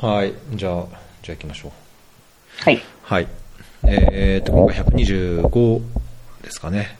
[0.00, 0.32] はい。
[0.54, 0.86] じゃあ、
[1.22, 1.72] じゃあ行きましょう。
[2.62, 2.80] はい。
[3.02, 3.26] はい。
[3.84, 5.82] えー、と、今回125
[6.42, 6.96] ですかね。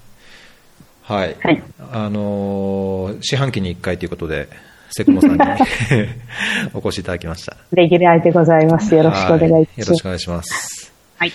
[1.02, 1.36] はい。
[1.40, 4.48] はいあのー四半期に1回ということで、
[4.90, 5.38] セクモさんに
[6.74, 7.56] お越しいただきました。
[7.72, 8.94] レギュラーでございます。
[8.94, 9.90] よろしくお願いします。
[9.90, 10.92] ろしくお願いします。
[11.16, 11.32] はい。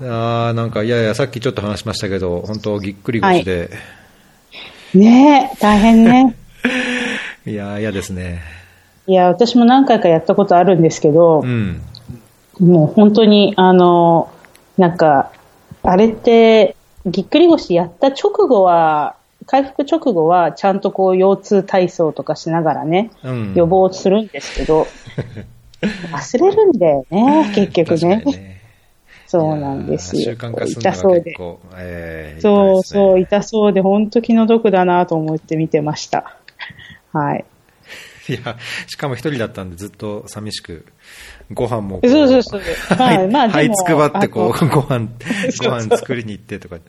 [0.00, 3.70] あーなんか、いやいや、さっきちょっと話しましたけど、本当ぎっくり腰で、
[4.94, 6.36] ねえ、大変ね。
[7.46, 8.65] い、やー、嫌ですね。
[9.06, 11.80] いや、私も何回かやったことあるんですけどう、ん。
[12.60, 14.30] もう本当に、あの、
[14.78, 15.30] なんか、
[15.82, 16.76] あれって、
[17.06, 23.54] ぎっくり腰やった直後は、回復直後は、ちゃんとこう、腰痛体操とかしながらね、うん。
[23.54, 24.86] 予防するんですけど、
[26.12, 28.56] 忘れるんだよね、結局ね。
[29.26, 30.34] そうなんですよ。
[30.34, 31.36] 痛そうで。
[31.76, 36.36] えーそうそう、痛そうで、本当気の毒だなと思って見てました。
[37.12, 37.44] はい。
[38.28, 40.86] いや、しかも一人だったんでずっと寂しく、
[41.52, 42.08] ご飯もこう。
[42.08, 42.60] そうそうそう
[42.96, 45.08] はいまあはいつくばってこう、あご飯、
[45.62, 46.76] ご飯作りに行ってとか。
[46.76, 46.82] うん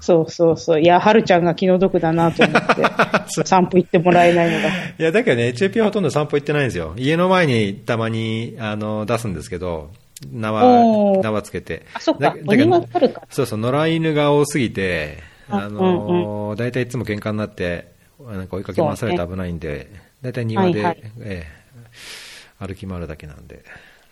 [0.00, 0.80] そうそうそう。
[0.80, 2.82] いや、はるちゃんが気の毒だなと思って、
[3.44, 4.68] 散歩行ってもらえないのが。
[4.68, 6.94] いや、だけどね、エチオピアはほとんど散歩行ってないんですよ。
[6.96, 9.90] 家の前にたまに、あの、出すんですけど、
[10.32, 11.86] 縄縄つけて。
[11.94, 13.26] あ、そっかだ、お庭あるから。
[13.30, 17.92] そうそう、野良犬が多すぎて、ああのー、大体いつも喧嘩になって、
[18.26, 19.90] なんか追いかけ回されて危ないんで、
[20.22, 23.64] 大体庭で、はいはいええ歩き回るだけなんで、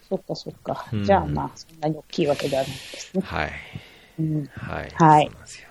[0.09, 1.05] そっかそっかうん。
[1.05, 3.23] じゃあまあ、そんなに大きいわけではないですね。
[3.23, 3.51] はい。
[4.19, 4.49] うん。
[4.57, 4.89] はい。
[4.95, 5.69] はいそうなんですよ。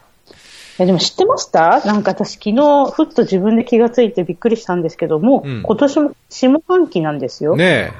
[0.80, 1.82] いやでも知ってました？
[1.86, 7.56] なんか私昨日、ふっと自分で気がついてびっくりしたんですけど、もううん今年も下半期なんですよ。
[7.56, 7.92] ねえ。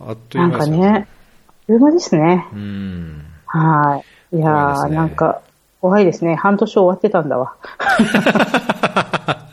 [0.00, 0.76] あっというなんか間ですよ。
[0.78, 1.08] ね、
[1.46, 2.48] あっという間ですね。
[2.54, 3.26] うん。
[3.44, 4.36] はい。
[4.38, 5.42] いやー、ねなんか、
[5.80, 6.34] 怖いですね。
[6.34, 7.54] 半年終わってたんだわ。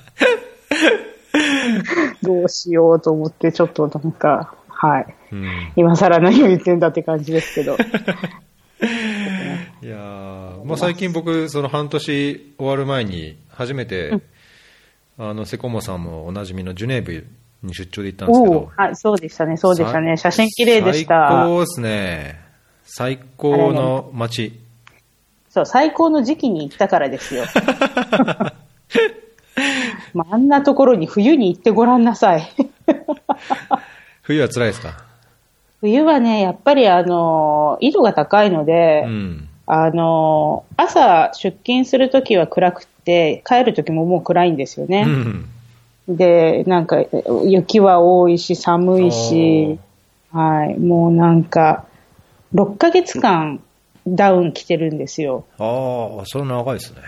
[2.21, 5.15] どうしようと思って、ちょっとなんか、はい。
[5.31, 5.71] うん。
[5.75, 7.77] 今更何を言ってんだって感じですけど。
[9.81, 14.11] いやーまあ、最近僕、その半年終わる前に、初めて、
[15.17, 17.25] あの、セコモさんもおなじみのジュネーブ
[17.63, 20.17] に出張で行ったんですけど、はい、そうでしたね、そうでしたね。
[20.17, 21.29] 写真綺麗でし最た。
[21.45, 22.39] 高ですね。
[22.83, 24.66] 最高の街。
[25.57, 27.45] そう、最高の時期に行ったからですよ。
[30.13, 32.47] まあ、あんなところに冬に行ってごらんなさい。
[34.21, 34.93] 冬は辛いですか？
[35.81, 39.49] 冬はね、やっぱりあの、緯度が高いので、うん。
[39.65, 45.03] あの、朝出勤するときは暗くって、帰るときももう暗いんですようね。
[45.03, 45.45] ん。
[46.07, 46.97] で、なんか、
[47.45, 49.77] 雪は多いし、寒いし、
[50.31, 51.83] はい、もうなんか、
[52.55, 53.59] 6ヶ月間
[54.15, 55.45] ダウン着てるんですよ。
[55.57, 57.01] ああ、それ長いですね。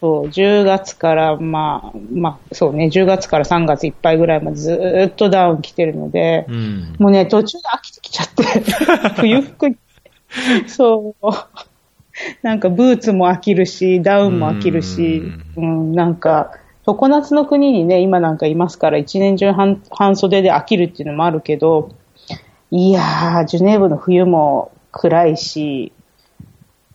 [0.00, 6.96] そう、10月から、まあ、まあ、そうね、10月から3月いっぱいぐらいまでずーっとダウン着てるので、うん。
[6.98, 8.44] もうね、途中で飽きてきちゃって、
[9.20, 9.76] 冬服に、
[10.66, 11.28] そう、
[12.42, 15.22] なんかブーツも飽きるし、ダウンも飽きるし、
[15.56, 16.52] うん、なんか、
[16.86, 21.90] 常夏の国にね、今なんかいますから、一年中半半袖で飽きるっていうのもあるけど、
[22.70, 25.92] いやー、ジュネーブの冬も暗いし、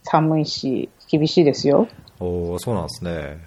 [0.03, 1.87] 寒いし、厳しいですよ。
[2.19, 3.37] おーそうなんですね。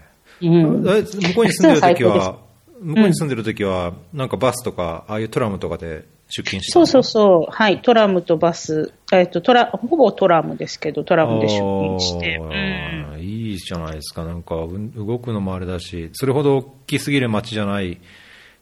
[0.42, 0.88] うん。
[0.88, 2.38] え向こうに住んでる時夏は は、
[2.80, 7.02] 向こうに住んでる時は、なんかバスとか、ああいうトラムとかで出勤してたそうそうう。
[7.04, 7.52] そう。
[7.52, 7.80] はい。
[7.80, 8.92] トラムとバス。
[9.12, 12.36] えっと、トラ、ほぼトラムですけど、トラムで出勤して。
[12.36, 13.20] うん。
[13.20, 14.24] いいじゃないですか。
[14.24, 17.98] なんか、うん動くのもあれだし、それほど大きすぎる街じゃない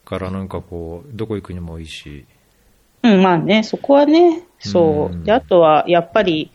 [0.05, 2.25] から、なんかこう、どこ行くにもいいし。
[3.03, 5.15] うん、まあね、そこはね、そうう。
[5.15, 6.51] んで、あとは、やっぱり、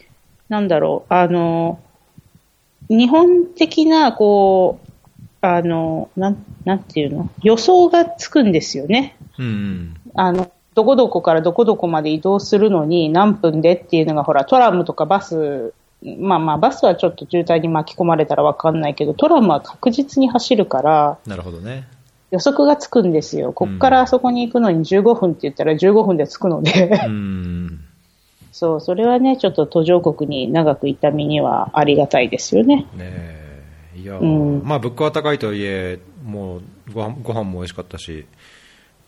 [0.51, 1.79] なんだろう、あの、
[2.89, 4.91] 日本的な、こう、
[5.41, 7.31] あの、なん、なんていうの？
[7.43, 9.17] 予想がつくんですよね。
[9.39, 9.97] うんうん。
[10.15, 15.73] あの、どこどこからどこどこまで移動するのに何分でっていうのが、ほら、トラムとかバス、
[16.03, 21.87] まあまあ、バスはちょっと渋滞に巻き込まれたらわかんないけど、トラムは確実に走るから、なるほどね。
[22.33, 23.53] 予測がつくんですよ。
[23.53, 27.81] こっからあそこに行くのに15分って言ったら15分で着くので、うん。
[28.61, 32.87] そう、それはね、ちょっと途上国に長くいた身にはありがたいですよね。
[32.95, 33.11] ね
[33.97, 33.99] え。
[33.99, 36.63] いや、うんまあ、物価は高いとはいえ、もう
[36.93, 38.27] ご飯、ご飯も美味しかったし、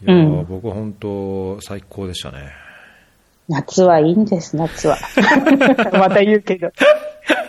[0.03, 2.51] いや、うん僕は本当、最高でしたね。
[3.47, 4.97] 夏はいいんです、夏は。
[5.93, 6.71] また言うけど。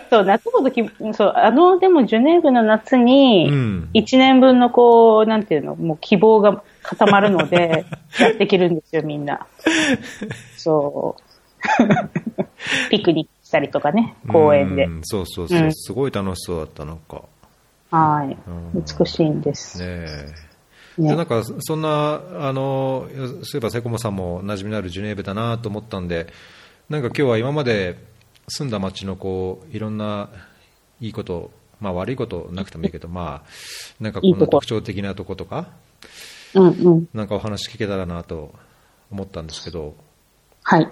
[0.09, 0.83] そう、夏ほどき、
[1.13, 7.85] そう、あの、でもジュネーブの夏にうん、一年分のこう、なんていうの、もう希望が固まるので、
[8.19, 9.47] やってきるんですよ、みんな。
[10.57, 11.32] そう。
[12.89, 14.89] ピクニックしたりとかね、公園でう。
[14.89, 17.23] んそうそうそう、うんすごい楽しそうだった、なんか。
[17.91, 18.83] はいうん。
[18.99, 19.79] 美しいんです。
[19.79, 20.53] ねえ。
[20.97, 23.07] ねでなんかそんなあの
[23.43, 26.27] そういえばセコモさんも馴染みのあるジュネーブだなと思ったんで
[26.87, 27.97] なんか今日は今まで
[28.47, 30.29] 住んだ街のこういろんな
[30.99, 35.67] いいこと、まあ、悪いことなくてもいいけど、まあ、なんかこんないいとこ特徴的なとことか
[36.53, 37.09] うんうん。
[37.13, 38.53] なんかお話聞けたらなと
[39.11, 39.95] 思ったんですけど
[40.63, 40.91] はい。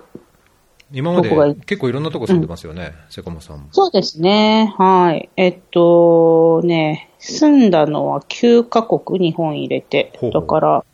[0.93, 1.29] 今まで
[1.65, 3.67] 結構いろんなとこ住んでますよね、セコモさんも。
[3.71, 4.73] そうですね。
[4.77, 5.29] はい。
[5.37, 10.31] えっと、ね、住んだのは9カ国、日本入れてほう。
[10.31, 10.85] ほうだから、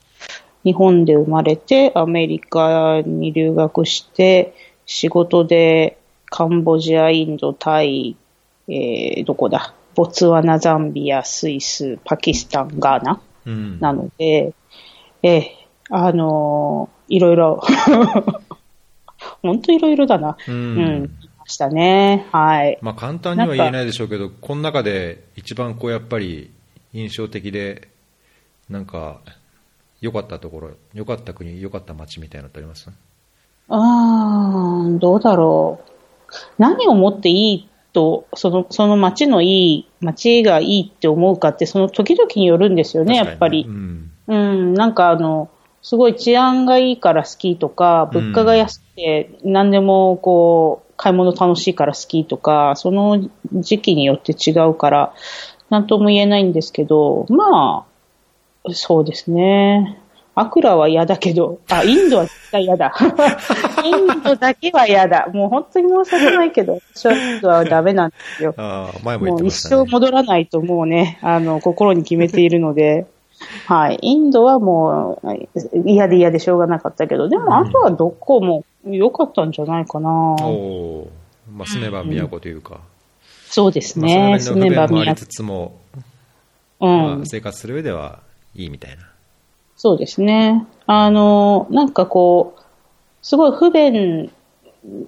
[0.63, 4.53] 日本で生まれて、アメリカに留学して、
[4.85, 8.15] 仕事でカンボジア、インド、タイ、
[8.67, 9.73] えー、どこだ？
[9.95, 14.53] ボツワナ、ザンビア、スイス、パキスタン、ガーナうんなので、
[15.23, 15.51] ええ
[15.89, 17.61] あのーいろいろ、
[19.53, 20.37] 本当いろいろだな。
[20.47, 22.27] ううんん、いましたね。
[22.31, 22.77] はい。
[22.81, 26.51] まあ、簡単には言えないでしょうけど、この中で一番こうやっぱり
[26.93, 27.87] 印象的で、
[28.69, 29.21] なんか
[30.01, 32.89] 良かったところ、良かった国、良かった街みたいなのってあります？
[33.69, 35.91] あーどうだろう。
[36.57, 43.71] 何をもっていいと、その、その街のいい、街がいいって思うかって、その時々によるんですよね、やっぱりう。
[43.71, 45.49] んうん、なんかあの、
[45.81, 55.13] すごい治安がいいから好きとか、物価が安くて何でもこう、買い物楽しいから好きとか、その時期によって違うから、
[55.69, 57.85] なんとも言えないんですけど、ま
[58.65, 60.01] あ、そうですね。
[60.33, 62.93] アクラは嫌だけど、あ、インドは絶対嫌だ。
[63.83, 65.27] インドだけは嫌だ。
[65.33, 68.53] もう本当に申し訳ないけど、私はインドはダメなんですよ。
[68.57, 69.91] あも言っもう一てましたね生。
[69.91, 73.07] 戻らないともうね、あの、心に決めているので、
[73.65, 73.99] はい。
[74.01, 80.09] インドはもう嫌で嫌でしょうがなかったけど、でもあとはどこも良かったんじゃないかな。
[80.09, 81.07] おー
[81.51, 82.81] まあ、住めば都というか、
[83.49, 84.33] そうですまね。
[84.35, 85.79] あ、その不便もありつつも、
[86.79, 87.25] うんまあ、。
[87.25, 88.19] 生活する上では
[88.55, 89.03] いいみたいな。
[89.75, 90.65] そうですね。
[90.85, 92.61] あの、なんかこう、
[93.21, 94.31] すごい不便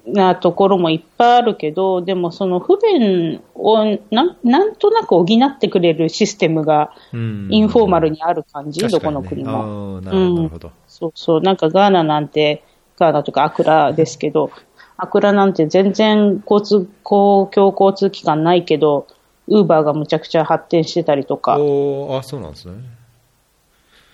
[0.05, 9.51] なところもいっぱいあるけど、でもその不便をなんなんとなく補ってくれるシステムがうんインフォーマルにある感じ、ど確かにねこの国も。
[9.51, 10.71] ああなるほど、なるほど。
[10.87, 12.63] そうそう、なんかガーナなんて、
[12.99, 14.51] ガーナとかアクラですけど、
[14.97, 19.07] アクラなんて全然交通、公共交通機関ないけど、
[19.47, 22.73] ウーバーがむちゃくちゃ発展してたりとか、おーあ、そうなんですね。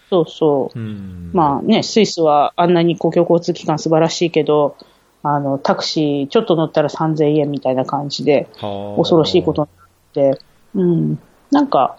[0.10, 0.80] そうそう。
[0.80, 1.32] うん。
[1.34, 4.78] まあね、スイスはあんなに公共交通機関素晴らしいけど、
[5.24, 9.70] あの、タクシーちょっと乗ったら3000円みたいな感じで、はあ恐ろしいことに
[10.24, 10.42] なって、
[10.76, 11.20] うん。
[11.52, 11.98] なんか、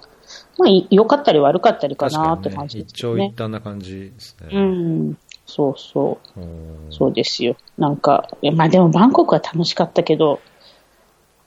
[0.59, 3.37] まあ、い良かったり悪かったりかなって感じね、ですよね一長一。
[3.37, 4.49] 短な感じですね。
[4.53, 5.19] うん。
[5.47, 6.41] そうそう。
[6.41, 7.57] うんそうですよ。
[7.79, 10.41] なんか、まあでもバンコクは楽しかったけど、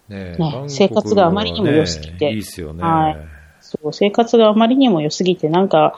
[0.07, 2.83] ねね生活があまりにも良すぎていいっすよね。
[2.83, 5.95] はいそう、生活があまりにも良すぎて、なんか、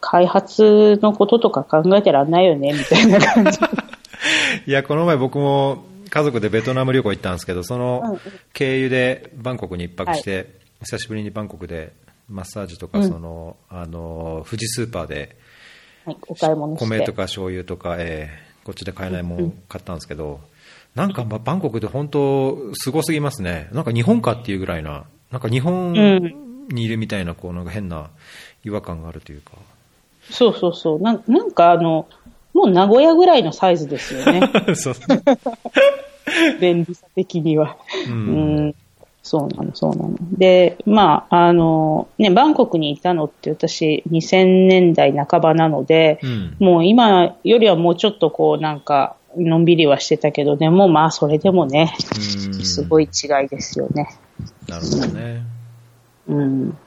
[0.00, 3.58] 開発のこととか考えてらんないよね、みたいな感じ。
[4.66, 8.20] いや、この前僕も家族でベトナム旅行行ったんですけど、そうんうのん
[8.52, 11.92] 経由でバンコクに一泊して、久しぶりにバンコクで
[12.28, 15.36] マッサージとか、うんその、あの、富士スーパーで
[16.06, 16.84] はい、お買い物して。
[16.86, 20.40] 米とか醤油とか、えーこっちで買えないもん買ったんですけど、
[20.96, 23.68] なんかまあバンコクで本当すごすぎますね。
[23.70, 25.92] なんか日本かっていうぐらいな、なんか日本
[26.68, 28.10] にいるみたいな、こうなんか変な
[28.64, 29.52] 違和感があるというか。
[30.30, 31.00] そうそうそう。
[31.00, 32.08] なんなんかあの、
[32.54, 34.40] もう名古屋ぐらいのサイズですよね。
[34.74, 34.94] そう。
[36.60, 37.76] 便利さ的には。
[38.08, 38.74] ううんん。
[39.26, 40.14] そうなの、そうなの。
[40.38, 46.56] で、まあ、あの、ね、バンコクにいたのって私2000年代半ばなので、うん。
[46.60, 51.92] もう今よりはもうちょっとこうなんか、のんびりはしてたけど、でもまあそれでもね、
[52.46, 54.08] うんすごい違いですよね。
[54.68, 55.42] なるほどね。
[56.28, 56.78] うん。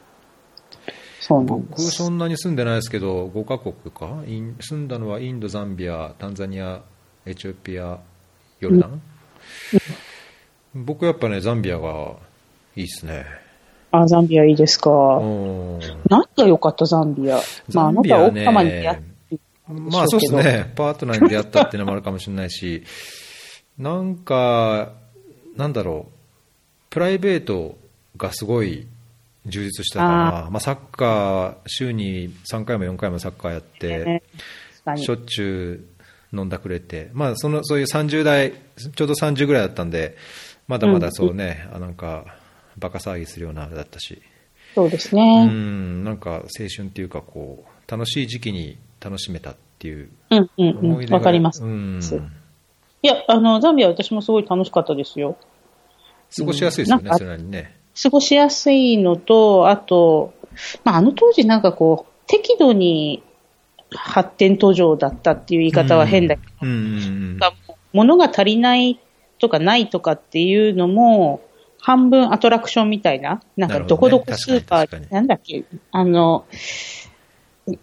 [1.20, 1.92] そうなんで僕、す。
[1.92, 4.24] そんなに住んでないですけど、5カ国か？
[4.62, 6.82] 住んだのはインド、ザンビア、タンザニア、
[7.26, 8.00] エチオピア、
[8.62, 9.02] ヨルダン、
[10.74, 12.16] 僕やっぱね、ザンビアが
[12.80, 13.26] いいっすね。
[13.92, 14.90] あ、ザンビアいいですか。
[14.92, 15.80] うん。
[16.10, 17.40] 何が良かった、ザンビア。
[17.74, 19.10] まあ、あなたは奥様に出会って
[19.70, 22.84] まあそうですね、パートナーに出会ったっていうのもあるかもしれないし、
[23.78, 24.94] なんか、
[25.56, 26.14] なんだろう、
[26.90, 27.78] プライベート
[28.18, 28.88] がすごい
[29.46, 34.24] 充実したかな、まあ、サッカー、週に3回も4回もサッカーやって、ね
[34.78, 35.04] 確かに。
[35.04, 35.88] しょっちゅ
[36.34, 38.54] う飲んだくれて、まあ、そのそういう30代、
[38.96, 40.18] ちょうど30ぐらいだったんで、
[40.68, 42.39] まだまだそうね、あなんか、
[42.80, 44.22] バカ騒ぎするようなあれだったし、
[44.76, 45.46] そうですうね。
[45.46, 46.42] ん、なんか青
[46.74, 51.14] 春っていうかこう、楽しい時期に楽しめたっていううんうんうん。
[51.14, 51.64] わかります。
[51.64, 52.00] うん、
[53.02, 55.38] いや、あの、ザンビア私もすごい楽しかったですよ。
[56.36, 57.76] 過ごしやすいですよね、なんかそれなりにね。
[58.02, 60.34] 過ごしやすいのと、あと、
[60.84, 63.24] まあ、あの当時なんかこう、適度に
[63.92, 67.40] 発展途上だったっていう言い方は変だけど、うんうん
[67.92, 69.00] 物が足りない
[69.40, 71.42] とかないとかっていうのも、
[71.82, 76.46] 半分アトラクションみたいな、なんかどこどこスーパー、ななんだっけ、あの、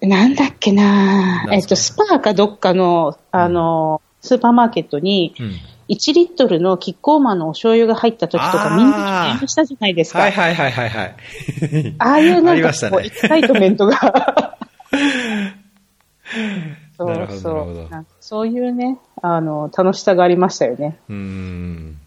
[0.00, 5.53] なんだっけなえっと、スパーかどっかの、あの、スーパーマーケットに、うん
[5.88, 10.19] 1リットルのキッコーマンのお醤油が入った時とあか、ーみんなしたじゃないですか。
[10.19, 11.15] はいはいはいはいはい。
[11.99, 14.57] ああいうなんかこう、 excitement が。
[16.97, 18.07] そうそう。
[18.21, 20.99] そういうね、あの、楽しさがありましたよね。
[21.09, 21.99] うーん。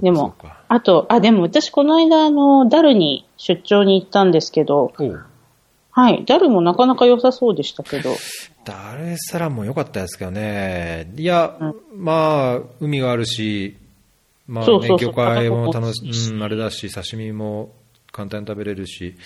[0.00, 0.34] でも
[0.68, 4.92] あと、あ、でも私この間、あの、ダルに出張に行ったんですけど、
[5.90, 8.14] はい、ダルもなかなか良さそうでしたけど、
[8.64, 11.12] ダルエスサランも良かったですけどね。
[11.16, 11.74] いや、うん。
[11.96, 13.76] まあ、海があるし、
[14.46, 15.12] まあ、ねそうそうそう。
[15.12, 17.72] 魚介も楽しうん、あれだし、刺身も
[18.10, 19.16] 簡単に食べれるし、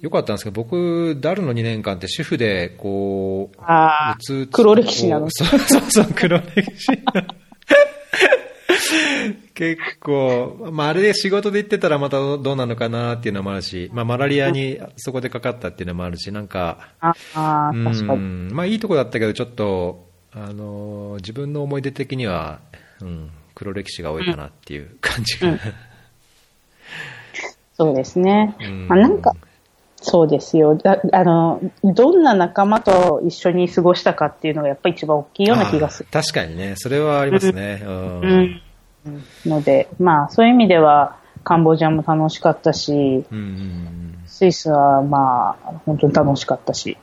[0.00, 4.18] 良かったんですけど、僕、ダルの2年間って主婦で、こう、ああ
[4.52, 5.28] 黒歴史なの。
[5.30, 6.92] そうそうそう、黒歴史。
[9.60, 18.20] 結構、まあ、あれで仕事で行ってたらまたどうなのかなっていうのもあるし、まあ、マラリアにそこでかかったっていうのもあるし、なんか、ああ確かに。
[18.20, 22.60] ん、まあいいとこだったけど、ちょっと、あのー自分の思い出的には、
[23.02, 25.50] うん、黒歴史が多いかなっていう感じが。
[25.50, 25.60] うん
[27.74, 28.56] そうですね。
[28.60, 29.34] うんまあ、なんか、
[29.96, 30.74] そうですよ。
[30.74, 36.08] だあの、どんな仲間と一緒に過ごしたかっていうのがやっぱり一番大きいような気がする。
[36.10, 37.82] 確かにね、それはありますね。
[37.82, 38.62] うんうん。
[39.46, 46.96] ので、まあ、そういう意味では、カンボジアも楽しかったし、うんうんスイスはまあ、本当に楽しかったし。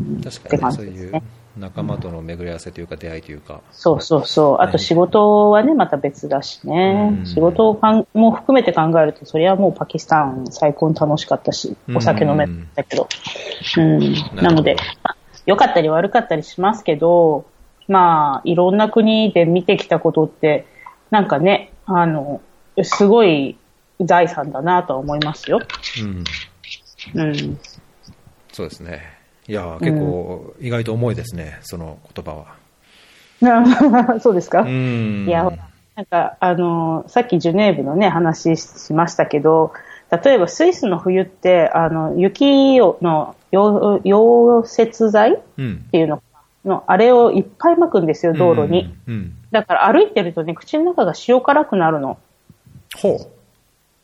[0.00, 1.22] うん確かにね、そういう
[1.58, 3.60] 仲間との巡り合わせというか、出会いというか。
[3.72, 4.62] そうそうそう。
[4.62, 7.22] あと仕事はね、また別だしねう。
[7.22, 13.08] ん仕事をかんも含めて考えると、それはもうパキスタン最高に楽しかったし、お酒飲めたけど。
[13.76, 14.14] うん。
[14.36, 17.46] なので、まあ良かったり悪かったりしますけど、
[17.88, 20.66] まあ、いろんな国で見てきたことって、
[21.12, 22.40] なんかね、あの、
[22.82, 23.58] すごい
[24.00, 25.60] 財産だなとは思いますよ。
[27.14, 27.58] うん、うん。
[28.50, 29.02] そうですね。
[29.46, 32.56] いやー、結構、意外と重いですね、その言葉は。
[33.42, 35.26] な そうですか、うん。
[35.28, 35.52] いや、
[35.96, 39.74] なんか、あの、さっきジュネーブのね、話しましたけど、
[40.24, 45.84] 例えばスイスの冬って、あの、雪をの溶溶接剤っうん。
[45.92, 46.22] ていうの
[46.64, 48.94] の、あれをいっぱい撒くんですよ、道路に。
[49.06, 49.34] うん。
[49.52, 49.60] うん。
[49.60, 52.18] だから歩いてるとね、口の中が塩辛くなるの。
[52.96, 53.18] ほ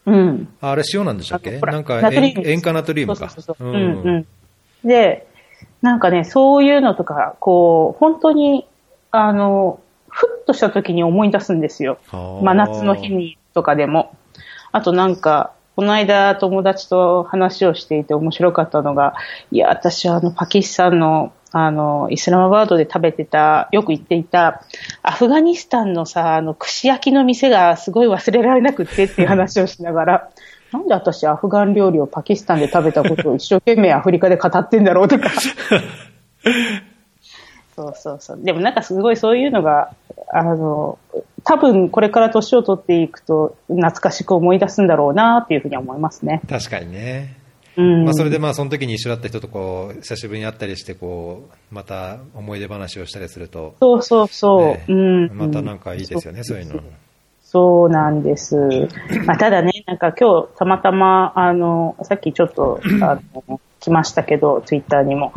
[0.06, 0.10] う。
[0.10, 0.48] うん。
[0.60, 1.58] ああれ塩なんでしたっけ？
[1.58, 3.28] なんか塩塩化ナトリウムか。
[3.28, 3.68] そうそうそう。
[3.68, 4.10] ううんんう
[4.84, 4.88] ん。
[4.88, 5.26] で、
[5.82, 8.66] なんかね、そういうのとか、こう、本当に、
[9.10, 11.98] あの、ふっとした時に思い出すんですよ。
[12.08, 14.16] はあ真夏の日にとかでも。
[14.72, 19.14] あとなんか、この間友達と話をしていて面白かったのが、
[19.52, 24.64] いや、私はあのパキスタンの、あの、イスラマバードで食べてた、よく行っていた、
[25.04, 30.30] アフガニスタンのさ、あの、串焼きの店がすごい忘れられなくってっていう話をしながら、
[30.74, 35.30] なんで私アフガン料理をパキスタンで食べたことを一生懸命アフリカで語ってんだろうとか。
[37.76, 38.40] そうそうそう。
[38.42, 39.92] でもなんかすごいそういうのが、
[40.32, 40.98] あの、
[41.48, 46.42] 多分これから年を取っていくと懐かしく思い出すんだろうなっていうふうには思いますね。
[46.46, 47.38] 確かにね。
[47.74, 48.04] うん。
[48.04, 54.60] まあ、それでまあその時に一緒だった人とこう久しぶりに会ったりしてこうまた思い出話をしたりすると、そうそうそう。
[54.60, 55.30] ねうん。
[55.32, 56.82] またなんかいいですよね、そういうの。
[57.40, 58.86] そうなんです。
[59.24, 65.32] まあ、ただね、なんか今日たまたま、あの、さっきちょっと、 あの、来ましたけど、ツイッターにも。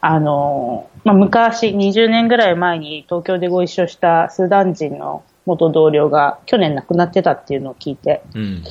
[0.00, 8.64] あの、まあ、昔、20年ぐらい前に東京でご一緒したスーダン人の元同僚が去年亡くなってたっていうのを聞いて、うん。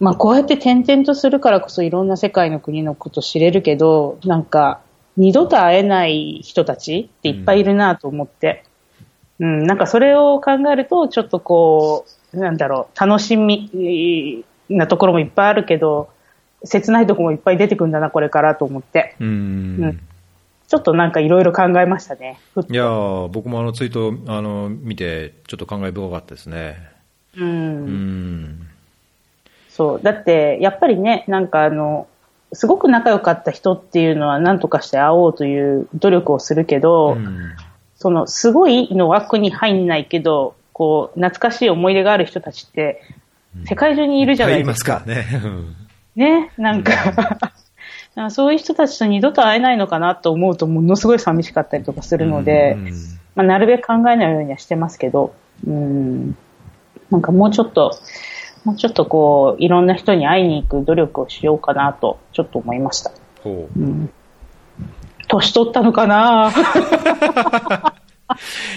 [0.00, 4.80] まあ、こうやって転々とするからこそいろんな世界の国のこと知れるけど、なんか、
[5.16, 8.64] 二度と会えない人たちっていっぱいいるなと思って、
[9.38, 16.08] うん、なんかそれを考えると、ちょっとこう、なんだろう、楽しみなところもいっぱいあるけど、
[16.64, 19.26] 切ないところもいっぱい出てくるんだな、これからと思って、うん。
[19.26, 19.30] う
[19.88, 20.00] ん
[20.68, 22.40] ちょっとなんかいろいろ考えましたね。
[22.56, 26.90] いやー僕もあのツイートあの見て、ちょっと感慨深かったですね。
[27.36, 27.44] う。
[27.44, 27.86] うん
[28.44, 28.68] ん。
[29.68, 30.02] そう。
[30.02, 32.06] だって、やっぱりね、なんかあの、
[32.52, 37.52] すごく仲良かった人っていうのは何とかして会おうという努力をするけど、うん
[37.96, 43.00] その、すごいの枠に入んないけど、こう、懐かしい思い出がある人たちって、
[43.66, 45.00] 世界中にいるじゃないいまですか。
[45.00, 45.26] すからね。
[45.42, 45.76] うん
[46.16, 46.92] ね、なんか、
[48.14, 52.92] なんかそういう人たちと二度と会えないのかなと思うと、ものすごい寂しかったりとかするので、うん
[53.34, 55.34] まあ、なるべく考えないようにはしてますけど、
[55.66, 56.36] うん、
[57.10, 57.98] なんかもうちょっと、
[58.64, 63.10] まあ、ちょっとこう、いろんな人に会いに行く努力をしようかなと、ちょっと思いました。
[63.42, 63.80] ほう。
[63.80, 64.10] うん。
[65.28, 66.52] 年取ったのかな？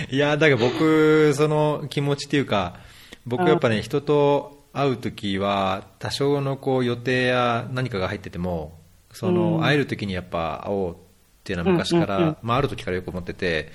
[0.09, 2.79] いや、だから僕、その気持ちっていうか、
[3.25, 8.76] 僕やっぱね、人と会うときは、多少のこう予定や何かが入ってても、
[9.19, 10.95] その、会えるときにやっぱ会おうっ
[11.43, 13.71] ていうのは昔から、まあある時からよく思ってて、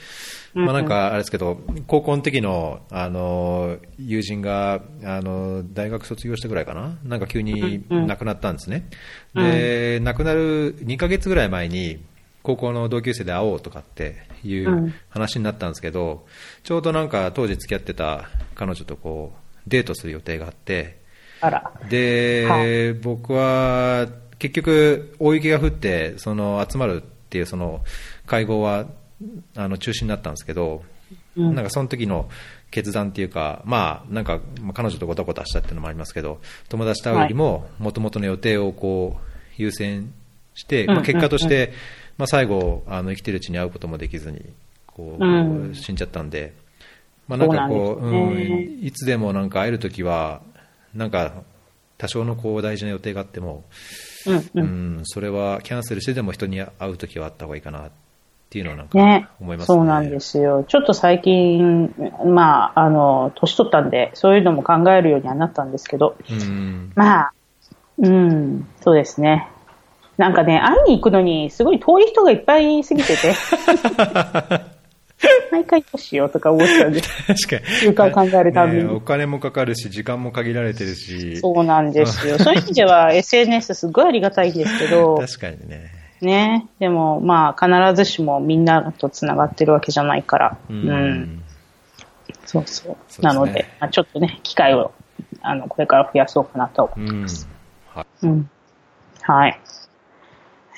[0.54, 6.96] まあなんかあれですけど、高校の時の、あの、友人が、あの、大学卒業したぐらいかな？
[7.02, 8.88] なんか急に亡くなったんですね。
[9.34, 9.42] うん。
[9.42, 12.04] で、亡くなる2ヶ月ぐらい前に、
[12.44, 14.94] 高校の同級生で会おうとかっていううん。
[15.08, 16.26] 話になったんですけど、
[16.62, 21.00] ちょうどなんか当時付き合ってた彼女とこう、デートする予定があって、
[21.40, 21.72] あら。
[21.88, 24.06] で、は僕は
[24.42, 27.84] 結局、大雪が降って、その集まるっていうその
[28.26, 28.86] 会合は
[29.54, 30.82] あの中止になったんですけど、
[31.36, 31.54] うん。
[31.54, 32.28] なんかその時の
[32.72, 40.12] 決断っていうか、まあ、なんかまあ彼女とごたごたしたっていうのもありますけど、友達と会うよりも、もともとの予定をこう優先
[40.56, 41.72] して、まあ、結果として、
[42.18, 44.44] まあ、最後あの、生きてるうちに会うこともできずに
[44.88, 45.74] こう、うん。
[45.76, 46.52] 死んじゃったんで、
[47.28, 50.42] まあ、なんかこう、うんいつでもなんか会えるときは、
[50.94, 51.44] なんか
[51.96, 53.62] 多少のこう大事な予定があっても、
[54.26, 54.96] うんううん。
[54.98, 57.90] ん、それはキャンセルしてでも人に会うときはあった方がいいかなっ
[58.50, 59.76] ていうのはなんかね思いますね。
[59.76, 60.64] そうなんですよ。
[60.68, 61.94] ちょっと最近、
[62.26, 67.32] まあ、あの、年取ったんで、そういうのも考えるようにはなったんですけど、うん、まあ、
[67.98, 69.48] うん、そうですね。
[70.18, 73.34] なんかね、会いに行くのに、すごい遠い人がいっぱいいすぎてて、
[75.52, 77.76] 毎回どうしようとか思っちゃうんで、 確かに。
[77.76, 81.36] 習慣を考えるたびにねお金もかかるし、時間も限られてるし。
[81.36, 82.38] そうなんですよ。
[82.40, 85.90] そういう意味では SNS すごいありがたいですけど、確かにね。
[86.22, 86.66] ね。
[86.78, 90.56] でも、まあ、必ずしもみんなと繋がってるわけじゃないから。
[90.70, 90.90] ううん。
[90.90, 91.42] ん。
[92.46, 92.96] そうそう。
[93.08, 94.92] すねなので、まあ、ちょっとね、機会を、
[95.42, 97.26] あの、これから増やそうかなと思うん。
[97.88, 98.50] はうん。
[99.20, 99.60] はい。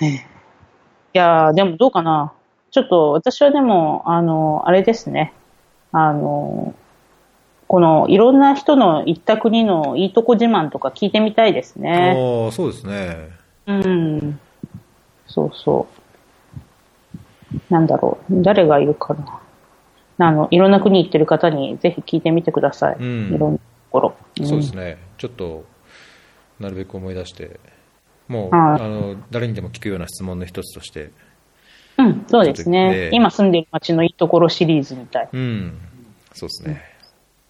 [0.03, 0.35] ええ
[1.15, 2.33] いやーでもどうかな。
[2.75, 5.33] ちょっと私はでも、あの、あれですね。
[5.93, 6.75] あの、
[7.69, 11.83] このいろんな人の行った国のいいとこ自慢とか聞いてみたいですい。
[11.83, 12.15] ね。
[12.17, 13.31] おーそうですね。
[13.69, 14.41] うん。
[15.29, 15.87] そうそ
[17.55, 17.59] う。
[17.73, 18.43] なんだろう。
[18.43, 20.27] 誰がいるかな。
[20.27, 22.97] あの、いろんな国行ってる方にぜひ聞いてみてください。
[22.99, 24.17] うんいろんなところ。
[24.43, 24.99] んそうですね。
[25.17, 25.65] ちょっと、
[26.59, 27.61] なるべく思い出して、
[28.27, 31.13] もう、はいあの、誰にでも聞くような質問の一つとして、
[31.97, 33.11] うん、そうですねね。
[33.13, 35.29] 今住んでる街のいいところシリーズみたい。
[35.33, 35.79] うん。
[36.33, 36.83] そうですね。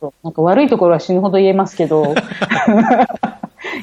[0.01, 2.15] そうなんか悪いところは死ぬほど言えますけど、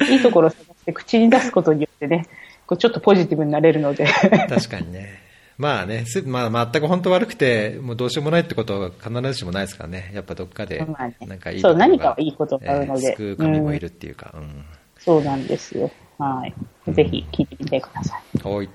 [0.08, 2.26] いいところを探して口に出すことによってね、
[2.66, 4.06] こうちょっとポジティブになれるので。
[4.48, 5.20] 確かにね。
[5.58, 10.10] まあね、すまあ、全く本当悪くて、もうどうしようもないってことは必ずしもないですからね。
[10.14, 14.32] やっぱどっかでまあね、なんかいいそう何かはいいことがあるのでえー救う神もいるっていうか。
[14.34, 14.64] うん
[14.98, 15.90] そうなんですよ。
[16.18, 16.54] はい。
[16.92, 18.48] ぜひ聞いてみてください。
[18.48, 18.68] はい。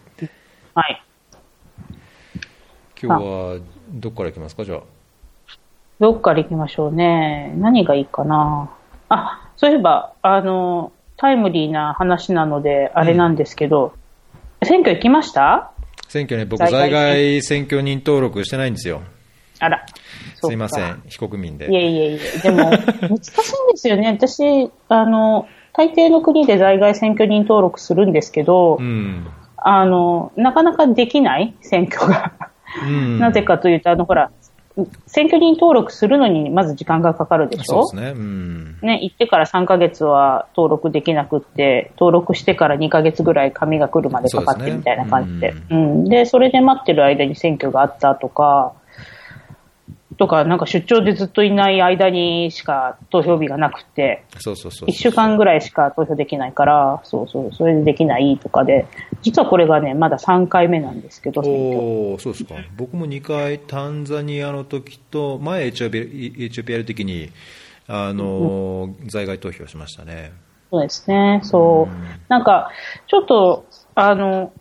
[0.76, 1.04] はい。
[3.02, 3.60] 今日は、
[3.92, 4.80] どこから行きますか、じゃあ。
[6.00, 7.54] どっから行きましょうね。
[7.58, 8.70] 何がいいかな。
[9.10, 13.94] あ、そういえば、あの、タイムリーな話なので、あれなんですけど、
[14.64, 15.72] 選挙行きました？
[16.08, 19.02] 選挙ね、僕、在在外外選挙人登録してないんですよ。
[19.60, 19.86] あら。
[20.36, 21.72] すいません、非国民で。
[21.72, 22.40] いえいえいえ。
[22.44, 23.20] でも、 難しいんで
[23.76, 24.08] すよね。
[24.10, 29.28] 私、あの、大抵の国で在外選挙人登録するんですけど、うん。
[29.58, 32.34] あの、なかなかできない選挙が。
[32.86, 33.20] うん。
[33.20, 34.32] なぜかというと、あの、ほら、
[35.08, 37.88] 選挙人登録するのにまず時間がかかるでしょ？
[37.88, 38.20] そうですね。
[38.20, 38.78] うん。
[38.84, 45.56] ね、行ってから3ヶ月は登録できなくって、登録してから2ヶ月ぐらい紙が来るまでかかってみたいな感じで。
[45.72, 46.06] ううん。
[46.06, 48.74] で、それで待ってる間に選挙があったとか、
[50.18, 54.90] とか、なんか出張でずっといない間にしか投票日がなくて、そうそうそうそう。
[54.90, 58.88] 1週間ぐらいしか投票できないから、そうそう、それでできないとかで、
[59.22, 61.42] 実はこれがね、まだ3回目なんですけど。
[61.42, 62.56] おーそうですか。
[62.76, 66.02] 僕も2回、タンザニアの時と、前エチオピア、
[66.46, 67.30] エチオピアやる時に、
[67.88, 70.32] あの、在外投票しましたね。
[70.72, 71.94] そうですね、そう。
[71.94, 72.72] うんなんか、
[73.08, 74.52] ちょっと、あの、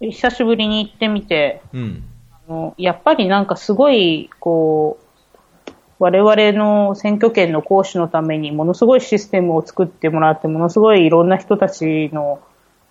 [0.00, 2.04] 久しぶりに行ってみて、うん。
[2.78, 4.98] やっぱりなんかすごい、こ
[5.68, 12.40] う、我々の選挙権の行使のためにものすごいシステムを作ってもらって、ものすごいいろんな人たちの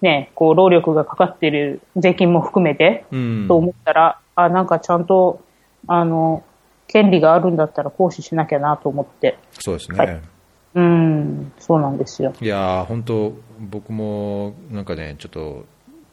[0.01, 3.45] ね、こう、労力がかかっている税金も含めて、うん。
[3.47, 5.41] と思ったら、あ、なんかちゃんと、
[5.87, 6.43] あの、
[6.87, 9.37] 権利があるんだったら行使しなきゃなと思って。
[9.51, 9.97] そうですね。
[9.97, 10.21] はい
[10.73, 12.33] うん、そうなんですよ。
[12.39, 15.65] いやー本当、僕もなんかね、ちょっと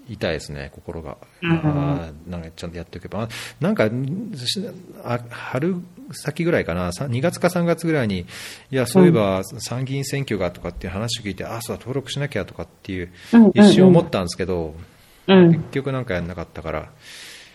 [0.08, 1.16] 痛いですね、心が。
[1.42, 3.22] うんあーなんかちゃんとやっておけば。
[3.22, 3.28] あ
[3.60, 3.88] なんか、
[5.04, 5.76] あ春
[6.12, 8.26] 先ぐらいかな、さ2月か3月ぐらいに、い
[8.70, 13.10] や、そういえば参議院選挙がとかっていう話を聞いて、ああ、そうだ、登録しなきゃとかっていう
[13.54, 14.74] 一瞬思ったんですけど、
[15.26, 15.52] うん。
[15.52, 16.88] 結局なんかやんなかったから、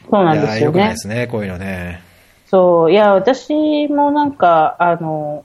[0.09, 0.97] そうなんですよいやーよくないねで。
[0.97, 2.01] すね、こういうのね。
[2.47, 5.43] そう、いや、私もなんか、あの、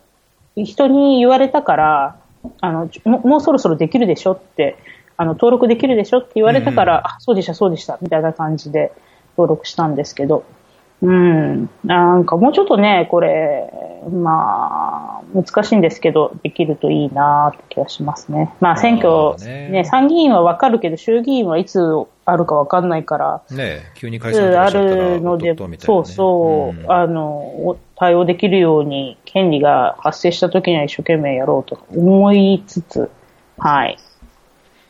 [0.56, 2.16] 人に言われたから、
[2.60, 4.76] あの、もうそろそろできるでしょって、
[5.18, 8.92] あの、登録できるでしょって言われたから、うんあ、そうでした、そうでした、みたいな感じで
[9.36, 10.44] 登録したんですけど、
[11.00, 13.70] うん、なんかもうちょっとね、これ、
[14.10, 18.54] まあ、難しいんですけど、できるといいなって気がしますね。
[18.60, 21.80] まあ、選挙、まあねね、参議院はわかるけど、衆議院はいつ
[22.24, 25.76] あるかわかんないから、ねえ急に解散あるので、ね。
[25.78, 26.92] そうそう、ん。
[26.92, 33.10] あの、お対応できるように、権利が発生した時には一生懸命やろうと思いつつ、
[33.58, 33.98] はい。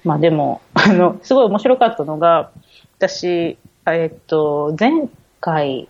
[0.09, 2.51] まあでも、あの、すごい面白かったのが、
[2.97, 4.91] 私、えっと、前
[5.39, 5.87] 回、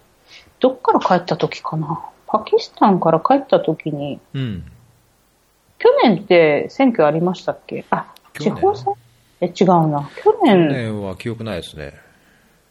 [0.59, 2.05] どっから帰った時かな？
[2.27, 4.65] パキスタンから帰った時に、うん。
[5.79, 7.85] 去年って選挙ありましたっけ？
[7.91, 8.07] あ、
[8.41, 8.93] 地方選？
[9.41, 10.11] え、違うな。
[10.17, 11.95] 去去年、年は記憶ないですね。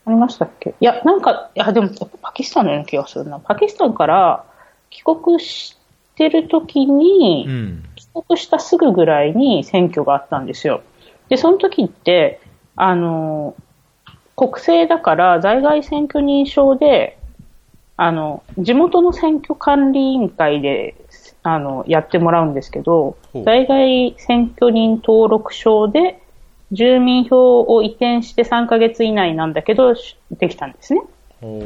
[0.06, 0.76] ありましたっけ？
[0.82, 1.88] いや、なんか、いや、でも、
[2.22, 3.40] パキスタンのような気がするな。
[3.40, 4.44] パキスタンから
[4.90, 5.78] 帰国し
[6.18, 7.84] てる時に、うん。
[7.96, 10.82] 帰国したすぐぐらいに選挙があったんですよ。
[11.30, 12.40] で、その時って、
[12.76, 13.56] あの、
[14.36, 17.18] 国政だから在外選挙認証で、
[17.98, 20.96] あの、地元の選挙管理委員会で、
[21.44, 26.20] あの、やってもらうんですけど在外選挙人登録証で、
[26.72, 29.96] 住民票を移転して3ヶ月以内なんだけど、
[30.32, 31.02] できたんですね。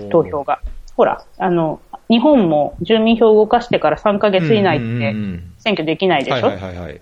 [0.10, 0.60] 投票が。
[0.96, 4.86] ほら、あの、日本も住民票を動かしてから3ヶ月以内って
[5.58, 6.52] 選挙できないでしょ？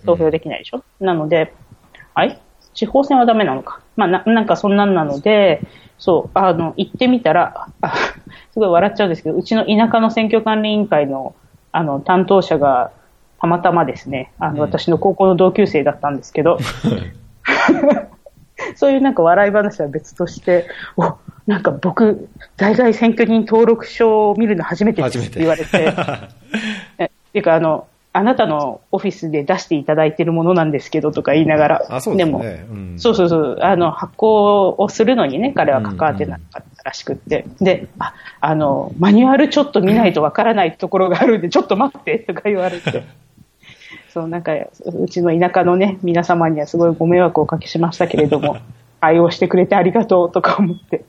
[0.06, 0.82] 投票できないでしょ？
[1.00, 1.52] なので、
[2.14, 2.38] あれ？
[2.74, 3.80] 地方選はダメなのか。
[3.96, 5.62] まあな、なんかそんなんなので、
[5.98, 7.94] そう、あの、行ってみたら、あ
[8.52, 11.34] すごい笑っちゃうんですけど、うちの田舎の選挙管理委員会の、
[11.72, 12.90] あの、担当者が、
[13.40, 14.60] たまたまですね、あの、うん。
[14.60, 16.58] 私の高校の同級生だったんですけど、
[18.76, 21.14] そういうなんか笑い話は別として、お、
[21.46, 25.38] なんか僕、在外選挙人登録証を見るの初めてですってて。
[25.40, 25.94] 言われて、
[26.98, 32.66] えっていうか、あの、あなたのオフィスで出していただいているものなんですけどとか言いながら、あ、そうですも、ね。
[32.68, 37.46] うんそうそうそう、あの、発行をするのにね、彼は関わってなかったらしくって。
[37.60, 43.04] で、あ、あの、マニュアルちょっと見ないとわからないところがあるんで、 ちょっと待って、とか言われて。
[44.10, 48.56] そう、なんか、うちの田舎のね、皆様にはすごいご迷惑をおかけしましたけれども、
[49.00, 51.04] 対応してくれてありがとうとか思って。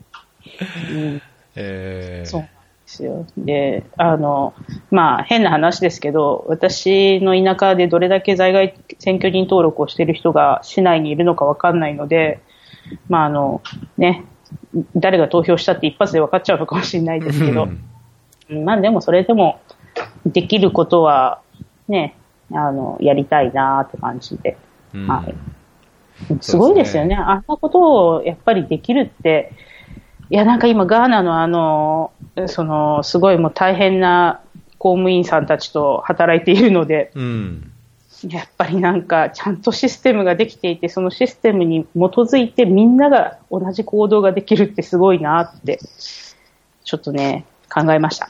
[0.92, 1.22] うん
[1.56, 2.48] えーそう
[2.92, 3.26] ですよ。
[3.38, 4.54] で、あの、
[4.90, 12.42] まあ、変な話ですけど、私の田舎でどれだけ在外選挙人登録をしている人が市内にいるのかわかんないので、
[13.08, 13.62] まあ、あの、
[13.98, 14.26] ね、
[14.96, 17.68] 誰が投票したって一発で分かっちゃうのかもしれないですけど、
[18.50, 19.62] うんまあ、でもそれでも、
[20.26, 21.42] できることは、
[21.88, 22.16] ね、
[22.52, 24.58] あの、やりたいなって感じで。
[24.94, 25.34] うんはい
[26.40, 27.16] すごいですよね。
[27.16, 29.54] あんなことをやっぱりできるって、
[30.32, 32.14] いや、なんか今、ガーナのあの、
[32.48, 34.40] その、すごいもう大変な
[34.78, 37.72] 公務員さんたちと働いているので、うん。
[38.30, 45.80] やっぱりなんか、ちゃんとシステムができていて、そのシステムに基づいてみんなが同じ行動ができるってすごいなって、
[46.86, 48.30] ちょっとね、考えました。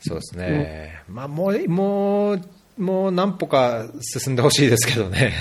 [0.00, 1.02] そうですね。
[1.08, 2.40] まあ、もう、もう、
[2.82, 5.32] もう何歩か進んでほしいですけどね。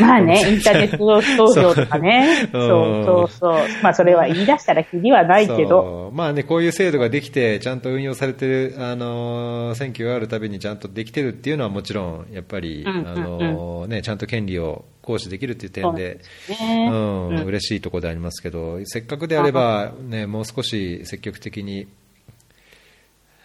[0.00, 2.58] まあね、インターネット投票とかね、 う。
[2.58, 3.82] んそうそうそう。
[3.82, 13.08] まあそれは言い出したらきりはないけど、まあね、こういう制度ができて、ちゃんと運用されてる、あのー選挙があるたびにちゃんとできてるっていうのはもちろん、やっぱり、うんうんうん。
[13.08, 16.88] あのーね、ちゃんと権利を行使できるっていう点で、ね。
[16.90, 17.44] うんうん。
[17.44, 21.86] 嬉しいところでありますけど、せっかくであれば、ね、もう少し積極的に、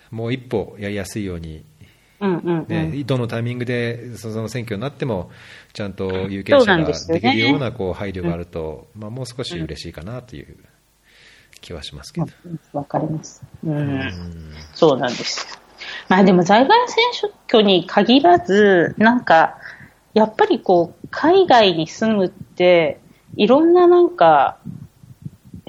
[0.09, 1.63] もう一歩やりやすいように、
[2.21, 2.67] うんうんうん。
[2.67, 5.31] ねどのタイミングでその選挙になっても、
[5.73, 10.55] ちゃんと有権者ができるようなこう配慮があると、まあ、もう少し嬉しいかなという
[11.59, 12.27] 気はしますけど。
[12.45, 13.43] うんわかります。
[13.65, 13.77] うん。
[13.77, 15.59] うんそうなんですよ。
[16.07, 19.57] まあでも在外選挙に限らず、なんか、
[20.13, 22.99] やっぱりこう、海外に住むって、
[23.35, 24.59] いろんななんか、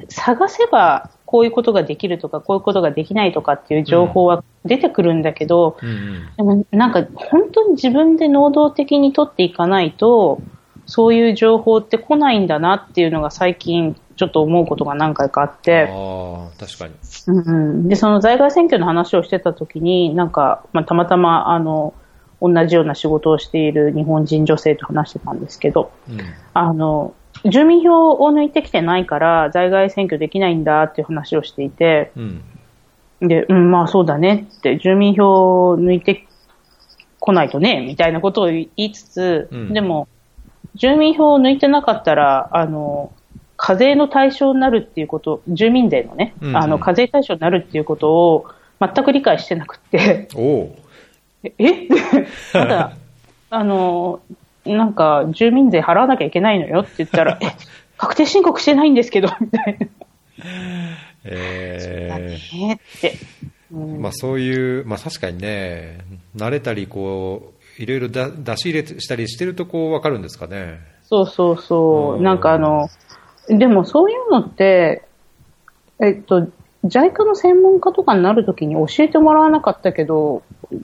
[0.09, 6.37] 探せばこういうことができるとか、こういうことができないとかっていう情報は出てくるんだけど、うんうん。
[6.37, 10.43] でもなんか本当に自分で能動的に取っていかないと、
[10.85, 16.95] そういう情報って来ないんだなっていうのが最近ちょっと思うことが何回かあって、ああ、確かに。
[17.29, 17.53] うんう
[17.85, 17.89] ん。
[17.89, 21.95] で、その在外選挙の話をしてた時に、なんか、まあ、たまたま、あの、
[22.43, 26.19] 同じような仕事をしている日本人女性と話してたんですけど、うん。
[26.53, 32.43] あの、住民票を抜いてきてないから在外選挙できないんだっていう話をしていて、うん。
[33.21, 36.27] で、うん、まあそうだねって、住民票を抜いて
[37.19, 39.73] こないとね、みたいなことを言いつつ、うん。
[39.73, 40.09] でも、
[40.75, 43.13] 住民票を抜いてなかったら、あの、
[43.57, 46.49] 課税の対象になるっていうこと、住民税のね、うん。
[46.51, 48.47] うんあの、課税対象になるっていうことを
[48.81, 50.29] 全く理解してなくて、
[51.45, 51.89] ええ？
[52.53, 52.93] ただ、
[53.51, 54.21] あの、
[54.65, 57.47] なんか、住民税払わなきゃいけないのよって言ったら、 え、
[57.97, 59.87] 確定申告してないんですけど、みたいな。
[61.25, 63.15] えーえって。
[63.73, 65.99] うんまあ、そういう、まあ、確かにね、
[66.37, 70.79] 慣れたりこう、いろいろだ出し入れしたりしてるとこう分かるんですかね。
[71.05, 72.21] そうそうそうう。
[72.21, 72.89] んなんかあの、
[73.49, 75.05] でもそういうのって、
[76.01, 76.49] えっと、
[76.85, 80.43] JICA の専門家とかになるときに教えてもらわなかったけど、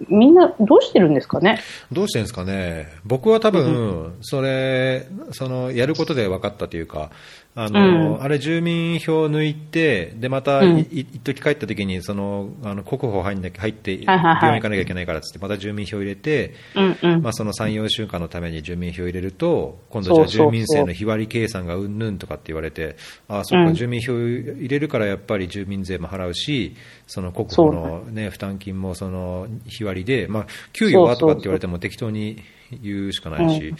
[0.08, 1.60] みんなどうしてるんですかね？
[1.90, 7.10] どうしてんですかね、僕は多分それ、そのやることで分かったというか、
[7.60, 8.22] あの、うん。
[8.22, 10.78] あれ、住民票抜いて、でまた、うん。
[10.78, 17.22] いい一時帰った時にそのあの国保入んなきゃ入って、病院行かなきゃいけないからっつって、また住民票入れて、うんうん。
[17.22, 22.94] まあ、その3、4週間のために住民票入れると、今度じゃ住民税の日割り計算がうんぬんとかって言われて、
[23.26, 23.74] ああ、そっか、うん。
[23.74, 26.76] 住民票入れるからやっぱり住民税も払うし、
[27.08, 32.40] その国保の、ね、負担金もその日割りで、まあ、給与はとかって言われても適当に
[32.70, 33.74] 言うしかないし、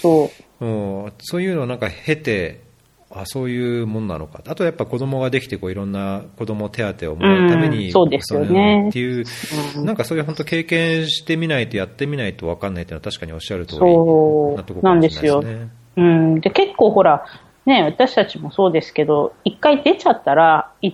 [0.00, 0.64] そう。
[0.64, 2.67] もうそういうのをなんか経て、
[3.10, 8.88] あそういうもんなのか、あとやっぱ子供ができてこういろんな子供手当をもらうために、うんそうですよね。
[8.90, 9.24] っていう、
[9.78, 9.84] うん。
[9.86, 15.68] なんかそういう本当経験してみないとやってみないと分かんないっていうのは確かにおっしゃる通りなところかもしれないですなんね。
[15.96, 16.40] うん。
[16.40, 17.24] で、結構ほら、
[17.64, 20.92] ね、私たちもそうですけど、一回出ちゃったら、い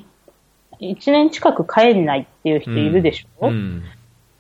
[0.80, 3.82] 一年近く帰んないっていう人いるでしょ、うん。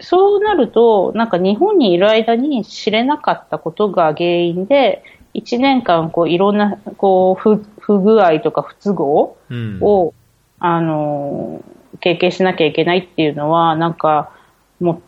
[0.00, 5.02] そうなると、なんか日本にいる間に知れなかったことが原因で、
[5.34, 9.78] 一年間こういろんなこう不不具合とか不都合うん。
[9.82, 10.14] を、
[10.58, 14.30] あのー経験しなきゃいけないっていうのは、なんか
[14.80, 15.00] も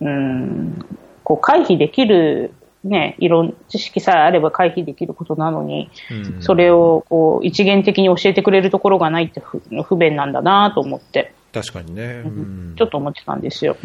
[0.00, 0.84] う、うん、
[1.24, 2.52] こう回避できる、
[2.84, 6.42] ね、いろん知識さえあれば回避できることなのに、うん。
[6.42, 12.74] それをこう一元的に教えてくれるところがないって不不便なんだなと思って、確かにね、うん。
[12.76, 13.76] ちょっと思ってたんですよ。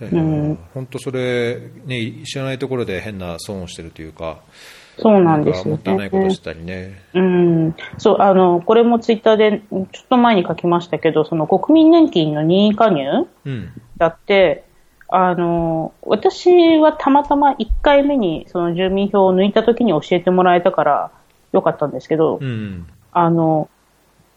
[0.00, 0.06] え。
[0.06, 0.58] うん。
[0.74, 4.38] 本当それ、ね、知らないところで変な損をしてるというか、
[4.98, 6.38] そうなんですよかもったいないことねし。
[6.38, 6.98] たりね。
[7.14, 14.64] うん、そう、あの、これもツイッターでちょっと前に書きましたけど、その国民年金の任意加入うんだって、
[15.08, 21.10] あの、私はたまたま1回目にその住民票を抜いた時に教えてもらえたから
[21.52, 23.70] よかったんですけど、うんあの、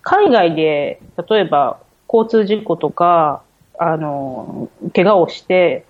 [0.01, 1.79] 海外で、例えば
[2.11, 3.43] 交通事故とか、
[3.77, 5.85] あの、怪我をして、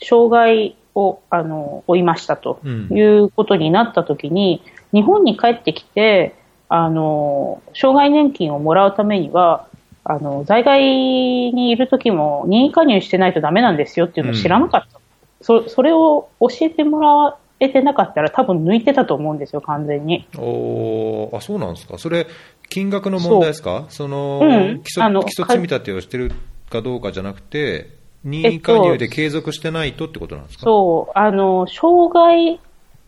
[0.00, 2.60] 障害を、あの、負いましたと。
[2.64, 2.88] うん。
[2.90, 6.34] いうことになったときに、日本に帰ってきて、
[6.68, 9.66] あの、障害年金をもらうためには、
[10.04, 15.00] あの、在外にいるときも任意加入してないとダメなんですよっていうのを知らなかった。
[15.40, 20.26] そそれを教えてもらえてなかったら多分抜いてたと思うんですよ、完全に。
[20.36, 21.36] おー。
[21.36, 22.26] あそうなんですか、それ、
[22.68, 24.40] 金額の問題ですか、その
[24.82, 26.32] 基礎積み立てをしてる
[26.70, 27.97] かどうかじゃなくて、
[28.28, 32.60] 任意加入で継続してないとってことなんですか、そう、あの、障害、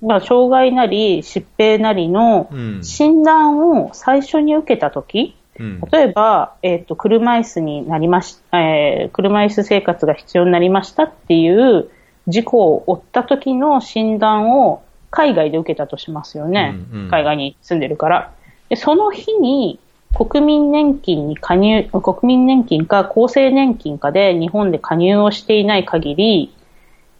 [0.03, 11.91] まあ、障害なり疾病なりのうん診断を最初に受けたとき、うん例えば、えっ、と、車椅子になりまし、えー車椅子生活が必要になりましたっていう
[12.29, 16.77] 事故を負った時の診断を海外で受けたとしますよね。
[16.93, 18.33] うんうん海外に住んでるから。
[18.69, 19.79] で、その日に
[20.15, 26.55] 国民年金に加入、国民年金か厚生年金かで日本で加入をしていない限り、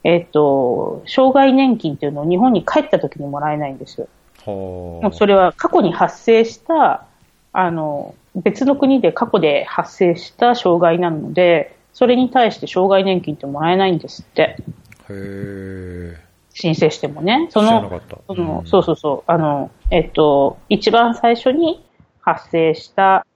[0.03, 4.09] えっ、と、障害年金っていうのを日本に帰った時にもらえないんですよ。
[4.45, 7.07] はもうそれは過去に発生した、
[7.53, 14.57] あの、別の国で過去で発生した障害なので、それに対して障害年金ってもらえないんですって。
[15.09, 16.17] あ、へえ、
[16.55, 17.49] 申請してもね。
[17.51, 18.01] その
[18.65, 19.31] そうそうそう。
[19.31, 21.85] あの、えっと、一番最初に
[22.35, 23.27] 発生した、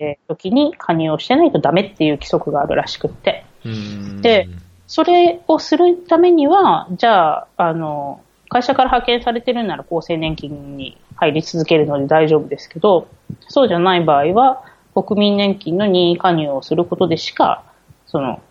[0.00, 3.44] えー時に加入をしてないとダメっていう規則があるらしくって。
[3.64, 4.48] うんで
[4.90, 13.06] それをするためには、じゃあ、あの、会社から派遣されてるなら厚生年金に入り続けるので大丈夫ですけど、
[13.48, 17.62] そうじゃない場合は、国民年金の任意加入をすることでしか、
[18.06, 18.42] その、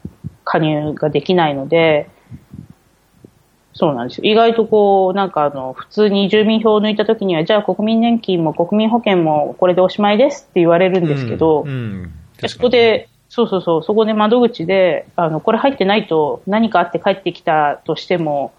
[0.45, 2.09] 加入ができないので、
[3.79, 4.25] そうなんですよ。
[4.25, 18.51] 意外とこう、なんかあの、普通に住民票を抜いたときには、じゃあ国民年金も国民保険もこれでおしまいですって言われるんですけど、うんうんでそこで、そうそうそう、そこで窓口で、あの、これ入ってないと何かあって帰ってきたとしても、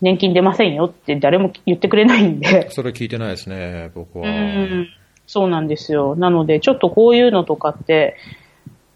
[0.00, 2.68] 年金出ませんよって誰も言ってくれないんで。
[2.70, 4.28] それ聞いてないですね、僕は。
[4.28, 4.88] うん
[5.28, 6.14] そうなんですよ。
[6.16, 8.16] なので、ちょっとこういうのとかって、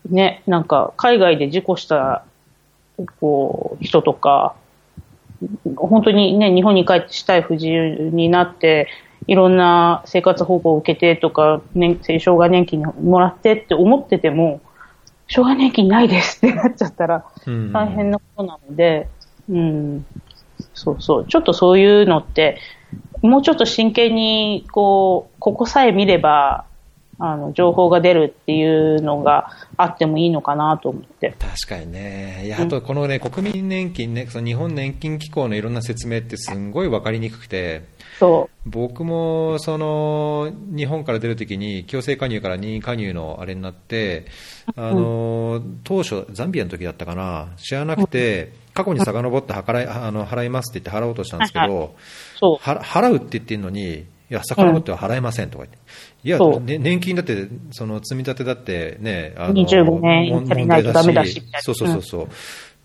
[0.09, 2.25] ね、なんか、海外で事故した、
[3.21, 4.55] こう、人とか、
[5.77, 8.89] 本当にね、日本に帰ってしたい不自由になって、
[9.27, 14.61] いろんな生活保護を受けてとか、ね、障害年金もらってって思ってても、
[15.29, 17.25] 障害年金ないですってなっちゃったら、
[17.73, 19.09] 大変なことなので、
[19.49, 19.61] うん、う
[19.97, 20.07] ん、
[20.75, 22.59] そうそう、ちょっとそういうのって、
[23.23, 26.65] もうちょっと真剣に、こう、ここさえ見れば、
[27.21, 31.35] あの、情報が出るっていうのがあってもいいのかなと思って。
[31.39, 32.43] 確かにね。
[32.47, 37.85] いや、あとこのね、国民年金ね、その日本年金機構のいろんな説明ってすんごい分かりにくくて、
[38.19, 38.69] そう。
[38.69, 44.27] 僕も、その、日本から出るときに、強制加入から任意加入のあれになって、
[44.75, 51.95] あの、当初、ザンビアの時だったかな、知らなくて、過去に遡って払いあの払いますって言って払おうとしたんですけど、
[52.41, 55.67] 払うって言ってるのに、いや、遡っては払えませんとか
[56.25, 62.29] 言って、いや、ね、年金だって、その積み立てだってね、あの25年足りないとダメだしそうそうそうそう、うん、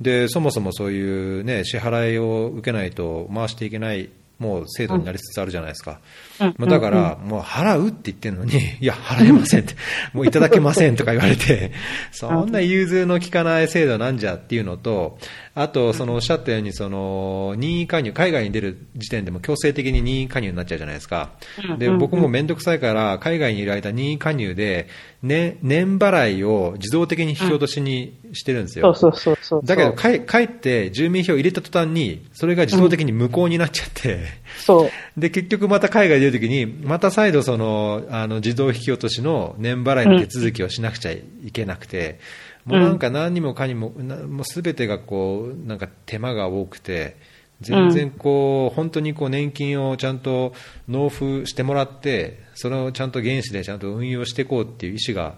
[0.01, 5.91] で、そもそもそういうね、支払いを受けないと回していけないもう制度になりつつあるじゃないですか。
[5.91, 9.75] うん、だから、もう払うって言ってるのに、 いや、払えませんって、
[10.13, 11.71] もういただけませんとか言われて、
[12.11, 15.17] そんな融通の利かない制度なんじゃっていうのと、
[15.53, 21.31] あと、そのおっしゃったように、その、任意加入、海外に出る時点でも強制的に任意加入になっちゃうじゃないですか。
[21.79, 22.45] で、僕もめん。
[22.45, 24.87] どくさいから、海外にいる間任意加入で、
[25.23, 28.93] ね、年払いを自動的に引き落としにしてるんですよ。
[28.93, 34.19] そうそうそうだけど、帰って住民票入れた途端に、それが自動的に無効になっちゃって、
[34.57, 35.19] そう。
[35.19, 42.19] で、結局また海外出るときに、また再度その、あの、自動引き落としの年払いの手続きをしなくちゃいけなくて、
[42.65, 47.17] もうなんか何にもかにも、もうすべてがこう、なんか手間が多くて、
[47.61, 50.53] 全然こう、本当にこう年金をちゃんと
[50.87, 55.35] 納付してもらって、それをちゃんと原資でちゃんと運用していこうっていう意思が、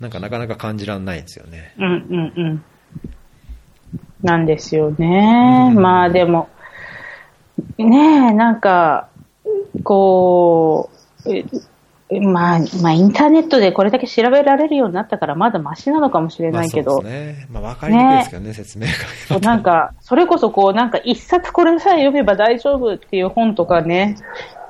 [0.00, 1.74] なんかなかなか感じられないんですよね。
[1.78, 2.64] うんうんうん。
[4.22, 5.72] なんですよね。
[5.74, 6.48] うん、まあでも、
[7.78, 9.08] ねえ、なんか、
[9.84, 10.90] こ
[11.24, 16.96] う、まあ、まあ、インターネットでこれだけ調べられるようになったから、まだマシなのかもしれないけど。
[16.96, 17.46] そうですね。
[17.50, 18.86] まあ、わかりにくいですけどね、ね説明
[19.28, 19.40] が。
[19.40, 24.16] なんか、それこそこう、なんか一冊これさえ読めば大丈夫っていう本とかね、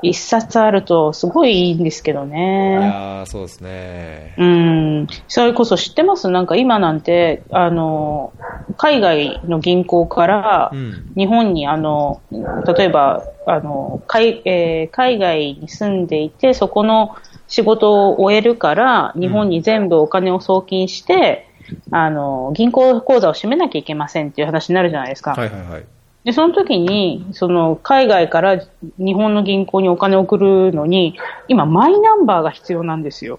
[0.01, 2.79] 一冊あるとすごいいいんですけどね。
[2.81, 4.35] いやそうですね。
[4.39, 5.07] うん。
[5.27, 6.29] それこそ知ってます？
[6.29, 8.33] なんか今なんて、あの、
[8.77, 10.73] 海外の銀行から
[11.17, 17.17] 日本にあの、例えば、あの、海、えー、海外に住んでいて、そこの
[17.49, 21.49] 仕事を終えるから、日本に全部お金を送金して、
[21.89, 25.33] うん、あの、銀行口座を閉めなきゃいけませんっていう話になるじゃないですか。
[25.33, 25.85] はいはいはい。
[26.25, 28.61] で、その時に、その、海外から
[28.99, 33.39] 日本の銀行にお金を送るのに、今、マイナンバーが必要なんですよ。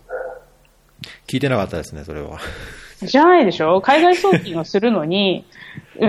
[1.27, 2.39] 聞いてなかったですね、それは。
[3.01, 3.79] じゃないでしょ？
[3.81, 5.45] 海外送金をするのに、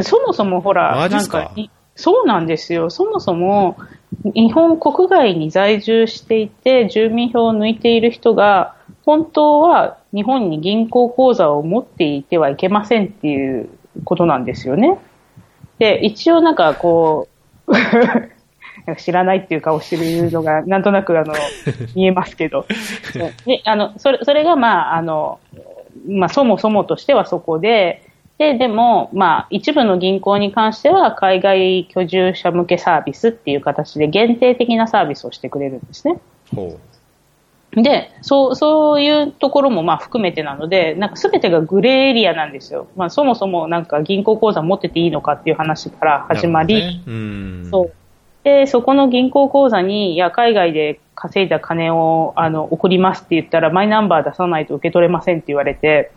[0.02, 1.52] そもそもほら、なんか、
[1.94, 2.88] そうなんですよ。
[2.88, 3.76] そもそも、
[4.24, 13.68] 日本国外に在住していて、住民票を抜いている人が、本当は日本に銀行口座を持っていてはいけませんっていう
[14.04, 14.98] ことなんですよね。
[15.80, 17.26] で、一応なんかこ
[17.66, 17.74] う
[18.98, 21.32] 知らないっていう顔してるのが、なんとなくあの、
[21.96, 22.66] 見えますけど。
[23.46, 25.40] で、あの、それ、それがまあ、あの、
[26.06, 28.02] まあ、そもそもとしてはそこで、
[28.36, 36.18] で、でも、まあ、一部の銀行に関しては、海外居住者向けサービスっていう形で限定的なサービスをしてくれるんですね。
[36.54, 36.99] ほう
[37.72, 42.88] で、そう、そういうところもまあ含めてなので、なんかすべてがグレーエリアなんですよ。
[42.96, 47.92] まあそもそもなんか銀行口座持ってていいのかっていう話から始まり、ね、そう。
[48.42, 56.10] で、そこの銀行口座に、いや、海外で稼いだ金を、あの、送りますって言ったら、マイナンバー出さないと受け取れませんって言われて、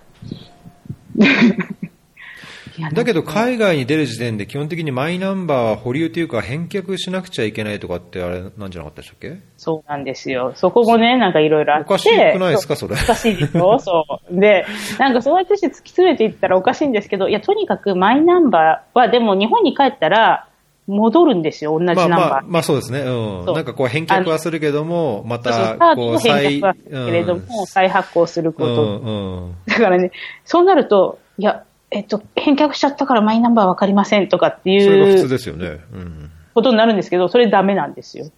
[2.94, 9.38] だけど海外に出る時点で基本的にマイナンバーは保留というか返却しなくちゃいけないとかってあれなんじゃなかったでしたっけ？
[9.58, 10.54] そうなんですよ。
[10.56, 11.86] そこもね、なんかいろいろあって。
[11.86, 12.96] おかしくないですか、それ？
[12.96, 14.40] おかしいでしょ そう。
[14.40, 14.66] で、
[15.00, 20.48] なんかそうやってして突き詰めていったらおかしいんですけど、いや、とにかくマイナンバーはでも日本に帰ったら、
[20.86, 22.10] 戻るんですよ、同じナンバー。
[22.10, 23.00] まあ、まあ、まあ、そうですね。
[23.00, 23.46] うん。
[23.54, 28.84] なんかこう返却はするけども、また、こう、再、返却はするけれども、うん、再発行すること。
[28.84, 30.12] うんうん、だからね、
[30.44, 31.64] そうなると、いや、
[31.94, 34.82] えっと、返却しちゃったからマイナンバーわかりませんとかっていう。
[34.84, 35.80] それが普通ですよね。
[35.94, 36.32] うん。
[36.56, 38.32] ことになるんですけど、それダメなんですよ。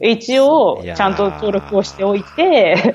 [0.00, 2.94] 一応、ちゃんと登録をしておいて、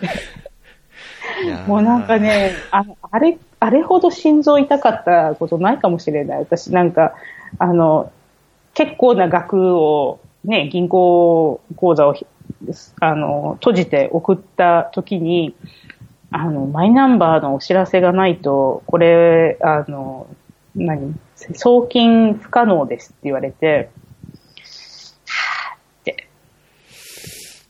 [1.68, 6.40] もうなんかね、ああれ、あれほど心臓痛かったことないかもしれない。
[6.40, 7.14] 私なんか、
[7.60, 8.12] あの、
[8.74, 12.16] 結構な額を、ね、銀行口座を
[13.02, 15.56] あの閉じて送った時に、
[16.32, 20.28] あの、マイナンバーのお知らせがないと、これ、あの、
[20.76, 21.16] 何？
[21.54, 23.90] 送金不可能ですって言われて、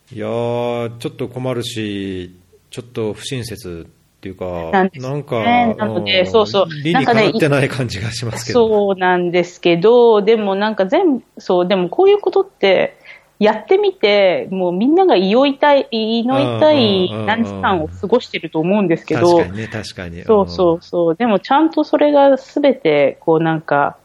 [0.10, 2.34] いやー、ちょっと困るし、
[2.70, 6.66] ちょっと不親切っていうか、なんね、なんか、なので、そうそう。
[6.82, 12.98] 理にかなってない感じがしますけど、ね、そうなんですけど、でもなんか全部、そう、でもこういうことって、
[13.40, 20.24] やってみて、もうみんなが胃を痛い、胃の痛い何時間を過ごしてると思うんですけど、確かにね、確かに。
[20.24, 21.16] そうそうそう。
[21.16, 23.98] でもちゃんとそれがすべて、こうなんか、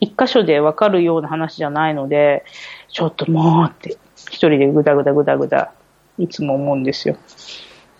[0.00, 2.44] 一箇所でわかるような話じゃないので、
[2.88, 5.72] ちょっともうって、一人でぐだぐだぐだぐだ、
[6.18, 7.16] いつも思うんですよ。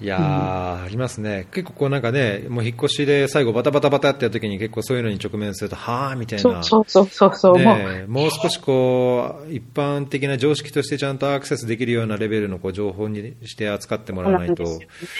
[0.00, 8.30] いやー、うん、ありますね、結構こうなんかね、もう引っ越しで最後、バタバタバタってやった時に、結構そういうのに直面すると、はあみたいな、そうそうそうそう、ね、もう。
[8.30, 14.66] 少しこう一般的な常識としてちゃんとアクセスできるようなレベルのこう情報にして扱ってもらわないと。
[14.66, 14.78] そう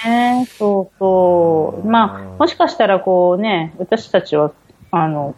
[0.08, 4.52] ね、そうそう、まあ、もしかしたらこうね、私たちは
[4.90, 5.34] あの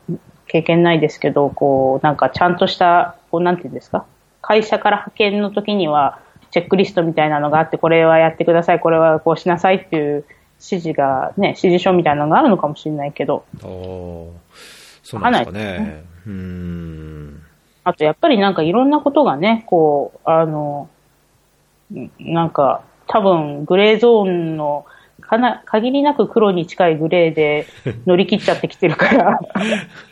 [0.46, 4.04] 経験ないですけど、こうなんかちゃんとした、こうなんていうんですか、
[4.40, 6.20] 会社から派遣の時には、
[6.52, 10.24] チェックリストみたいなのがあって、これはやってください、これはこうしなさいっていう
[10.60, 13.44] 指示が、ね、指示書みたいなのがあるのかもしれないけど。
[15.02, 16.04] そうなんですかね。
[16.26, 17.42] うん。
[17.84, 20.88] あと、やっぱりなんかいろんなことがね、こう、あの、
[22.20, 24.84] なんか、多分、グレーゾーンの、
[25.20, 27.66] かな、限りなく黒に近いグレーで
[28.06, 29.40] 乗り切っちゃってきてるから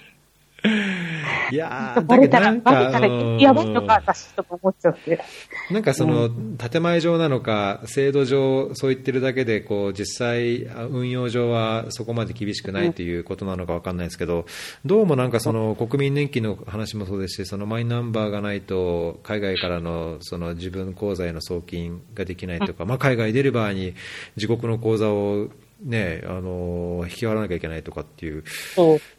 [1.52, 5.20] いやー、バレたら、バレたらやばいのか、私とか思っちゃって。
[5.70, 14.46] なんかその、建前上なのか、制度上、そう言ってるだけで、こう、実際、運用上はそこまで厳しくないということなのかわかんないですけど、
[14.84, 23.94] どうもなんかその、国民年金の話もそうですし、そのマイナンバーがないと、海外からの、その自分口座への送金ができないとか、まあ海外出る場合に
[24.36, 25.48] 自国の口座を
[25.82, 28.44] ね、あの引き払わなきゃいけないとかっていう、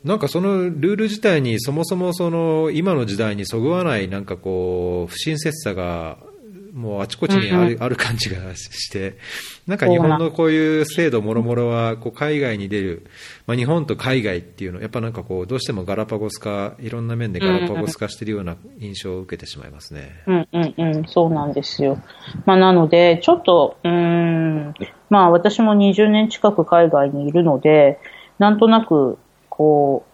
[0.03, 6.18] なんかそのルール自体にそもそもその今の時代にそぐわないなんかこう不親切さが
[6.74, 9.18] もうあちこちにある,、ある感じがして、
[9.68, 13.07] なんか日本のこういう制度もろもろはこう海外に出る、
[13.45, 20.24] まあ、日本と海外っていうのやっぱなんかこうどうしてもガラパゴス化いろんな面でガラパゴス化しているような印象を受けてしまいますね。
[20.28, 22.01] うんうんうん、そうなんですよ。
[22.45, 24.74] まあ、なのでちょっとうん
[25.12, 27.99] まあ私も20年近く海外にいるので
[28.39, 30.05] なんとなくこ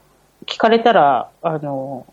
[0.42, 2.06] う聞かれたらあの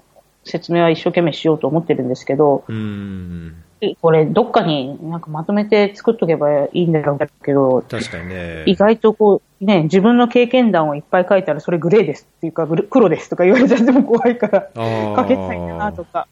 [0.44, 3.64] 説明は一生懸命しようと思ってるんですけど、うん
[4.00, 8.62] これ、どっかになんかまとめて作っとけばいいんだろうけど、確かにね。
[8.66, 16.26] 意外とこう、ね、自分の経験談をいっぱい書いたら、それグレーですっていうか、黒ですとか言われちゃっても怖いから、書けないんだなとか。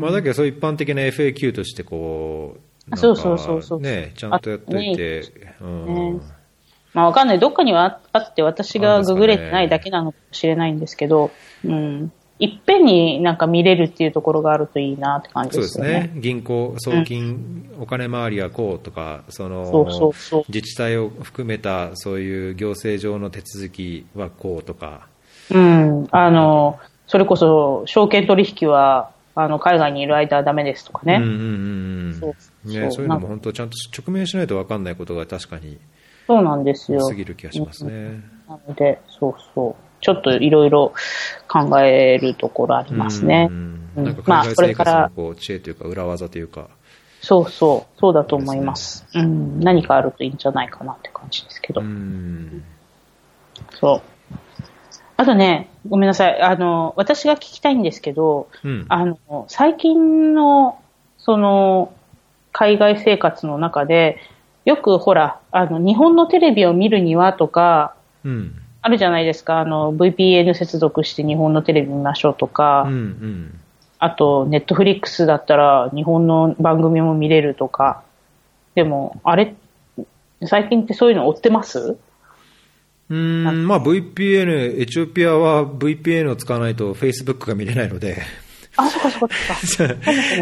[0.00, 2.60] まあ、だけど、そう一般的な FAQ としてこう、
[2.96, 3.80] そうそうそうそう。
[3.80, 5.22] ね、ちゃんとやっといて。
[5.60, 6.20] ね
[6.94, 7.38] まあ、わかんない。
[7.38, 11.30] どっかにはあって、私がググれてないだけなのかもしれないんですけど、
[11.64, 12.12] うん。
[12.40, 15.90] いっぺんになんか見れるっていうところがあるといいなって感じですよね。
[15.90, 16.20] そうですね。
[16.20, 25.08] 銀行、送金、うん、お金回りはこうとか、そのそうそうそう自治体を含めたそういう行政上の手続きはこうとか。
[25.50, 26.06] うん。
[26.12, 26.78] あの、
[27.08, 31.16] それこそ証券取引は、あの、海外にいる間はダメですとかね。
[31.16, 31.34] うんうんう
[32.10, 32.14] ん。
[32.20, 32.34] そう
[32.68, 35.78] ね、そういうのも本当ちゃんと直面しないと分かんないことが確かに。
[36.26, 37.06] そうなんですよ。
[37.06, 38.22] 過ぎる気がしますね。
[38.48, 39.74] なので、そうそう。
[40.00, 40.92] ちょっといろいろ
[41.48, 43.48] 考えるところありますね。
[43.96, 46.68] なんか海外生活のこう知恵というか裏技というか。
[47.20, 49.06] そうそう、そうだと思います。
[49.14, 51.82] うん、何かあるといいんじゃないかなって感じですけど。
[53.80, 54.34] そう。
[55.16, 56.40] あとね、ごめんなさい。
[56.40, 60.80] あの、私が聞きたいんですけど、うん、あの、最近の、
[61.16, 61.92] その、
[62.52, 64.18] 海外生活の中で、
[64.64, 67.94] よくほら、あの、日本のテレビを見るにはとか、
[68.24, 68.54] うん。
[68.80, 73.60] あるじゃないですか、あの、VPN 接続して日本のテレビ見ましょうとか、うんうん、
[73.98, 78.02] あと、ネットフリックスだったら日本の番組も見れるとか、
[78.76, 79.56] でも、あれ、
[80.46, 81.96] 最近ってそういうの追ってます？
[83.10, 88.22] うん、まあ VPN、エチオピアは VPN を使わないと Facebook が見れないので。
[88.76, 89.88] あ、そっかそっかそっ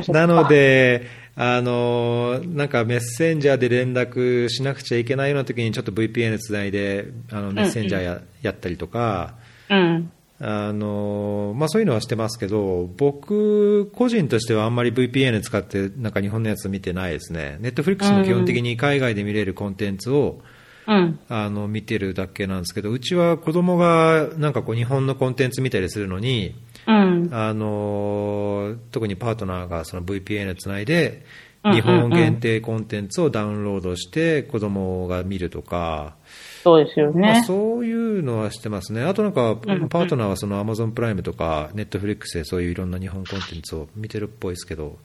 [0.05, 0.13] か。
[0.13, 1.07] なので、
[1.39, 8.19] あのなんかメッセンジャーで連絡しなくちゃいけないような時にちょっと VPN つないであのメッセンジャーやうん。
[8.19, 9.35] うん、やったりとか、
[9.69, 10.11] うん、
[10.41, 17.59] あのまあ、そういうのはしてますけど僕個人としてはあんまり VPN 使ってなんか日本のやつ見てないですね。
[17.61, 20.41] ネットフリックスも基本的に海外で見れるコンテンツを、
[20.87, 21.19] うん。
[21.29, 26.55] あの見てるだけなんですけど、うちは子供がなんかこう日本のコンテンツ見たりするのに、
[26.87, 27.29] うん。
[27.33, 31.25] あの特にパートナーがその VPN つないで、
[31.73, 36.17] 日本限定コンテンツをダウンロードして子供が見るとか、
[36.63, 37.45] そうですよまあ、ね。
[37.45, 39.57] そういうのはしてますね、あとなんか、
[39.89, 44.99] パートナーはその Amazon プライムとか、ネットフリックスでそういういろんな日本コンテンツを見てるっぽいですけど、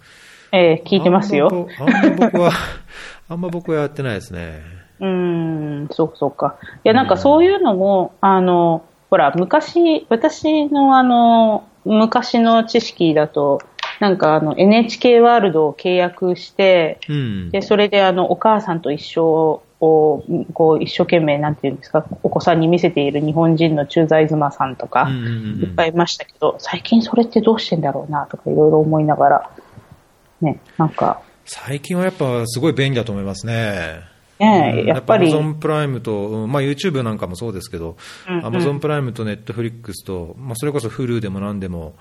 [0.53, 1.67] ええ聞いてますよ。
[1.79, 2.51] あんま僕は、
[3.29, 4.61] あんま僕はやってないですね。
[4.99, 6.55] うーん、そうかそうか。
[6.83, 13.61] いや、なんかそういうのも、あの、ほら、昔、私のあの、昔の知識だと、
[13.99, 17.49] なんかあの、NHK ワールドを契約して、うん。
[17.51, 20.23] で、それであの、お母さんと一緒を、
[20.53, 29.51] こう、一生懸命、なんていうんですか、お子さんに見せている日本人の駐在妻さんとか、いっぱいいましたけど、最近それってどうしてんだろうな、とかいろいろ思いながら、
[30.41, 34.10] ね、なんか、最近はやっぱすごい便利だと思いますね。
[34.41, 34.87] ねうん。
[34.87, 38.45] やっぱり、Amazon プライムと、うんまあ、YouTube なんかもそうですけど、うんうん。
[38.45, 41.93] Amazon プライムと Netflix と、まあ、それこそ Hulu でも何でも、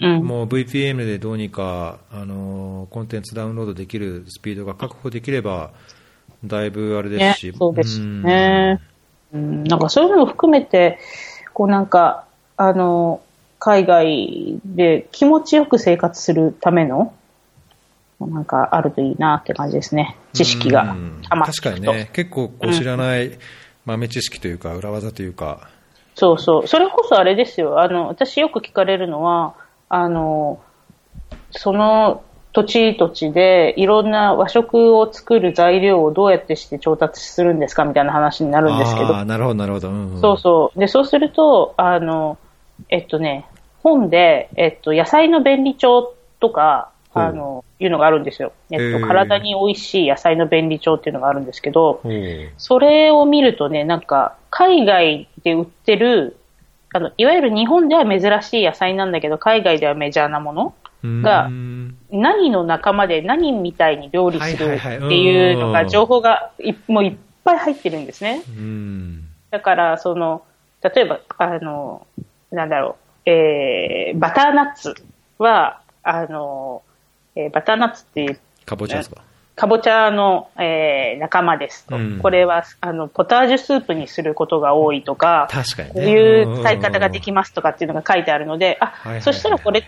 [0.00, 0.24] うんうん。
[0.24, 5.72] もう VPN でどうにか、あのーコンテンツダウンロードできるスピードが確保できれば、
[6.44, 8.80] だいぶあれですねし、、そうですね。
[9.32, 10.98] うん、なんかそういうのを含めて、
[11.52, 12.24] こうなんか、
[12.56, 13.20] あの、
[13.58, 17.14] 海外で気持ちよく生活するための、
[18.26, 20.16] なんかあるといいなって感じですね。
[20.32, 20.96] 知識が。
[21.28, 23.38] 確かにね、結構こう知らない
[23.84, 25.68] 豆知識というか、裏技というか、
[26.14, 26.66] そうそう。
[26.66, 27.80] それこそあれですよ。
[27.80, 29.54] あの、私よく聞かれるのは、
[29.88, 30.60] あの、
[31.50, 40.78] その土地土地でいろんな和食を作る材料をどうやってして調達するんですかみたいな話になるんですけどなるほど、なるほど、うんうんそうそう。
[40.78, 42.38] で、そうすると、あの、
[42.88, 43.46] えっとね、
[43.82, 48.52] 本で、えっと、野菜の便利帳とか、あの、いうのがあるんですよ。
[48.70, 52.02] えっと、体に美味しい野菜の便利帳っていうのがあるんですけど、
[52.56, 56.36] それを見るとね、なんか、海外で売ってる、
[56.92, 61.96] あの、いわゆる日本では珍しい野菜なんだけど、海外ではメジャーなものがうん。
[62.10, 68.42] 何の仲間で何みたいに料理するってはいうのが、うん情報がいもういっぱい入ってるんですね。
[68.48, 69.28] うん。
[69.50, 70.42] だから、その、
[70.82, 72.06] 例えば、あの、
[72.50, 72.96] なんだろ
[73.26, 74.94] う、えー、バターナッツ
[75.38, 76.82] は、あの、
[77.36, 79.22] えーバターナッツっていう、かぼちゃですか？
[79.56, 82.18] かぼちゃの、えー仲間ですと、うん。
[82.18, 85.94] これは、あの、ポタージュスープにすることが多いとか、確かにね。
[85.94, 89.22] こういう使い方ができますとかっていうのが書いてあるので、あ、はいはいはい。
[89.22, 89.84] そしたらこれ、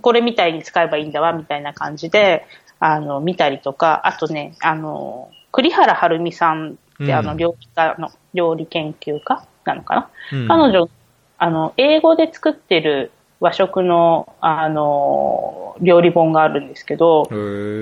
[0.00, 2.46] これみたいに使えばいいんだわ、みたいな感じで、
[2.78, 10.48] あの、見たりとか、あとね、あの、栗原はるみさんって、あの、うん料理家の、料理研究家なのかな、うん。
[10.48, 10.88] 彼女、
[11.38, 13.10] あの、英語で作ってる
[13.40, 17.28] 和食の、あの、料理本があるんですけど、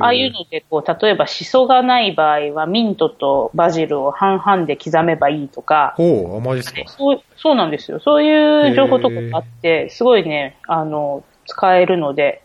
[0.01, 6.89] ああいうので、こう、例えば、シソがない場合は、ミントとバジルを半々で刻めばいいとか、ほう、あ、マジですか。
[6.89, 8.01] そうそうなんですよ。
[8.01, 12.43] そういう情報とかがあって、すごいね、あの、使えるので、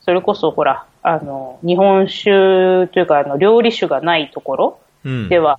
[0.00, 5.28] それこそ、ほら、あの、日本酒というか、あの、料理酒がないところうん。
[5.28, 5.58] では、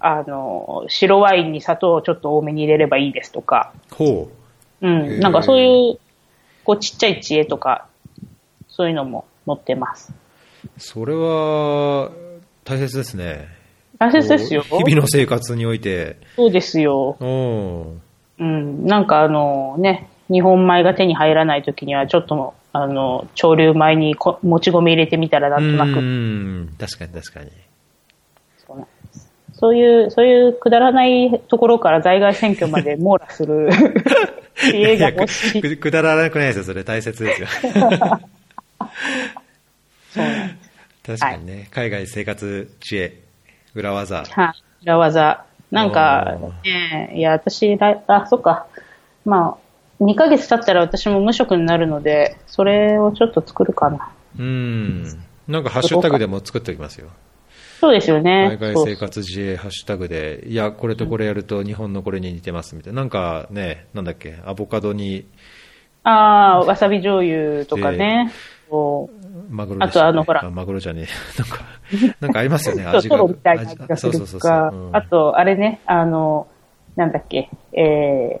[0.00, 5.98] あの、白ワインに砂糖をちょっと多めに入れればいいですとか、ほへうん、ーなんかそういう、
[6.68, 7.86] こう、ちっちゃい知恵とか、
[8.68, 10.12] そういうのも載ってます。
[10.66, 10.68] う。
[10.76, 12.10] それは、
[12.62, 13.48] 大切ですね。
[13.98, 14.60] 大切ですよ。
[14.60, 16.18] 日々の生活において。
[16.36, 17.16] そうですよ。
[17.20, 17.94] お
[18.38, 27.50] うん、なんかあのね、日本米が手に入らない時には、ちょっと、あの、潮流米にこもち米入れてみたらなんとなく、うん、確かに確かに。
[29.60, 33.68] そういう、そういうくだらないところから在外選挙まで網羅する
[34.54, 35.62] 知恵が欲しい。
[35.62, 37.48] くくだらなくないですよ、それ大切ですよ。
[40.10, 40.24] そう。
[41.04, 43.20] 確かにね、海外生活知恵、
[43.74, 44.24] 裏技。
[44.24, 44.52] はい。
[44.84, 45.44] 裏技。
[45.72, 48.66] なんか、ね、いや、私、来あ、そっか。
[49.24, 49.56] ま
[50.00, 54.10] あ、2ヶ月経ったら私も無職になるので、それをちょっと作るかな。
[54.38, 55.04] うん。
[55.48, 57.08] なんかハッシュタグでも作っておきますよ。
[57.80, 58.56] そうですよね。
[58.58, 63.02] 海外生活自衛ハッシュタグで、いや、これとこれやると日本のこれに似てますみたいな。
[63.02, 65.26] なんかね、なんだっけ、アボカドに
[66.02, 68.32] ああ、わさび醤油とかね。
[69.50, 71.06] マグロでしたっけあとあのほらマグロじゃねえ。
[71.38, 71.64] なんか、
[72.20, 73.16] なんかありますよね、味が。
[73.16, 74.70] トロみたいな味がするそうそうそう。
[74.72, 76.46] うんあと、あれね、あの、
[76.96, 78.40] なんだっけ、え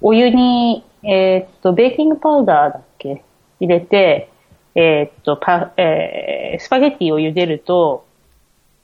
[0.00, 3.22] お湯に、えーっと、ベーキングパウダーだっけ
[3.60, 4.28] 入れて、
[4.74, 8.04] えーっと、パ、えー、スパゲッティを茹でると、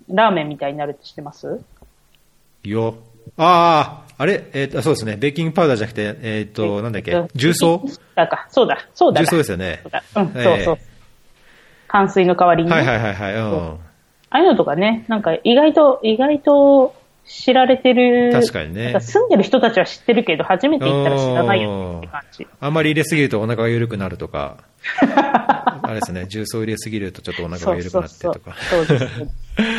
[0.09, 1.61] ラーメンみたいになるって知ってます？
[2.65, 2.97] よ。
[3.37, 5.17] ああ、あれ、えっ、と、そうですね。
[5.17, 7.83] ベーキングパウダーじゃなくて、えっ、と、なんだっけ、重曹？
[8.15, 9.21] だか、そうだ、そうだ。
[9.23, 9.91] 重曹ですよねそう。
[9.93, 10.79] だうん、ええそうそう。
[11.89, 12.77] 冠水の代わりにね。
[12.77, 13.35] はいはいはいはい。
[13.35, 13.69] うん。
[13.73, 13.79] あ
[14.31, 16.95] あいうのとかね、なんか意外と、意外と
[17.25, 18.31] 知られてる。
[18.33, 18.95] 確かにね。
[19.01, 22.47] 住んでる人たちは知ってるけど、初めて行ったら知らないよねって感じ。
[22.61, 24.59] あんまり入れすぎるとお腹が緩くなるとか、
[25.01, 28.55] あれですね、重曹入れすぎるとちょっとお腹が緩くなってとか。
[28.71, 29.35] そうそうそうそうです。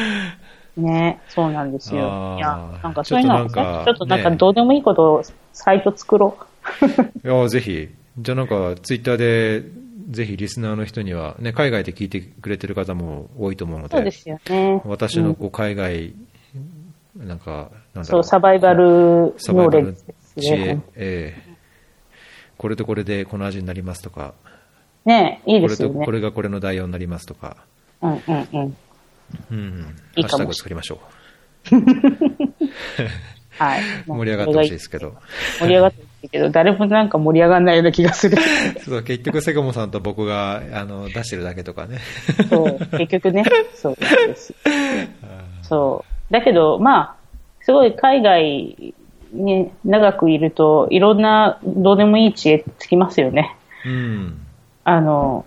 [0.77, 2.35] ね、そうなんですよ。
[2.37, 5.23] いや、なんかそういうのは、ね、ちょっとなんかどうでもいいことを
[5.53, 6.37] サイト作ろ
[6.83, 6.85] う。
[7.27, 7.89] いや、ぜひ。
[8.17, 9.63] じゃあなんかツイッターで、
[10.09, 14.81] ぜひリスナーの人には、ね、海外で聞いてくれてる方も多いと思うので、そうですよね。
[14.85, 16.13] 私のこう海外、
[17.17, 20.81] うん、なんか、なんそう、サバイバルノーレッジですね。
[20.95, 21.55] ええー、
[22.57, 24.33] これとこれでこの味になりますとか、
[25.05, 25.93] ねいいですよね。
[25.93, 27.57] これとこれがこれの代用になりますとか。
[28.01, 28.77] うんうんうん。
[29.51, 29.95] うん。
[30.15, 30.99] いいハッシュタグ作りましょ
[31.71, 31.75] う。
[33.57, 33.81] はい。
[34.05, 35.15] 盛り上がってほしいですけど。
[35.59, 38.37] 盛り上がってほしいけど、誰もなんか盛り上がらないような気がする。
[38.83, 41.99] そう、結局セガモさんと僕が、あの、出してるだけとかね。
[42.49, 43.43] そう、結局ね。
[43.73, 44.53] そうです。
[45.63, 46.33] そう。
[46.33, 47.15] だけど、まあ、
[47.61, 48.93] すごい海外
[49.31, 53.55] に長くいると、いろんなどうでもいい知恵つきますよね。
[53.85, 54.39] うん。
[54.83, 55.45] あの、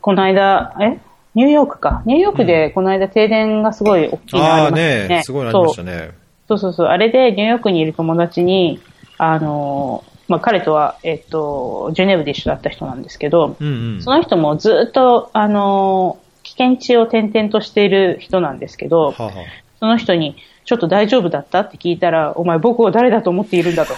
[0.00, 0.98] この間、え？
[1.34, 2.02] ニューヨークか。
[2.06, 5.00] ニューヨークでこの間停電がすごい大きいのありましたね。
[5.02, 6.10] ああね、すごいありましたね。
[6.48, 6.86] そうそうそう。
[6.88, 8.80] あれでニューヨークにいる友達に、
[9.18, 19.32] あの、まあ、彼とは、えっと、ジュネーブで一緒だった人なんですけど、うんうん、その人もずっと、あの、危険地を転々としている人なんですけど、はは
[19.80, 21.60] その人に、ちょっと大丈夫だった？
[21.60, 23.92] って聞いたら、お前僕を誰だと思っているんだと。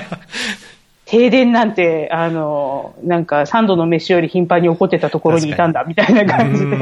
[1.12, 6.74] 停電なんて、あの、なんか3度の飯より頻繁に起こってたところにいたんだ、みたいな感じで。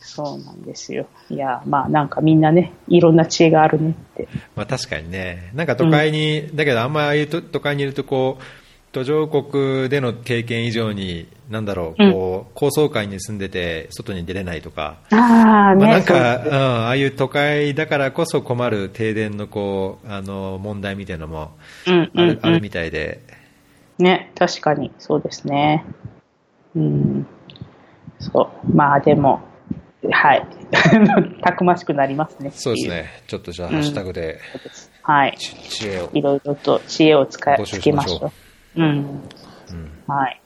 [0.00, 1.06] そうなんですよ。
[1.28, 4.26] いや、まあなんかみんなね、いろんな知恵があるねって。
[4.56, 5.52] まあ確かにね。
[5.54, 8.42] なんか都会に、うん、だけどあんまりああいう都会にいるとこう、
[8.92, 21.52] 途上国での経験以上に、なんだろう、こう、高層階に住んでて、外に出れないとか、あ、ね、まあ、なんか、うん、ああいう都会だからこそ困る停電のこう、あの、問題みたいなのも
[21.86, 21.90] あ
[22.24, 23.20] るあるみたいで。
[23.98, 25.84] ね、確かに、そうですね。
[26.74, 27.26] うん。
[28.18, 28.76] そう。
[28.76, 29.40] まあでも、
[30.10, 30.46] はい。
[31.42, 32.50] たくましくなりますね。
[32.52, 33.22] そうですね。
[33.28, 35.36] ちょっとじゃあ、ハッシュタグで、うん、はい。
[35.38, 36.10] 知恵を。
[36.12, 38.49] いろいろと知恵を使い、つけましょう。
[38.84, 38.86] うん。
[38.86, 40.40] うん、はい。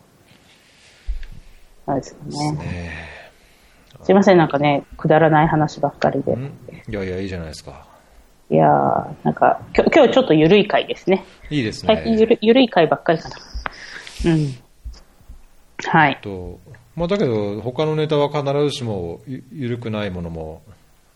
[1.87, 2.53] そうですね。
[2.53, 3.14] ね
[4.03, 6.37] すいません、なんかね、くだらない話ばっかりで。
[6.89, 7.87] いやいや、いいじゃないですか。
[8.51, 11.24] いやー、なんか、今日、今日ちょっと緩い回ですね。
[11.49, 11.95] いいですね。
[11.95, 13.37] 最近ゆる緩い回ばっかりかな。
[14.26, 14.55] うん。
[15.87, 16.18] はい。
[16.20, 16.59] と
[16.97, 20.62] まあ、だけど、他のネタは必ずしもゆ緩くないものも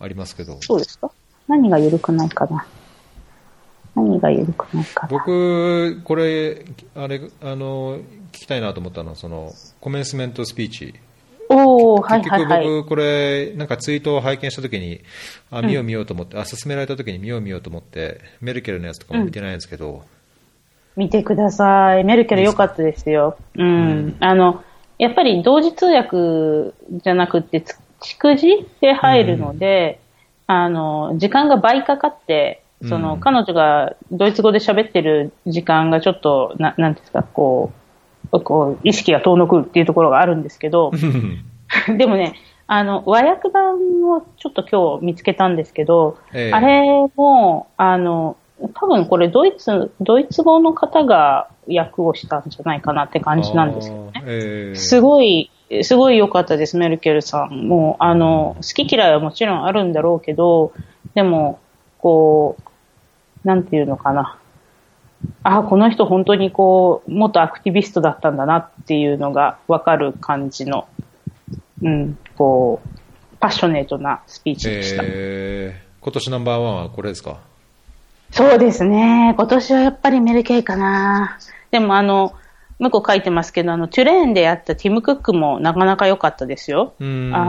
[0.01, 0.59] ありますけど。
[0.61, 1.11] そうですか？
[1.47, 2.67] 何が緩くないかな。
[4.03, 5.09] 何が緩くないかな。
[5.11, 10.95] 僕、これ、あれ、あの、聞きたいなと思ったのは、その、コメンスメントスピーチ。
[11.51, 12.61] おおはいはいはい。
[12.61, 15.01] 結局僕、これ、なんかツイートを拝見したときに、
[15.51, 19.91] あ、見よう見ようと思って、うん、あ、勧められたときに見よう見ようと思って、メルケルのやつとかも見てないんですけど。
[19.91, 20.01] うん、
[20.97, 22.05] 見てください。
[22.05, 23.37] メルケル良かったですよ。
[23.55, 23.67] うん。
[23.67, 23.71] う
[24.09, 24.63] ん、あの、
[24.99, 27.65] やっぱり同時通訳じゃなくて、
[28.01, 30.01] 蓄字で入るので、
[30.47, 37.73] あの、時間が倍かかって、その、彼女がドイツ語で喋ってる時間がちょっと、ななんですか、こ
[38.33, 40.93] う、こう、意識が遠のくっていうところがあるんですけど、
[41.97, 42.35] でもね、
[42.67, 48.37] あの、和訳版をちょっと今日見つけたんですけど、えー、あれも、あの、
[48.75, 54.23] 多分これドイツ、ドイツ語の方が訳をしたんじゃないかなって感じなんですよね。
[54.27, 55.51] えー、すごい、
[55.83, 57.69] すごい良かったです、メルケルさん。
[57.69, 60.73] もう、あの、好き嫌いはもちろんあるんだろうけど、
[61.15, 61.61] でも、
[61.99, 62.68] こう、
[63.49, 64.39] なんていうのかな。
[65.43, 70.87] ああ、この人本当にこう、元アクティビストだったんだなっていうのがわかる感じの、
[71.83, 72.89] うん、こう、
[73.41, 75.03] パッショネートなスピーチでした。
[75.05, 77.39] えー、今年ナンバーワンはこれですか？
[78.31, 79.35] そうですね。
[79.37, 81.39] 今年はやっぱりメルケイかな。
[81.71, 82.35] でもあの、
[82.79, 86.93] 向こう書いてますけど、あの、トゥレーンでやったティム・クックもなかなか良かったですよ。
[87.01, 87.05] あ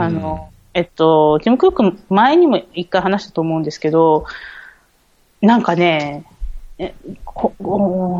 [0.08, 4.24] の、えっと、ティム・クック前にも一回話したと思うんですけど、
[5.40, 6.24] なんかね、
[6.78, 7.52] えこ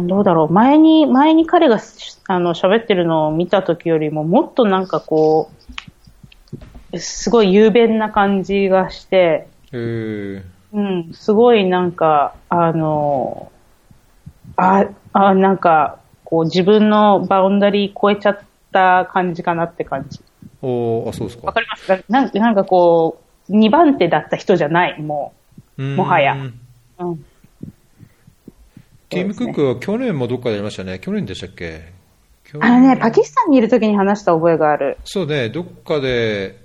[0.07, 1.79] どうだろう前に、前に彼が
[2.29, 5.51] あの喋ってるのを見た時よりももっとなんかこ
[6.93, 9.49] う、すごい雄弁な感じがして、
[10.73, 13.51] うん、すごいなんか、あの、
[14.57, 18.39] あ、あなんか、こう自分のバウンダリー超えちゃっ
[18.73, 20.21] た感じかなって感じ。
[20.62, 21.47] おあ、そうですか。
[21.49, 21.87] わかります？
[21.87, 25.33] かなんなんかこう、2番手だった人じゃない、も
[25.79, 26.35] う、もはや。
[26.35, 26.61] うん。
[29.09, 30.99] ティム・クックは去年もどっかでやりましたね。
[30.99, 31.93] 去年でしたっけ？
[32.59, 34.99] あのね、パキスタンにいるときに話した覚えがある。
[35.05, 36.57] そうね、どっかで、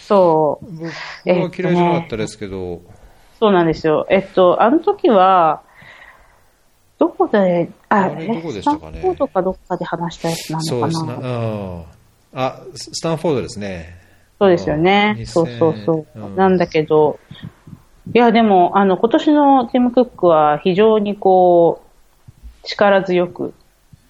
[0.00, 0.66] そう。
[0.66, 0.90] 僕は
[1.24, 2.80] 嫌いじゃなかったですけど、ね、
[3.38, 4.06] そうなんですよ。
[4.08, 5.62] えっと、あの時は、
[6.98, 9.00] どこで、あ、あれどこでしたかね？
[9.00, 11.08] スタンフォードかどっかで話したやつなのかそうですね。
[11.08, 11.14] な。
[11.16, 11.84] うん。
[12.32, 14.00] あ、ススタンフォードですね。
[14.38, 15.16] そうですよね。
[15.18, 16.18] うんそうそうそう。
[16.18, 17.20] うんなんだけど、
[18.12, 23.54] いや、でも、あの、今年のティム・クックは非常にこう、力強く、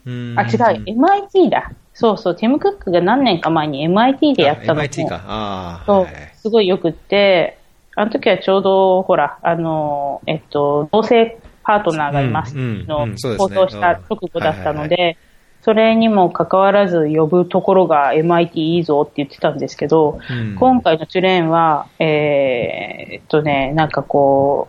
[0.07, 0.35] うん。
[0.39, 1.73] あ、違う、MIT だ。
[1.93, 4.81] そうそう、ティム・クックが何年か前に MIT でやったのも。
[4.83, 5.17] MIT か。
[5.17, 5.85] ああ。
[5.87, 6.05] そう。
[6.05, 7.59] はい、すごいよくって、
[7.97, 12.55] あの時はちょうど、ほら、あの、えっと、同性パートナーがいます。
[12.57, 15.19] の放送した直後だったので、
[15.63, 22.09] それにもかかわらず呼ぶところが MIT いいぞって言ってたんですけど、うん今回のチュレーンは、えー
[23.13, 24.69] えっとね、なんかこ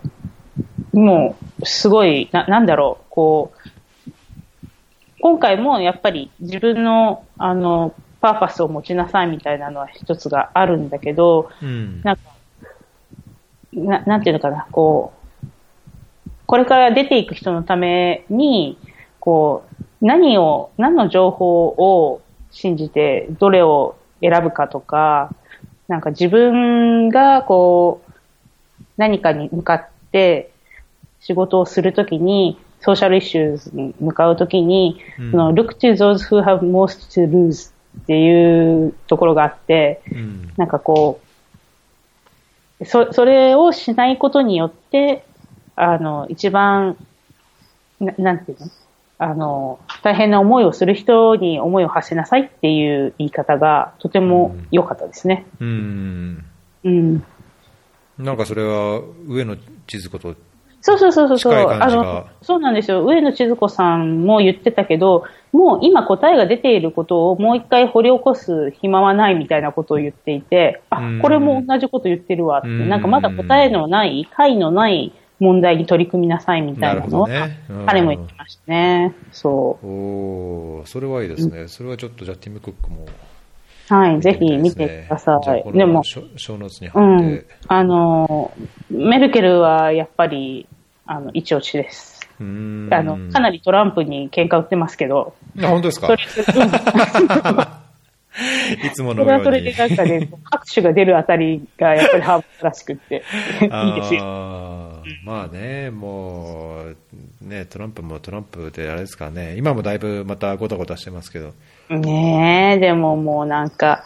[0.94, 4.12] う、もう、すごい、な、なんだろう、こう、
[5.22, 12.02] 今回もやっぱり自分の、あの、パーパスを持ちなさいみたいなのは一つがあるんだけど、うん。
[12.04, 12.22] なんか、
[13.74, 15.14] ななんていうのかな、こ
[15.44, 15.48] う、
[16.46, 18.78] これから出ていく人のために、
[19.20, 19.71] こう、
[20.02, 22.22] 何を、何の情報を
[22.52, 25.34] 信じて、どれを選ぶかとか、
[25.88, 28.12] なんか自分が、こう、
[28.98, 30.52] 何かに向かって
[31.20, 35.32] 仕事をするときに、ソーシャルイシューズに向かうときに、うん。
[35.32, 37.72] その look to those who have most to lose
[38.02, 40.52] っていうところがあって、うん。
[40.58, 41.20] なんかこ
[42.80, 45.24] う、そ、それをしないことによって、
[45.76, 46.98] あの、一番、
[48.00, 48.68] ななんていうの？
[49.24, 55.46] あの、大変な思いをする人に思いを馳せなさいっていう言い方がとても良かったですね。
[55.60, 56.46] うん。
[56.84, 57.24] うん。
[58.18, 60.36] なんかそれは上野千鶴子と、
[60.82, 63.06] そうそうそうそうあの、そうなんですよ。
[63.06, 79.16] 上野千鶴子さんも言ってたけど、もう今答えが出ていることをもう一回掘り起こす暇はないみたいなことを言っていて、あうん、これも同じこと言ってるわって、うんなんかまだ答えのない、解のない問題に取り組みなさいみたいなのは、なるほどねうん彼も言ってましたね。
[79.32, 81.68] そおーそれはいいですね。
[81.68, 83.94] それはちょっとじゃあティム・クックもう。
[83.94, 85.74] はい、ぜひ見てください。
[85.74, 87.46] でも、う貼ってん。。
[87.68, 88.54] あの、
[88.90, 90.68] メルケルはやっぱり、
[91.06, 92.22] あの、一押しです。
[92.40, 96.08] あの、かなりトランプに喧嘩売ってますけど、あ本当ですか？
[96.08, 96.24] それ、
[96.64, 96.72] うん
[98.88, 99.74] いつもそれはのように。
[99.74, 103.18] それでなんかね、 拍手が出るあたりがやっぱりハーブらしくって、い
[103.90, 104.91] いですよ。
[105.24, 106.84] まあね、も
[107.44, 111.54] う、ね、トランプもトランプであれですからね、今もだいぶまたごたごたしてますけど、
[111.90, 114.04] ねえ、でももうなんか、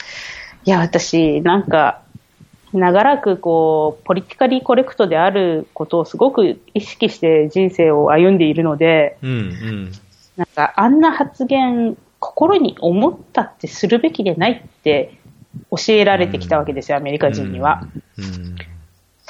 [0.65, 2.01] いや、私、なんか、
[2.73, 9.91] 長らくこう、ポリティカリーコレクトであることをすごく意識して人生を歩んでいるので、うんうん、
[10.35, 15.13] なんか、あんな発言、心に思ったってするべきでないって
[15.69, 17.87] 教えられてきたわけですよ、アメリカ人には。
[18.17, 18.55] うん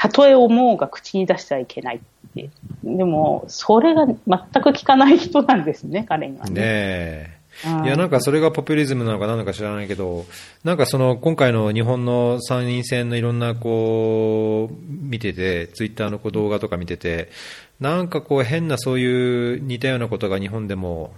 [0.07, 1.99] たとえ思うが口に出してはいけないっ
[2.33, 2.49] て。
[2.83, 7.35] でも、それが全く聞かない人なんですね、彼にはねね。
[7.85, 10.25] いや、なんかそれがポピュリズムなのか何なのか知らないけど、
[10.63, 17.29] なんかその今回の日本の参院選のいろんなこう、見てて、ツイッターのこう動画とか見てて、
[17.79, 21.13] なんかこう変なそういう似たようなことが日本でも、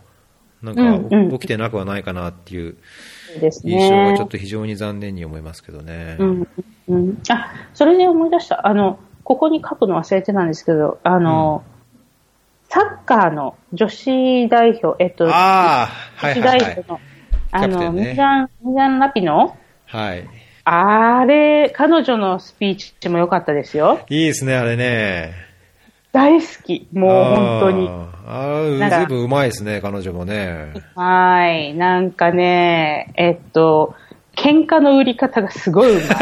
[0.61, 2.77] なんかうんうん起きてなくはないかなっていうそうです
[3.63, 4.27] 印象がねちょっ。
[4.27, 6.17] と非常に残念に思いますけどね。
[6.19, 6.47] うん
[6.87, 8.67] うん、あ、それで思い出した。
[8.67, 11.63] あの、ここに書くの忘れてたんですけど、あの、
[12.69, 15.89] サッカーの女子代表、えっと、女子いは
[16.31, 16.59] いはい。
[16.59, 16.99] 代表の、
[17.51, 19.57] あの、ミーガン、ミン・ラピノ？
[19.85, 20.27] はい。
[20.65, 24.01] あれ、彼女のスピーチも良かったですよ。
[24.09, 25.46] いいですね、あれね。
[26.17, 26.87] 大好き。
[26.93, 27.87] もう本当に。
[27.89, 30.73] あーあずいぶんうまいですね、彼女もね。
[30.95, 31.75] はい。
[31.75, 33.93] なんかね、えっと、
[34.35, 36.17] 喧嘩の売り方がすごいうまい。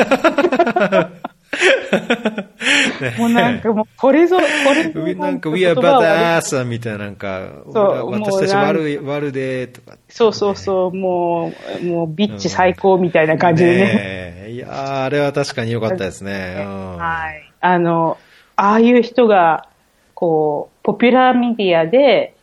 [3.18, 9.94] もうなんかもう、これぞ、これぞなんか、 We 言 are badass みたいな、なんか、そう俺私たち悪い、悪で、とか。
[10.10, 13.78] そうそうそう、もう、もう、ビッチ最高みたいな感じでね。
[13.78, 13.92] ね
[14.48, 16.58] えいやーあれは確かに良かったですね。
[16.60, 17.50] うんはい。
[17.62, 18.18] あの、
[18.58, 19.70] ああいう人が、
[20.16, 22.36] こう、ポピュラーメディアで、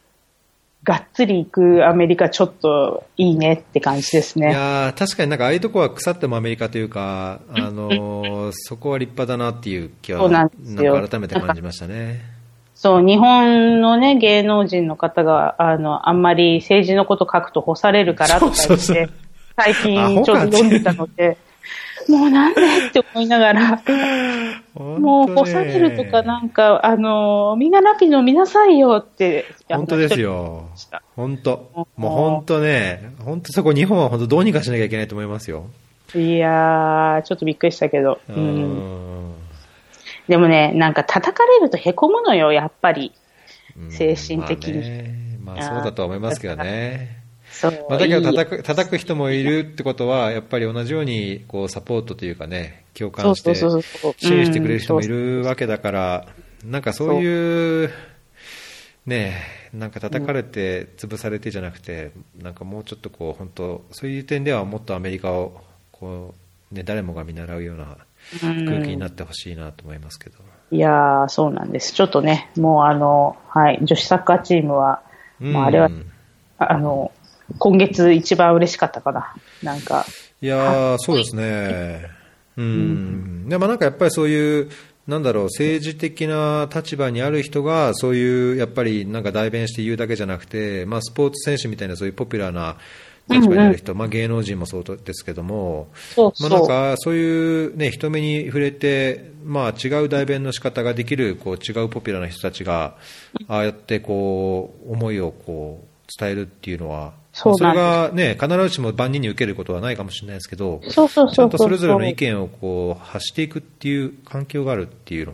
[0.85, 4.53] がっつり行くアメリカちょっといいねって感じですいね。
[4.53, 12.21] やー確かになんかああいうとこは腐ってもアメリカというか、あのーそこは立派だなっていう気は、そうなんですよ改めて感じましたね。
[12.75, 19.11] そう、日本のね、芸能人の方が、あの、あんまり政治のこと書くと干されるからとか言って、そうそうそう
[19.57, 21.39] 最近ちょっと読んでたので、
[22.09, 23.83] もうなんでって思いながら、
[24.75, 29.47] もう干されるとかなんか、あの、みんなラピノ見なさいよって。
[29.69, 30.69] 本当ですよ。
[31.17, 31.87] 本当。
[31.97, 35.67] もう本当ね、本当そこ日本は本当どうにかしなきゃいけないと思いますよ。
[36.15, 38.21] いやー、ちょっとびっくりしたけど。
[40.29, 43.13] でもね、なんか叩かれるとへこむのよ、やっぱり。
[43.91, 45.39] 精神的に。
[45.43, 47.22] まあ、ね、まあ、そうだと思いますけどね。
[47.71, 56.27] まあ、だけど叩く叩く人もいるってことは、やっぱり同じようにこうサポートというかね、共感して、支援してくれる人もいるわけだから、
[56.65, 57.91] なんかそういう、
[59.07, 59.35] ね
[59.73, 66.35] なんか叩かれて、潰されてじゃなくて、なんかもうちょっとこう、本当、そういう点ではもっとアメリカをこ
[66.71, 67.97] う、ね、誰もが見習うような
[68.41, 70.39] 空気になってほしいなと思いますけど。
[70.71, 71.93] いやそうなんです。
[71.93, 75.03] ちょっとね、もうあの、はい、女子サッカーチームは、
[75.39, 75.91] まあ、あれは、
[76.59, 77.13] あの、
[77.59, 79.35] 今月一番嬉しかったかな。
[79.63, 80.07] なんか。
[80.41, 82.07] いやそうですね。
[82.57, 83.49] うん。
[83.49, 84.71] でもなんかやっぱりそういう、
[85.07, 92.77] なんだろう、政治的な立場にある人が、そういう、やっぱりなんか代弁して言うだけじゃなくて、まあ、スポーツ選手みたいなそういうポピュラーな
[93.29, 102.97] 立場にある人、うんうん、まあ、芸能人もそうですけども、そうそうまあ、なんかそういう、ね、人目に触れて、まあ、違う代弁の仕方ができるこう違うポピュラーな人たちが、
[103.49, 105.87] ああやってこう思いをこう
[106.17, 115.33] 伝えるっていうのは、そそれが、ね、必ずしも万人に受けることはないかもしれないですけど、そうそうそうちゃんとそれぞれの意見をこう発していくっていう環境があるっていうの、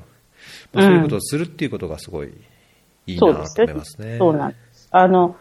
[0.73, 2.33] まあ、そういうことをするっていうことがすごい
[3.07, 4.17] いいなと思いますね。
[4.19, 5.37] そうなんですあの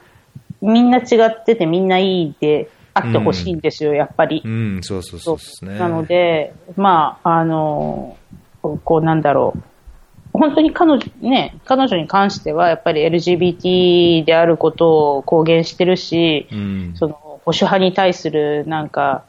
[0.62, 4.41] みんな違っててみんないいであってほしいんですよ、うん、やっぱり。
[4.43, 5.78] うん、そうそうそうですね。
[5.78, 8.18] なので、まあ、あの、
[8.62, 9.64] こうなんだろう。
[10.38, 19.23] 本当に彼女、ね、彼女に関しては、やっぱり LGBT であることを公言してるし、うん、その、保守派に対する、なんか、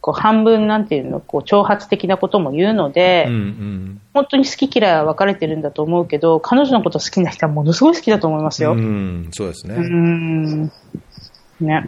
[0.00, 8.72] こう半分なんていうの、こう挑発的なことも言うので、うんうん、本当に好き嫌いは分かれてるんだと思うけど、彼女のこと好きな人はものすごい好きだと思いますよ。
[8.72, 9.74] うん、そうですね。
[9.74, 10.72] うん。
[11.60, 11.86] ね。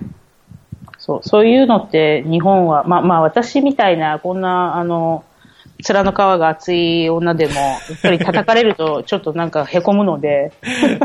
[0.98, 5.24] そう、そういうのって日本は、まあまあ私みたいな、こんな、あの、
[5.82, 7.10] 面の皮が厚い。
[7.10, 10.52] 女でも、やっぱり叩かれるとちょっとなんか凹むので。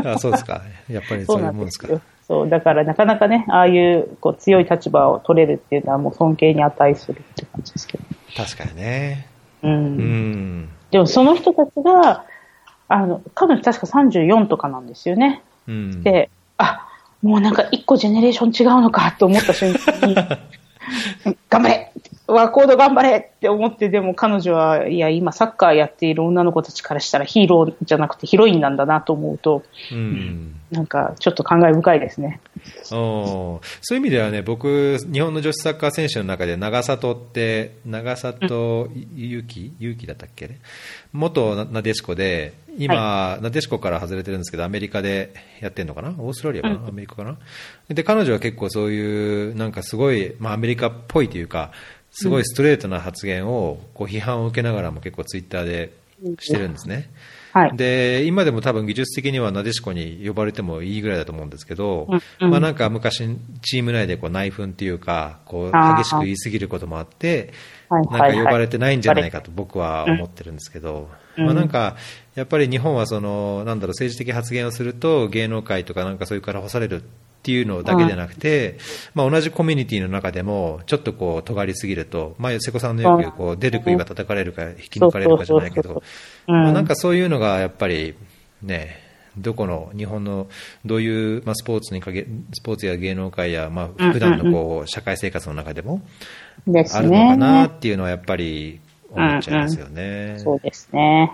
[0.04, 0.62] あそうですか。
[0.88, 1.48] やっぱりそうい。
[1.48, 1.88] うもんですか。
[2.26, 3.76] そう、だからなかなかね、ああい。
[3.78, 4.64] うこう強い。
[4.64, 5.78] 立場を取れるってい。
[5.78, 8.04] うのはもう尊敬に値するって感じですけど。
[8.36, 9.26] 確かにね。
[9.62, 9.72] うん。
[9.72, 12.24] うん、でもその人たちが、
[12.88, 15.42] あの、彼女確か34とかなんですよね。
[15.66, 16.86] うん、で、あ、
[17.22, 20.14] もうなんか一個ジェネレーション違うのかと思った瞬間に、
[21.50, 21.92] 頑張れ
[22.28, 32.40] ワコード頑張れって思って、でも彼女は、いや、今サッカーやっている女の子たちからしたらヒーローじゃなくてヒロインなんだなと思うと、うん、なんかちょっと感慨深いですね。
[32.92, 40.58] おそういう意味ではね、僕、日本の女子サッカー選手の中で長里って、長里ゆき、ゆきだったっけね、
[41.12, 47.38] 元なでしこで、今、はい、なでしこから外れてるんですけど、アメリカでやってるのかな、オーストラリアかな、うん、アメリカかな？
[47.88, 51.72] で、彼女は結構そういう、なんかすごい、まあ、アメリカっぽいというか、
[52.18, 55.92] すごいストレートな発言をこう批判を受けながらも結構ツイッターで
[56.40, 57.10] してるんですね。
[57.52, 62.08] はい、で今でも多分技術的にはなでしこに呼ばれてもいいぐらいだと思うんですけど、
[62.40, 63.28] うん、まあ、なんか昔、
[63.62, 67.52] チーム内でこう内紛というかこう激しく言い過ぎることもあって、
[67.88, 71.96] なんか呼ばれてないんじゃないかと僕は思ってるんですけど、まあ、なんか
[72.34, 77.04] やっぱり日本はそのなんだろう政治的発言をすると芸能界とかなんかそういうから干される
[77.38, 78.78] っていうのだけじゃなくて、
[79.14, 86.02] まあ、同じコミュニティの中でも、ちょっとこう、尖りすぎると、まあ、瀬古さんのよく、こう、出る杭は叩かれるか、引き抜かれるかじゃないけど、
[86.46, 88.14] まあ、なんかそういうのがやっぱり、
[88.62, 89.00] ね、
[89.36, 90.48] どこの日本の
[90.84, 96.02] どういう、まあ、スポーツにかけスポーツや芸能界や、まあ普段のこう社会生活の中でも
[96.66, 98.80] あるのかなっていうのはやっぱり
[99.10, 100.02] 思っちゃいますよね。
[100.02, 101.32] うんうん、そうですね。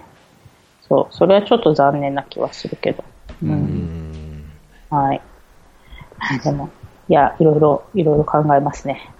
[0.89, 3.05] そう、それはちょっと残念な気はするけど。
[3.43, 4.45] うん、うん。
[4.91, 5.21] はい。
[6.43, 6.71] でも、
[7.09, 9.11] いや、いろいろ、いろいろ考えますね。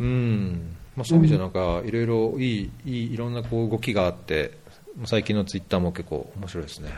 [0.00, 0.76] うん。
[0.96, 4.58] まあ、そういう意味じゃなんか、いろいろいい、いい、いろんなこう動きがあって、
[5.04, 6.90] 最近のツイッターも結構面白いですね。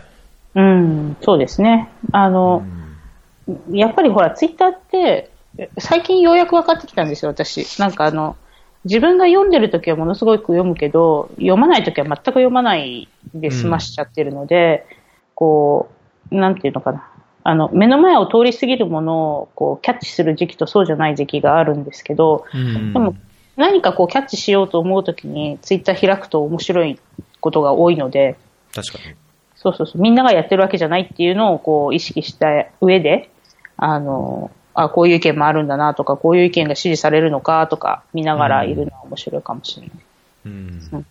[0.54, 1.88] うん、そうですね。
[2.12, 2.62] あの、
[3.46, 5.30] うん、やっぱりほら、ツイッターって、
[5.78, 7.78] 最近ようやく分かってきたんですよ、私。
[7.78, 8.36] なんかあの、
[8.84, 14.96] 自分が読んでるときはものすごく読むけど、読まないときは全く読まないで済ましちゃってるので、うん、
[15.34, 15.90] こ
[16.30, 17.08] う、なんていうのかな。
[17.45, 23.16] あの、目の前を通り過ぎるものをこうキャッチする時期とそうじゃない時期があるんですけど、うん、でも
[23.57, 26.99] 何かこうキャッチしようと思うときにツイッター開くと面白い
[27.40, 28.36] ことが多いので、
[28.74, 29.14] 確かに。
[29.57, 32.47] そうそうそう、みんながやってるわけじゃないっていうのをこう意識した
[32.80, 33.30] 上で、
[33.76, 39.97] あの、あ、こういう意見もあるんだなとか、こういう意見が支持されるのかとか見ながらいるのは面白いかもしれない。
[40.47, 40.53] うん。
[40.53, 41.07] うん、で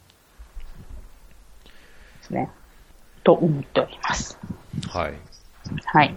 [2.21, 2.49] すね。
[3.23, 4.37] と思っております。
[4.89, 5.30] はい。
[5.85, 6.13] はい。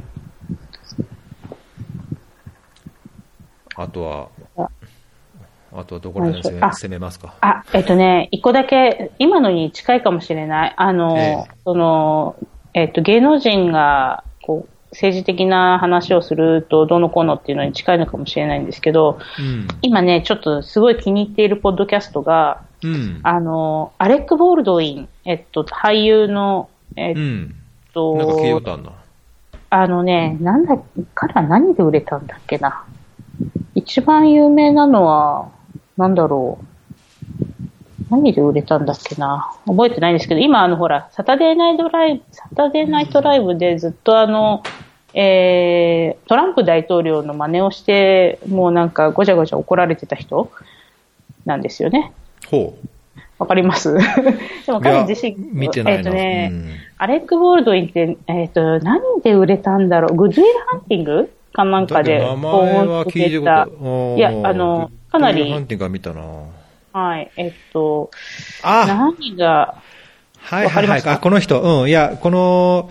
[3.77, 5.85] あとは、あ。
[5.85, 7.35] とどこら辺攻め攻めますか？
[7.41, 10.75] あ、えっとね、一個だけ、今のに近いかもしれない。
[10.77, 12.37] あの、ええ、その、
[12.75, 27.15] えっと、芸能人が、こう、政治的な話をするとどのこうのっていうのに近いのかもしれないんですけど、うん、今ね、ちょっとすごい気に入っているポッドキャストが、うん、あの、アレック・ボールドウィン、えっと、俳優の、えっ
[27.93, 28.93] と、うん、なんか聞いたんだ。
[29.77, 30.79] あのね、なんだ、
[31.17, 32.85] 彼は何で売れたんだっけな。
[33.75, 35.51] 一番有名なのは、
[35.97, 38.05] なんだろう。
[38.09, 39.53] 何で売れたんだっけな。
[39.67, 44.63] 覚えてないんですけど、今あのほら、サタデーナイトライブ、サタデーナイトライブでずっとあの、
[45.13, 50.53] えー、トランプ大統領の真似をして、もうなんかごちゃごちゃ怒られてた人
[51.47, 52.13] なんですよね。
[52.47, 52.89] ほう。
[53.45, 53.95] わかります。
[54.67, 60.17] でも彼自身、見てないえっ、ー、とね、うん、アレック・ボールドウィンって、えっ、ー、と、何で売れたんだろう？
[60.17, 61.31] Good Will Hunting？
[61.53, 62.19] かなんかで。
[62.19, 63.69] 名前は聞いた
[64.17, 65.53] いや、あの、かなり。
[65.53, 66.23] Hunting は見たな。
[66.93, 68.11] はい、えっと、
[68.63, 68.87] あ！
[68.87, 69.75] 何が、
[70.39, 72.91] はいはいはい、あ、この人、うん、いや、この、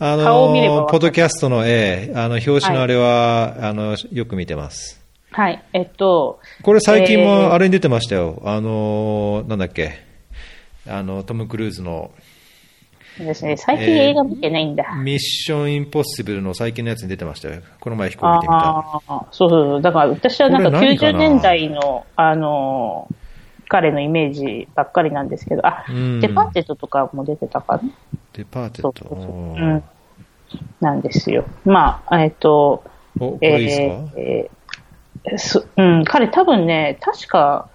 [0.00, 5.03] あの、ポッドキャストの、ええ、あの、表紙のあれは、はい、あの、よく見てます。
[5.34, 6.38] はい、えっと。
[6.62, 8.40] これ最近もあれに出てましたよ。
[8.42, 9.94] えー、あの、なんだっけ。
[10.88, 12.12] あの、トム・クルーズの。
[13.16, 17.62] そうですね、最近映画見てないんだ、えー、ミッション・インポッシブルの最近のやつに出てましたよ。
[17.80, 18.58] この前飛行機で見た。
[18.58, 19.82] ああ、そうそう。
[19.82, 23.08] だから私はなんか90年代の、あの、
[23.68, 27.82] 彼のイメージばっかりなんですけど、あ、うん、デパーテットとかも出てたかな？
[28.34, 29.82] デパーテットそうん。
[30.80, 31.44] なんですよ。
[31.64, 32.84] まあ、えっ、と、
[33.18, 34.53] お、これいいですか、えー、
[35.76, 37.68] うん、彼多分ね、確か、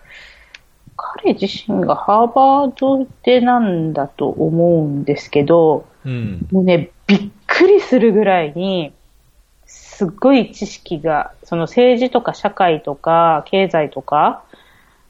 [0.95, 8.93] 彼自身がハーバードでなんだと思うんですけど、うん、もうね、びっくりするぐらいに、
[9.65, 14.43] すっごい知識が、その政治とか社会とか経済とか、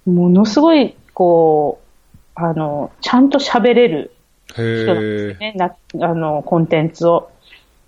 [0.06, 4.12] ものすごい、こう、あの、ちゃんと喋れる
[4.54, 5.54] 人なんですね。
[5.56, 7.30] なあの、コンテンツを。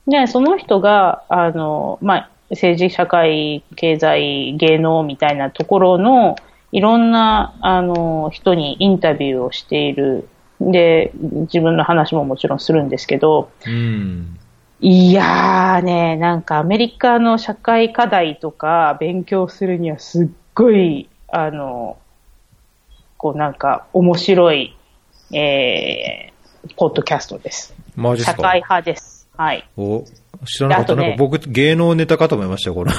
[0.08, 6.36] で、その人が、あの、まあ、政治、社会、経済、芸能みたいなところの、
[6.72, 10.28] いろんな、あの、人にインタビューをしている。
[10.60, 14.38] で、自分の話ももちろんするんですけど、うん、
[14.80, 21.98] いやーね、なんかアメリカの社会課題とか勉強するにはすっごい、あの、
[23.18, 24.78] こうなんか面白い、
[25.34, 27.76] えー、ポッドキャストです。
[27.96, 29.30] マジ社会派です。
[29.36, 29.68] はい。
[29.78, 30.04] お、
[30.46, 30.96] 知らなかった。
[30.96, 32.92] ね、なんか僕、芸能ネタかと思いましたよ、この。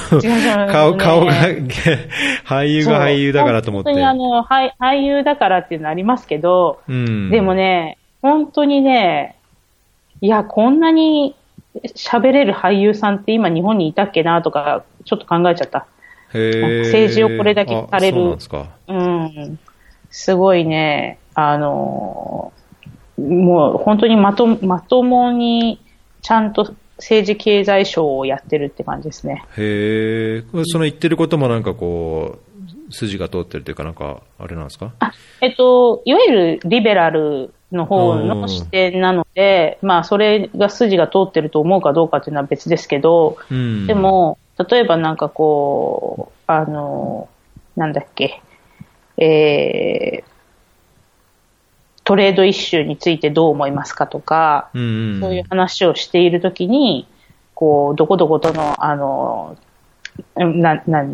[0.71, 1.33] 顔、顔が、
[2.45, 3.89] 俳優が俳優だからと思って。
[3.89, 9.35] 本当にあの、俳優だからっていうのありますけど、うん、でもね、本当にね、
[10.21, 11.35] いや、こんなに
[11.95, 15.85] 喋れる俳優さんって今日本にいたっけなとか、ちょっと考えちゃった。
[16.33, 18.37] 政治をこれだけされる。
[18.87, 19.59] うん。
[20.09, 22.53] すごいね、あの、
[23.17, 25.79] もう本当にまとまともに
[26.21, 26.73] ちゃんと
[27.03, 29.43] 政治経済省をやってるって感じですね。
[29.57, 32.39] へえ、その言ってることもなんかこ
[32.89, 34.93] う、筋が通ってるというか、なんか、あれなんですか？
[34.99, 44.37] あ、えっと、いわゆるリベラルの方の視点なので、まあ、それが筋が通ってると思うかどうかっていうのは別ですけど、うん、でも、
[44.69, 47.27] 例えばなんかこう、あの、
[47.75, 48.41] なんだっけ、
[49.17, 50.32] えー、
[52.03, 57.07] トレードイッシュについてどう思いますかとか、うんうん、そういう話をしているときに、
[57.53, 59.57] こう、どこどことの、あの、
[60.35, 61.05] な、な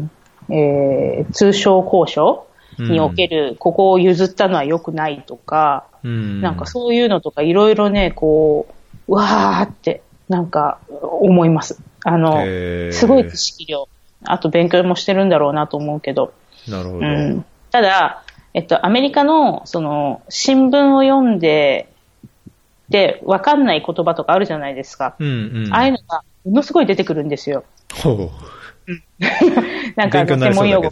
[0.51, 2.47] えー、通商交渉
[2.79, 8.67] における、ここを譲ったのは良くないとか、うん、なんかそういうのとかいろいろね、こ
[9.07, 11.79] う、わーって、なんか思います。
[12.03, 12.43] あの、
[12.91, 13.87] すごい知識量。
[14.25, 16.33] あと勉強もしてるんだろうなと思うけど。
[16.67, 17.05] なるほど。
[17.05, 18.23] うんただ、
[18.53, 21.91] えっと、アメリカの、その、新聞を読んで、
[22.89, 25.15] で、わかんない言葉とかあるじゃないですか。
[25.19, 27.63] うんうん、ああいうのが、ものすごい出てくるんですよ。
[27.93, 28.29] ほう。
[29.95, 30.89] なんか、専門用語、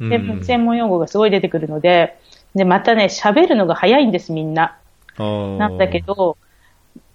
[0.00, 2.18] うんうん、専門用語がすごい出てくるので、
[2.54, 4.76] で、またね、喋るのが早いんです、みんな。
[5.18, 6.36] なんだけど、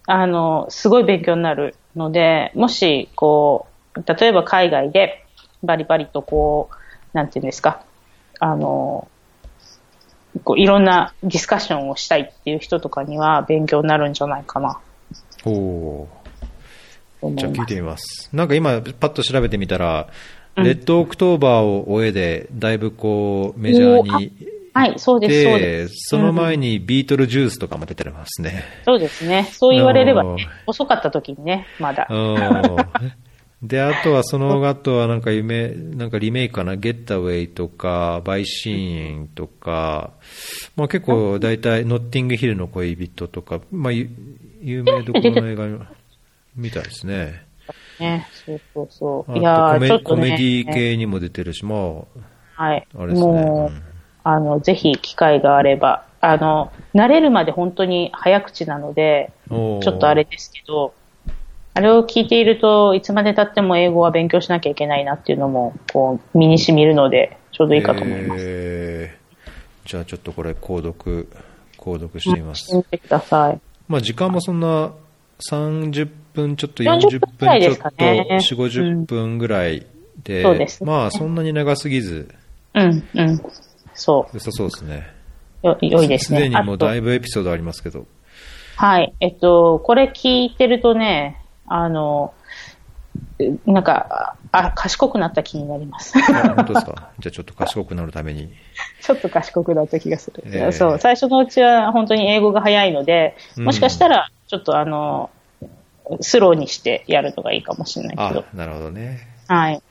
[0.05, 5.25] あの、すごい勉強になるので、もし、こう、例えば海外で、
[5.63, 7.81] バリバリとこう、なんていうんですか、
[8.39, 9.07] あの、
[10.43, 14.79] こういろんなディスカッションをしたいっていう人とかには勉強になるんじゃないかな。
[15.45, 16.07] おお。
[17.35, 18.29] じゃあ聞いてみます。
[18.33, 20.07] なんか今、パッと調べてみたら、
[20.57, 24.31] うん、レッドオクトーバーを追えで、だいぶこう、メジャーに。
[24.73, 25.93] はい、そうです、そうです。
[26.09, 28.63] その前にビートルジュースとかも出てますね。
[28.85, 29.47] そうですね。
[29.51, 32.07] そう言われれば、ね、遅かった時にね、まだ。
[33.63, 40.11] で、あとはその後はなんか夢、なんかリメイクかな、ゲッタウェイとか、バイシーンとか、
[40.75, 45.67] まあ結構大体、ノッティングヒルの恋人とか、まあ有名どころの映画
[46.57, 47.45] みたいですね。
[47.99, 49.39] ね、そうそうそう。
[49.39, 51.81] いやコメコメディ系にも出てるし、まあ、
[52.55, 52.85] はい。
[52.97, 53.31] あれですね。
[53.31, 53.83] もう、うん、
[54.25, 60.93] あの、ぜひ機会があれば、あの、慣れるまで本当に早口なので、ちょっとあれですけど、
[61.75, 68.41] あれを聞いているといつまで経っても英語は勉強しなきゃいけないなっていうのも、こう、身に染みるので、ちょうどいいかと思います。
[68.45, 71.27] えー、じゃあちょっとこれ、購読、
[71.77, 72.75] 購読してみます。
[72.75, 73.59] 見てください。
[73.87, 74.91] まあ時間もそんな
[75.49, 79.85] 30分ちょっと40分ちょっと、4、50分ぐらい
[80.23, 82.29] で、そうです、ね、まあそんなに長すぎず、
[82.73, 83.41] うん、うん、
[83.93, 84.35] そう。
[84.35, 85.11] 良さそうですね。
[85.63, 86.39] よ、良いですね。
[86.39, 88.05] すでにもうだいぶエピソードありますけど。
[88.75, 89.13] はい。
[89.19, 92.33] えっと、これ聞いてるとね、あの、
[93.65, 96.19] なんか、あ、賢くなった気になります。
[96.21, 97.09] 本当ですか？
[97.19, 98.51] じゃあちょっと賢くなるために。
[99.01, 100.43] ちょっと賢くなった気がする。
[100.45, 105.29] えー、そう、最初のうちは本当に英語が早いので、もしかしたら、ちょっとあの、
[106.21, 108.45] スローにしてやるのがいいかもしれないけど。
[108.53, 109.19] なるほどね。
[109.47, 109.81] はい。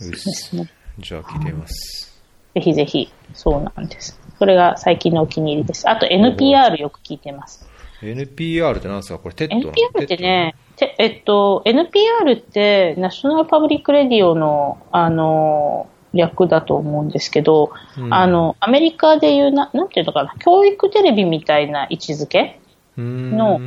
[0.00, 0.68] ですね。
[0.98, 2.20] じゃあ聞いてみます。
[2.54, 4.18] ぜひぜひ、そうなんです。
[4.38, 5.88] それが最近のお気に入りです。
[5.88, 7.66] あと NPR よく聞いてます。
[8.02, 9.18] NPR って何ですか？
[9.18, 22.60] これ TED ?NPR ってね、てえっと、NPR って National Public Radio の、あの、略だと思うんですけど、うん、あの、アメリカでいうな、なんていうのかな、教育テレビみたいな位置づけ
[22.96, 23.60] の、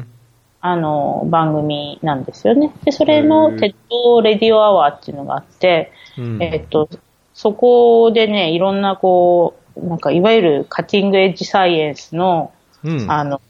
[0.62, 2.74] あの、番組なんですよね。
[2.84, 5.92] で、それの TED Radio Hour っていうのがあって、
[6.40, 6.90] えっと、
[7.34, 12.52] そこでね、いろんなこう、なんかいわゆる cutting edge science の、
[12.84, 13.42] うん、あの、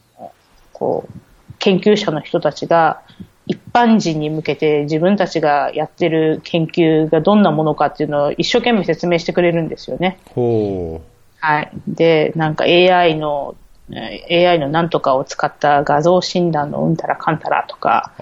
[0.74, 3.02] こう、研究者の人たちが、
[3.50, 10.20] 一般人に向けて自分たちがやってる研究がどんなものかっていうのを一生懸命説明してくれるんですよね。
[10.36, 11.44] ほう。
[11.44, 11.72] はい。
[11.88, 13.56] で、なんか AI の、
[13.92, 18.14] AI のなんとかを使った画像診断のうんたらかんたらとか、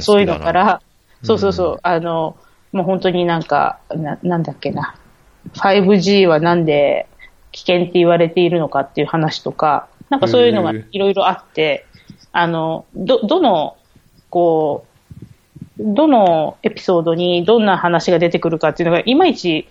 [0.00, 0.80] そういうのから、
[1.22, 2.38] そうそうそう、あの、
[2.72, 4.94] もう本当になんか、ななんだっけな、
[5.52, 7.06] 5G はなんで
[7.52, 11.84] 危険って言われているのかっていう話とか、なんかそういうのがいろいろあって、
[12.32, 13.76] あの、ど、どの
[14.34, 14.84] こ
[15.78, 19.68] う、どのエピソードにどんな話が出てくるかっていうのが、いまいち、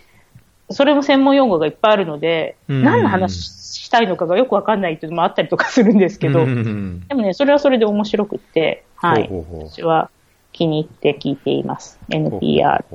[0.69, 9.29] それも専門用語がいっぱいあるので、何の話したいのかがよくわかんないっていうのもあったりとかするんですけど、でもね、それはそれで面白くって、はい。
[9.29, 10.09] 私は
[10.53, 11.99] 気に入って聞いています。
[12.07, 12.85] NPR。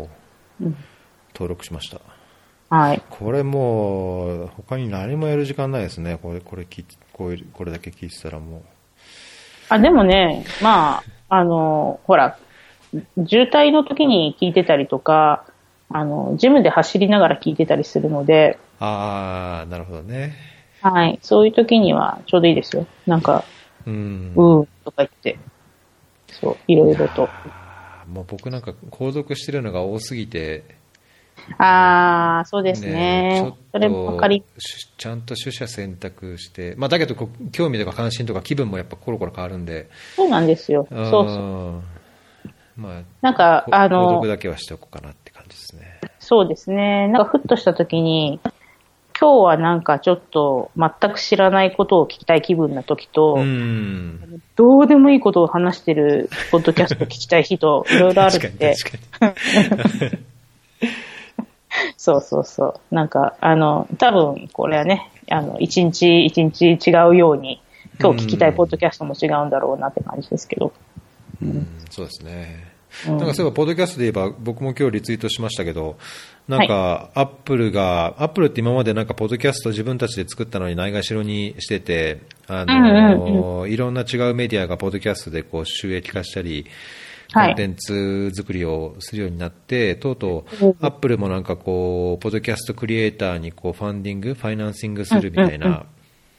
[1.35, 2.01] 登録しました。
[2.75, 3.03] はい。
[3.11, 6.19] これもう、他に何もやる時間ないですね。
[6.23, 6.67] これ、これ
[7.13, 8.63] これ、これだけ聞いてたらもう。
[9.69, 12.39] あ、でもね、まあ、あの、ほら、
[13.27, 15.45] 渋滞の時に聞いてたりとか、
[15.91, 18.59] あの、ジムで走りながら聞いてたりするので。
[18.81, 20.35] ああ、なるほどね。
[20.83, 21.19] はい。
[21.23, 22.87] そういう時にはちょうどいいですよ。
[23.07, 23.45] なんか、
[23.87, 24.33] うん。
[24.37, 25.39] うん、とか言って。
[26.31, 27.29] そう、いろいろと。
[28.13, 30.78] もう僕なんか購読してるのが多すぎて、
[31.59, 32.93] ああ、そうですね。
[32.93, 34.43] ねそれもかり
[34.97, 37.15] ちゃんと取捨選択して、まあ、だけど
[37.53, 39.89] 興味とか関心とか気分もやっぱコロコロ変わるんで。
[40.17, 40.87] そうなんですよ。
[40.91, 41.83] そうそ
[42.47, 42.81] う。
[42.81, 46.01] まあ、なんか、あの、購読だけはしておこうかなって感じですね。
[46.21, 47.09] そうですね。
[47.09, 48.39] なんかふっとした時に、
[49.21, 58.75] 今日はなんかちょっと全く知らないことを聞きたい気分な時と、うんどうでもいいことを話してるポッドキャスト聞きたい日といろいろあるんで。
[58.77, 60.19] 確かに確かに
[61.97, 62.95] そうそうそう。
[62.95, 67.61] なんか、あの、多分これはね、あの、一日一日違うように、
[68.01, 70.73] 今日聞きたいポッドキャストも違うんだろうなって感じですけど。
[71.43, 72.79] うん、そうですね。
[73.07, 75.99] なんかそういえば、ポッドキャストで言えば、僕も今日リツイートしましたけど、
[76.49, 86.67] なんか、アップルが、アップルって今までなんか、ポッドキャスト自分たちで作ったのにないがしろにしてて、あの、いろんな違うメディアがポッドキャストでこう収益化したり、
[87.33, 95.87] コンテンツ作りをするようになって、とうとう、アップルもなんかこう、ポッドキャストクリエイターにこう、 funding、financing するみたいな、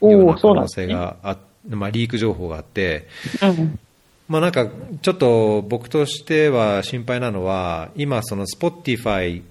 [0.02, 1.38] ような可能性があ、
[1.68, 3.07] まあ、リーク情報があって、
[4.28, 4.68] まあなんか、
[5.02, 9.41] ちょっと僕としては心配なのは、今、その Spotify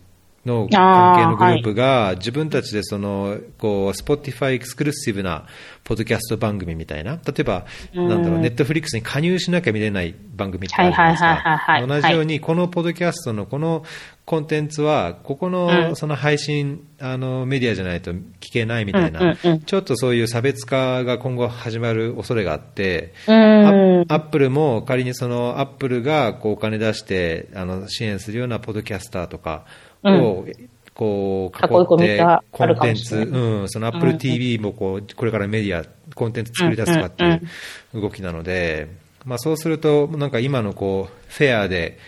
[0.49, 5.45] の関係のグループが、自分たちでその、こう、 Spotify exclusive な
[5.85, 11.87] ポッドキャスト番組みたいな、例えば、なんだろう、ネットフリックスに加入しなきゃ見れない番組ってあるじゃないですか。
[11.87, 13.85] 同じように、このポッドキャストのこの
[14.29, 29.65] コンテンツは、ここのその配信、あのメディアじゃないと聞けないみたいな、ちょっとそういう差別化が今後始まる恐れがあって、アップルも仮にそのアップルがこうお金出してあの支援するようなポッドキャスターとか
[30.05, 30.47] を、
[30.95, 35.85] こう、囲って、コンテンツ、うん、そのアップル TV もこう、これからメディア、
[36.15, 38.89] コンテンツ作り出すかっていう動きなので、
[39.25, 41.99] まあそうすると、なんか今のこう、フェアで、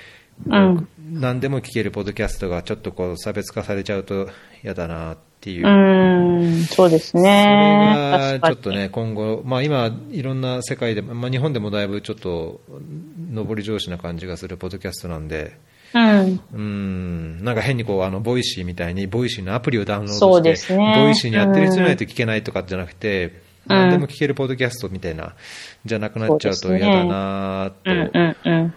[0.47, 4.29] うん、何でも聞けるポッドキャストがちょっとこう差別化されちゃうと
[4.65, 5.67] 嫌だなっていう。
[5.67, 5.71] う
[6.43, 7.93] んそうですね。
[8.13, 12.61] それがちょっとね、今後、まあ今、いろんな世界で、まあ日本でもだいぶちょっと、
[13.33, 15.59] 上り調子な感じがするポッドキャストなんで、
[15.95, 17.45] うん、うん。
[17.45, 25.35] なんか変にこうあの Voicy みたいに Voicy のアプリをダウンロードして、ね、 Voicy にやってる人じゃないと聞けないとかじゃなくて、うん、何でも聞けるポッドキャストみたいな、
[25.85, 28.75] じゃなくなっちゃうと嫌だなと、ねうんうんうん。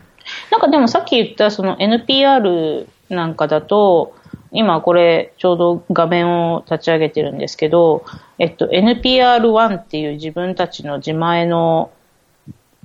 [0.51, 4.15] なんかでもさっき言ったその NPR なんかだと、
[4.51, 8.05] 今これちょうど画面を立ち上げてるんですけど、
[8.39, 11.91] えっと NPR1 っていう自分たちの自前の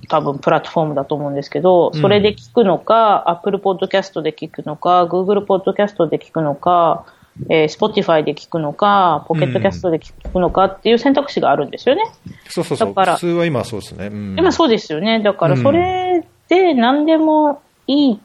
[0.07, 7.05] 多分プラットフォームだと思うんですけど、それで聞くのか、うん、Apple Podcast で聞くのか、Google Podcast で聞くのか、
[7.49, 12.03] えー、Spotify で聞くのか、ポケットキャストで聞くのかっていう選択肢があるんですよね。
[12.27, 12.89] うん、そうそうそう。
[12.89, 14.07] だから普通は今そうですね。
[14.07, 15.21] うん、今そうですよね。
[15.21, 18.19] だからそれで何でもいい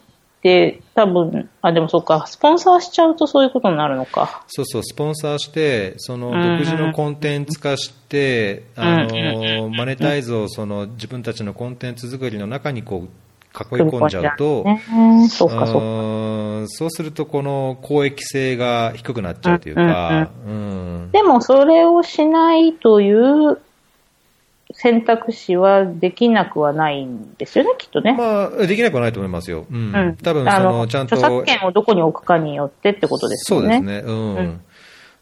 [0.93, 4.43] 多分、あ、でもそうか、スポンサーしちゃうとそういうことになるのか。
[4.47, 13.09] そうそう、スポンサーして、その独自のコンテンツ化して、うん、あの、マネタイズをその自分たちのコンテンツ作りの中にこう、
[13.55, 14.65] 囲い込んじゃうと、
[15.29, 15.79] そうかそ
[16.63, 20.29] うそうすると、この公益性が低くなっちゃうというか、
[21.11, 23.57] でもそれをしないという
[24.77, 28.13] 選択肢はできなくはないんですよね、きっとね。
[28.13, 29.65] まあ、できなくはないと思いますよ。
[29.71, 29.95] うん。
[29.95, 31.15] うん、多分、その、ちゃんと。
[31.15, 33.59] 著作権をどこに置くかによってってことですね。
[33.59, 34.03] そうですね。
[34.05, 34.35] うん。
[34.35, 34.61] うん、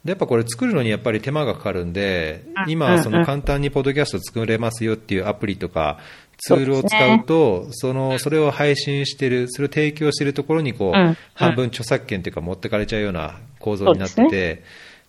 [0.03, 5.99] で、やっぱこれ作るのにやっぱり手間がかかるんで、今、その簡単にポッドキャスト作れますよっていうアプリとか、
[6.39, 14.63] ツールを使うと、その、それを配信してる、それを提供してるところに、こう、半分著作権っていうか持ってかれちゃうような構造になってて、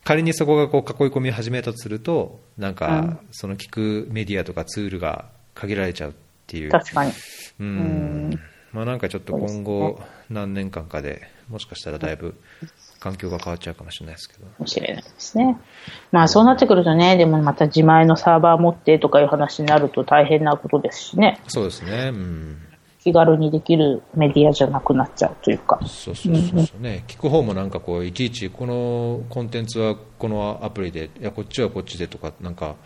[0.05, 5.25] 仮にそこがこう囲い込み始めたとすると、なんか、その聞くメディアとかツールが
[5.55, 6.13] 限られちゃうっ
[6.45, 6.69] ていう。
[6.69, 7.11] 確かに。
[7.59, 8.39] うん。
[8.71, 9.99] まあなんかちょっと今後
[10.29, 12.35] 何年間かで、もしかしたらだいぶ
[12.99, 14.45] 環境が変わっちゃうかもしれないですけど。
[14.45, 15.57] かもしれないですね。
[16.11, 21.41] まあそうなってくるとね、でもまた自前のサーバー持ってとかいう話になると大変なことですしね。
[21.47, 22.09] そうですね。
[22.09, 22.57] うん。
[23.05, 25.79] 気軽にできるメディアじゃなくなっちゃうというか。
[25.85, 32.77] そうそうそうそうね、聞く方もなんかこう、いちいちこのコンテンツはこのアプリで、いや、こっちはこっちでとか、なんか、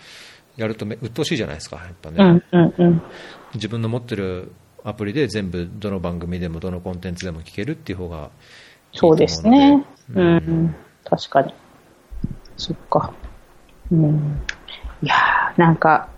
[0.58, 3.02] やるとめ鬱陶しいじゃないですか、やっぱね、うんうんうん。
[3.56, 4.52] 自分の持ってる
[4.84, 8.30] アプリで全部、どの番組でもどのコンテンツでも聞けるっていう方が
[8.92, 9.86] そうですね。
[10.14, 10.76] うん、うん、
[11.06, 11.54] 確かに。
[12.58, 13.14] そっか。
[13.90, 14.42] うん。
[15.02, 16.10] いやー、なんか、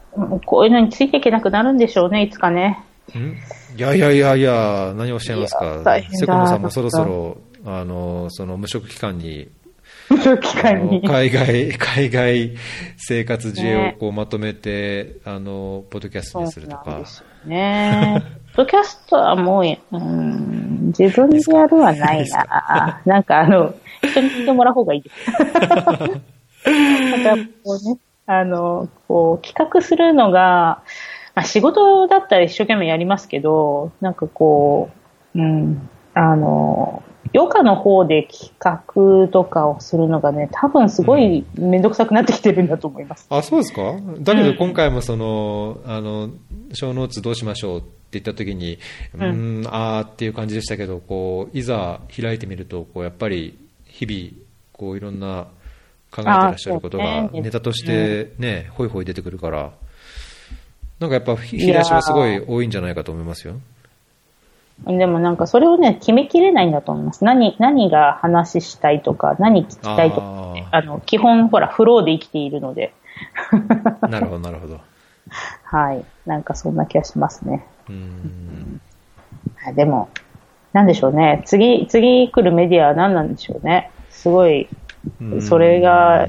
[0.45, 2.83] こういうのについていけなくなるんでしょうね、いつかね。
[3.75, 9.49] いやいやいやいや、何をおっしゃいますか、セコムさんもそろそろ、あの、その無職期間に、
[10.09, 11.01] 無職期間に。
[11.01, 12.51] 海外、 海外
[12.97, 16.99] 生活事例をこうまとめて、ね、あの、ポッドキャストにするとか。
[17.45, 18.21] ね。
[18.55, 19.63] ポッドキャストはもう、
[19.95, 23.01] うん、自分でやるはないな。
[23.05, 23.73] なんかあの、
[24.03, 25.31] 人に聞いてもらう方がいいです。
[26.65, 30.81] なんかこうね、あの、こう、企画するのが、
[31.41, 34.91] まあ、仕事だったら一生懸命やりますけど、なんかこ
[35.35, 37.01] う、うん、あの、
[37.33, 43.27] 余暇の方で企画とかをするのがね、多分すごいめんどくさくなってきてるんだと思います。
[43.31, 43.81] うん、あ、そうですか？
[44.19, 46.29] だけど今回もその、うん、あの、
[46.73, 48.77] 小ノーツどうしましょうって言った時に、
[49.17, 54.43] うん、ん、あーっていう感じでしたけど、こう、いざ開いてみると、こう、やっぱり日々、
[54.73, 55.47] こう、いろんな
[56.11, 59.71] 考えてらっしゃることがネタとしてね、ほいほい出てくるから、
[61.01, 63.55] なんかやっぱ、引き出しはすごい多いんじゃないかと思いますよ。
[64.85, 67.23] でもなんかそれをね、決めきれないんだと思います。
[67.25, 72.93] 何、何が話したいとか、何聞きたいとか、あの、基本ほら、フローで生きているので。
[74.09, 74.79] なるほど、なるほど。
[75.63, 76.05] はい。
[76.27, 77.65] なんかそんな気がしますね。
[77.89, 78.81] うん。
[79.75, 80.09] でも、
[80.71, 81.41] なんでしょうね。
[81.45, 83.89] 次、次来るメディアは何なんでしょうね。
[84.11, 84.69] すごい、
[85.41, 86.27] それが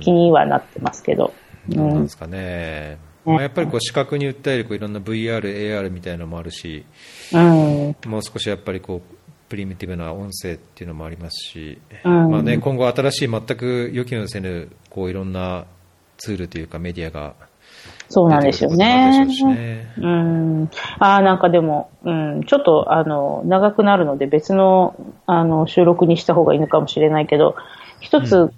[0.00, 1.32] 気にはなってますけど。
[1.68, 3.07] どうなんですかね。
[3.34, 6.84] まあ、やっぱりこう視覚に訴えるこういろんな VR、AR みたいなのもあるし、
[7.32, 9.18] うん、もう少しやっぱりこう
[9.48, 15.66] プリミティブな音声っていうのもありますし、うん、まあね、今後、新しい全く予期のせぬこういろんな
[16.18, 17.34] ツールというかメディアが
[18.08, 19.26] そうなんですよね。
[19.26, 19.94] ね。
[19.98, 20.70] うん。
[20.98, 24.96] ああ、なんかでも、うん、ちょっと、あの、長くなるので別の、
[25.26, 27.54] あの、収録にした方がいいのかもしれないけど、
[28.00, 28.52] 一つ、うん、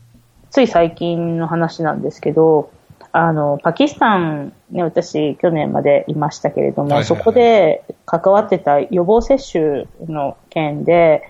[0.50, 2.70] つい最近の話なんですけど、
[3.12, 11.22] あの、パキスタンね、私、去年までいましたけれども、はいはいはい、そこで関わってた予防接種の件で、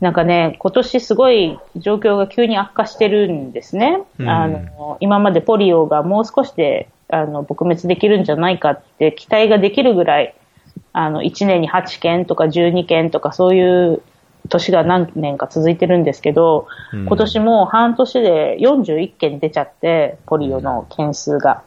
[0.00, 4.02] なんかね、今年すごい状況が急に悪化してるんですね。
[4.18, 10.34] うん、あの、今までポリオがもう少しで、あの、撲滅できるんじゃないかって期待ができるぐらい、
[10.92, 14.02] あの、1年に8件とか12件とかそういう
[14.48, 21.62] 年が何年か続いてるんですけど、うん、今年も半年で41件出ちゃって、ポリオの件数が。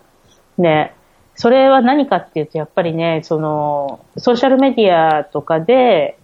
[0.57, 0.93] ね、
[1.35, 6.17] それは何かっていうと、やっぱりね、その、ソーシャルメディアとかで、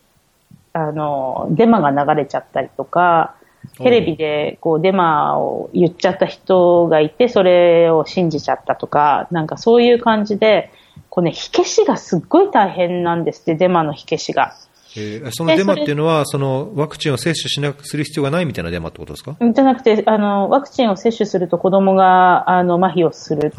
[0.73, 3.35] あの、デマが流れちゃったりとか、
[3.77, 10.71] テレビでこうデマを言っちゃった人がいて、それを信じちゃったとか、なんかそういう感じで、
[11.09, 14.55] こうね、火消しがすっごい大変なんですって、デマの火消しが。
[14.95, 19.35] えー、そのデマっていうのは、そのワクチンを接種しなくする必要がないみたいなデマってことですか？
[19.39, 23.53] じゃなくて、あの、ワクチンを接種すると子供が、あの、麻痺をするっていう、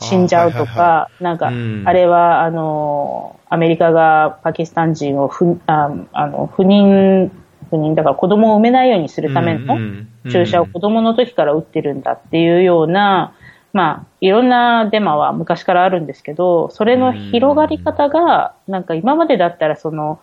[0.00, 1.46] 死んじゃうとか、なんか、
[1.84, 7.30] あれは、あの、アメリカがパキスタン人を不、ああの、不妊、
[7.70, 9.78] 不妊、だから子供を産めないようにするための
[10.30, 13.34] 注射を子供の時から打ってるんだっていうような、
[13.72, 20.20] まあ、いろんなデマは昔からあるんですけど、それの広がり方が、なんか今までだったらその、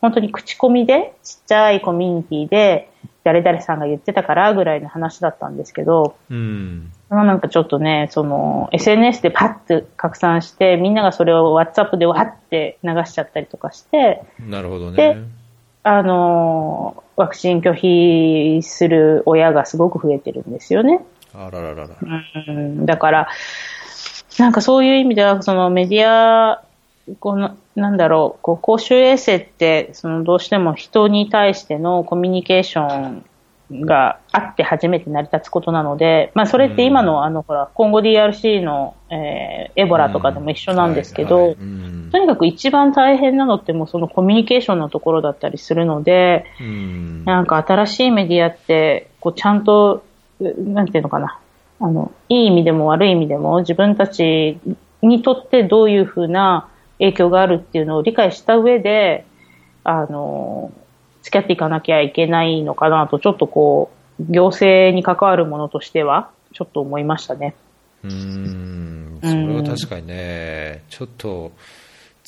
[0.00, 2.90] 本当に口コミで、ちっちゃいコミュニティで、
[3.24, 14.96] 誰々さんが言ってたからぐらいの話だったんですけど、うん、なんかちょっとね、その、SNS でパッと拡散して、みんながそれを WhatsApp でわって流しちゃったりとかして、なるほどね。
[14.96, 15.16] で、
[15.82, 21.04] あの、ワクチン拒否する親がすごく増えてるんですよね。
[21.34, 21.88] あらららら。
[22.46, 23.28] うん、だから、
[24.38, 26.62] なんかそういう意味では、そのメディア
[27.20, 33.24] この、なんだろう、こう、公衆衛生って、その、どうしても人に対してのコミュニケーション
[33.70, 46.46] があって初めて成り立つことなので、まあ、それって今の、あの、ほら、今後 DRC の、えー、エボラとかでも一緒なんですけど、とにかく一番大変なのってもうそのコミュニケーションのところだったりするので、
[47.24, 50.02] なんか新しいメディアって、こう、ちゃんと、
[50.40, 51.38] なんていうのかな、
[51.80, 54.58] あの、いい意味でも悪い意味でも自分たち
[55.02, 56.68] にとってどういうふうな
[56.98, 59.24] 影響があるっていうのを理解した上で、
[59.84, 60.72] あの、
[61.22, 67.54] 付き合っていかなきゃいけないのかなと、ちょっとこう、行政に関わるものとしては、ちょっと思いましたね。
[68.04, 71.52] うん、それは確かにね、ちょっと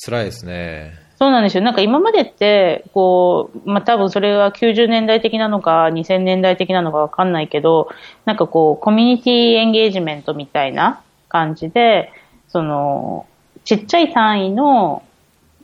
[0.03, 0.93] 辛いですね。
[1.17, 1.63] そうなんですよ。
[1.63, 7.89] なんか今までって、こう、まあ、多分それは90年代的なのか2000年代的なのかわかんないけど、
[8.25, 12.11] なんかこう、コミュニティエンゲージメントみたいな感じで、
[12.47, 13.27] その、
[13.63, 15.03] ちっちゃい単位の、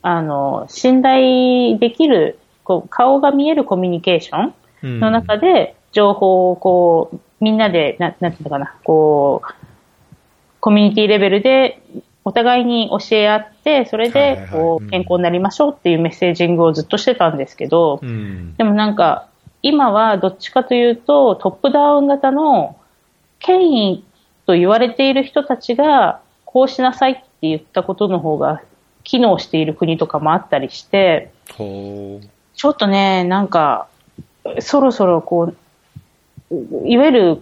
[0.01, 4.53] あの、信頼できる、こう、顔が見えるコミュニケーショ
[4.83, 9.53] ンの中で、情報をこう、みんなで、ななんていうのかな、こう、
[10.59, 11.81] コミュニティレベルで
[12.23, 17.99] お互いに教え合って、それで、こう、健康になりましょうっていうメッセージングをずっとしてたんですけど、
[18.57, 19.27] でもなんか、
[19.63, 22.75] 今はどっちかというと、トップダウン型の
[23.39, 24.05] 権威
[24.45, 28.61] と言われている人たちが、こうしなさいっって言ったことの方が
[29.03, 32.19] 機能している国とかもあったりして、ちょ
[32.69, 33.87] っとね、なんか、
[34.59, 35.53] そろそろこ
[36.51, 37.41] う、いわゆる、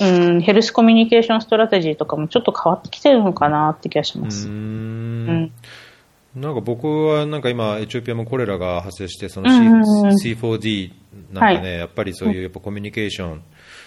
[0.00, 0.04] う
[0.34, 4.48] ん、 health communication strategy とかもちょっと変わってきてるのかなって気がします。
[4.48, 5.52] うん。
[6.34, 6.42] うん。
[6.42, 10.92] なんか僕はなんか今、エチオピアもコレラが発生して、その C4D
[11.32, 13.42] なんかね、やっぱりそういうやっぱ communication、for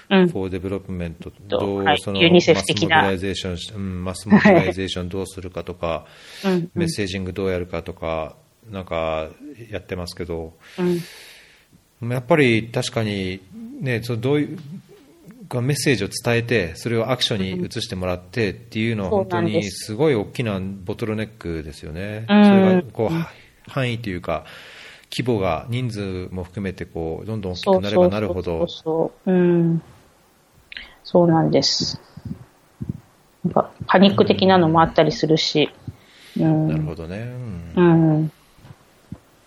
[0.08, 6.06] development、どうその mass mobilization、うん、 mass mobilization どうするかとか、
[6.74, 8.36] messaging どうやるかとか、
[8.70, 9.30] なんか
[9.72, 10.54] やってますけど、
[12.02, 13.42] やっぱり確かに、
[13.82, 14.60] ね、そのどういう、
[15.62, 22.26] メッセージを伝えて、それをアクションに移してもらってっていうのは、本当にすごい大きなボトルネックですよね。
[22.28, 24.46] それがこう範囲というか、
[25.12, 28.68] 規模が人数も含めてこうどんどん大きくなればなるほど。
[31.06, 32.02] そうなんです。
[33.46, 35.70] なんかパニック的なのもあったりするし。
[36.38, 37.34] うん、なるほどね、
[37.76, 38.16] うん。
[38.18, 38.32] うん。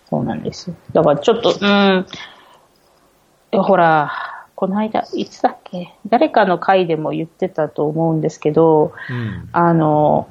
[0.09, 0.73] そうなんです。
[0.93, 3.61] だからちょっと、うん。
[3.61, 4.11] ほら、
[4.55, 5.93] この間、いつだっけ？
[6.07, 10.29] 誰かの回でも言ってたと思うんですけど、うん、あの、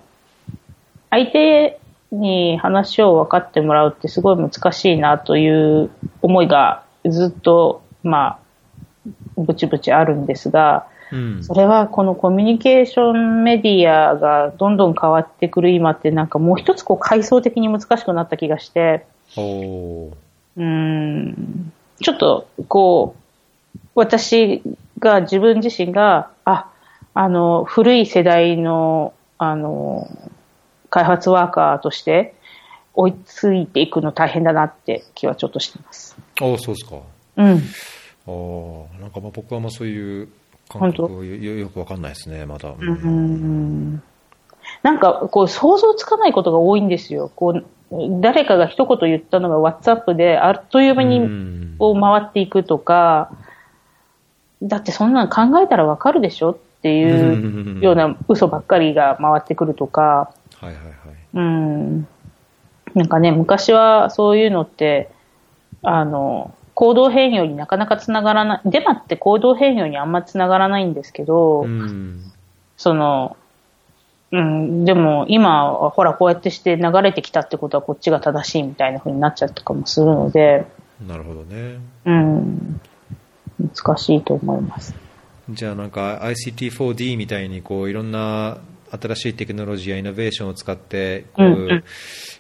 [1.11, 1.79] 相手
[2.11, 5.91] に話を分かってもらうってすごい難しいなという
[6.23, 8.39] 思いがずっと、まあ、
[9.37, 19.07] ぶちぶちあるんですが、うん、それはこのコミュニケーションメディアがどんどん変わってくる今ってなんかもう一つこう階層的に難しくなった気がして、
[19.37, 24.63] うん、ちょっとこう、私
[24.99, 26.71] が自分自身が、あ、
[27.15, 30.09] あの、古い世代の、あの、
[30.91, 32.35] 開発ワーカーとして
[32.95, 36.17] 追いついていくの大変だなって気はちょっとしてます。
[36.41, 36.97] ああ、そうですか。
[37.37, 37.47] うん。
[37.47, 37.55] あ
[38.97, 40.29] あ、なんかまあ僕はまあそういう
[40.69, 42.71] 感覚よよくわかんないですね、まだ。
[42.79, 44.03] うん。
[44.83, 47.31] なんかこう想像つかないことが多いんですよ。
[47.35, 47.65] こう
[48.21, 53.31] 誰かが一言言ったのが WhatsApp であっという間にこう回っていくとか、
[54.63, 60.85] だってそんなの考えたらわかるでしょっていうような嘘ばっかりが回ってくるとか、はいはいはい。
[61.35, 62.09] うん。
[62.95, 65.11] なんかね、昔はそういうのって、
[65.83, 71.67] あの、行動変容になかなかつながらない、デマって行動変容にあんまつながらないんですけど、
[72.77, 73.37] その、
[74.31, 80.67] うん、でも今はほらこうやってして流れてきたってことはこっちが正しいみたいな風になっちゃったかもするので、
[81.05, 81.81] なるほどね。
[82.05, 82.81] うん、
[83.75, 84.95] 難しいと思います。
[85.51, 88.59] じゃあなんか ICT4D みたいにこういろんな
[88.91, 91.85] 新しいテクノロジーやイノベーションを使ってこう、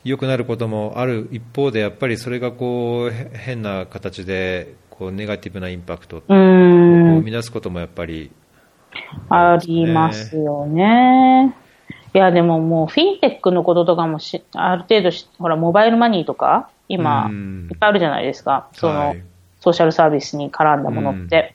[0.04, 8.30] 良くなることもある一方でやっぱりそれがこう変な形でこうネガティブなインパクトを生み出すこともやっぱり
[9.28, 11.54] ありますよね。
[12.14, 17.30] いや、でももうフィンテックのこととかもしある程度ほら、モバイルマニーとか、今、
[17.70, 18.68] いっぱいあるじゃないですか。
[18.72, 19.22] その、はい、
[19.60, 21.54] ソーシャルサービスに絡んだものって。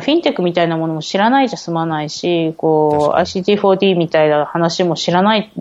[0.00, 5.52] フィンテックみたいなものも知らないじゃ済まないし、こう、ICT4D みたいな話も知らない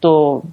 [0.00, 0.44] と、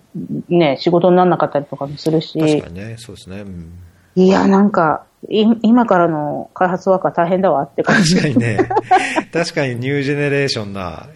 [0.50, 2.40] ね、仕事にならなかったりとかもするし。
[2.40, 3.42] 確かにね、そうですね。
[3.42, 3.72] うん、
[4.16, 8.16] いや、なんか、い今からの開発ワーカー大変だわって感じ。
[8.16, 8.70] 確かにね。
[9.34, 11.08] 確かにニュージェネレーションな、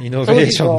[0.00, 0.76] イノベーション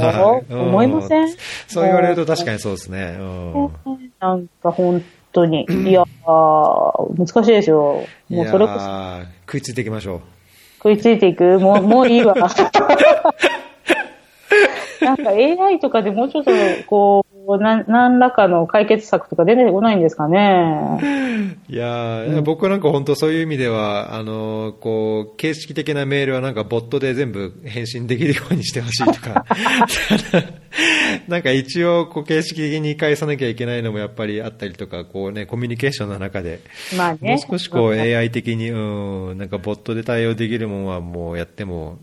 [0.50, 0.62] な。
[0.62, 1.30] 思いません？
[1.68, 3.18] そう言われると確かにそうですね。
[3.20, 3.72] うん、
[4.20, 5.04] なんか本
[5.34, 5.66] 当に。
[5.70, 8.04] いや難しいですよ。
[8.30, 8.90] もうそれこそ。
[9.46, 10.22] 食いついていきましょう。
[10.84, 11.60] 食いついていく？
[11.60, 12.34] もう、もういいわ。
[15.02, 16.52] なんか AI とかでもうちょっと、
[16.88, 21.58] こう、な何らかの解決策とか出てこないんですかね。
[21.68, 29.46] いや、うん、僕なんか本当そういう意味では、あの、こう、形式的なメールはなんかボットで全部返信できるようにしてほしいとか、
[31.28, 36.60] なんか一応、こう、形式的に返さなきゃいけないのもやっぱりあったりとか、こうね、コミュニケーションの中で、
[36.98, 41.98] まあね、もう少しこう AI 的に、うん、なんかボットで対応できるものはもうやっても、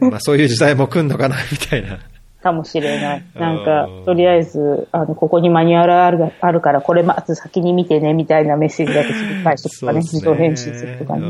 [0.00, 1.98] まあそういう時代も来るのかな、みたいな。
[2.42, 3.24] かもしれない。
[3.34, 9.12] なんか、とりあえず、あの、ここにマニュアルあるあるから、これまず先に見てね、みたいなメッセージだけ
[9.42, 11.22] 返してとかね、自動返信するとかね。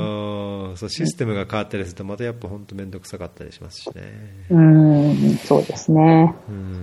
[0.76, 4.02] そうシステムが変わったりすると、またやっぱ本当めんどくさかったりしますしね。
[4.50, 6.34] うん、そうですね。
[6.48, 6.82] うん。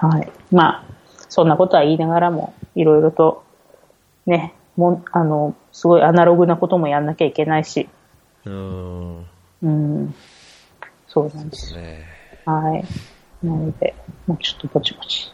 [0.00, 0.32] はい。
[0.50, 0.84] まあ、
[1.28, 3.44] そんなことは言いながらも、いろいろと、
[4.26, 7.88] ね、もあの、すごいアナログなこともやんなきゃいけないし。
[8.46, 9.26] うん。
[9.62, 10.14] うん。
[11.06, 11.74] そうなんです。
[11.74, 12.06] ですね。
[12.46, 12.84] はい。
[13.44, 13.94] なので、
[14.26, 15.32] もうちょっとぼちぼち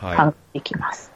[0.00, 1.12] 考えていきます。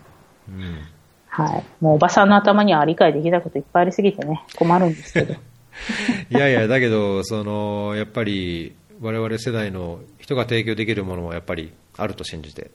[0.48, 0.78] はい、うん、
[1.26, 1.64] はい。
[1.80, 5.34] もうおばさんの頭には理解できないこといっぱいありすぎてね、困るんですけど。
[6.30, 12.70] いやいや、だけど、その、やっぱり、我々世代の人が提供できるものもやっぱりあると信じて、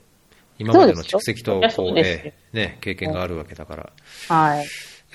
[0.57, 3.89] 今までの蓄積とこう、えー、ね、経験があるわけだから、
[4.29, 4.65] はい。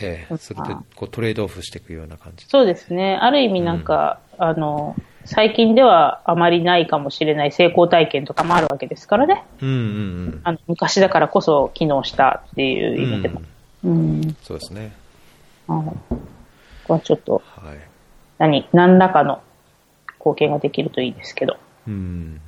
[0.00, 3.18] えー、それでこうトレードオフしていくような感じそうですね。
[3.20, 4.94] ある意味なんか、うん、あの、
[5.28, 9.44] 最近ではあまりないかもしれない成功体験とかもあるわけですからね。
[9.60, 9.78] うんうんう
[10.36, 13.42] ん、あの昔だからこそ機能したっていう意味でも。
[13.84, 14.94] うん、うん、そうですね。
[15.66, 15.84] はい。
[15.84, 15.94] こ
[16.84, 17.78] こはちょっと、はい、
[18.38, 19.42] 何、何らかの
[20.18, 21.58] 貢献ができるといいですけど。
[21.86, 22.40] うん。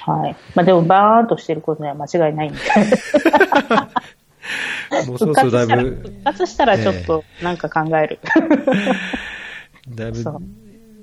[0.00, 0.36] はい。
[0.54, 2.58] まあでも、バーンとしてることには間違いないんで。
[5.06, 5.74] もうそろそろだいぶ。
[5.74, 8.18] 復活したらちょっとなんか考える。
[9.94, 10.22] だいぶ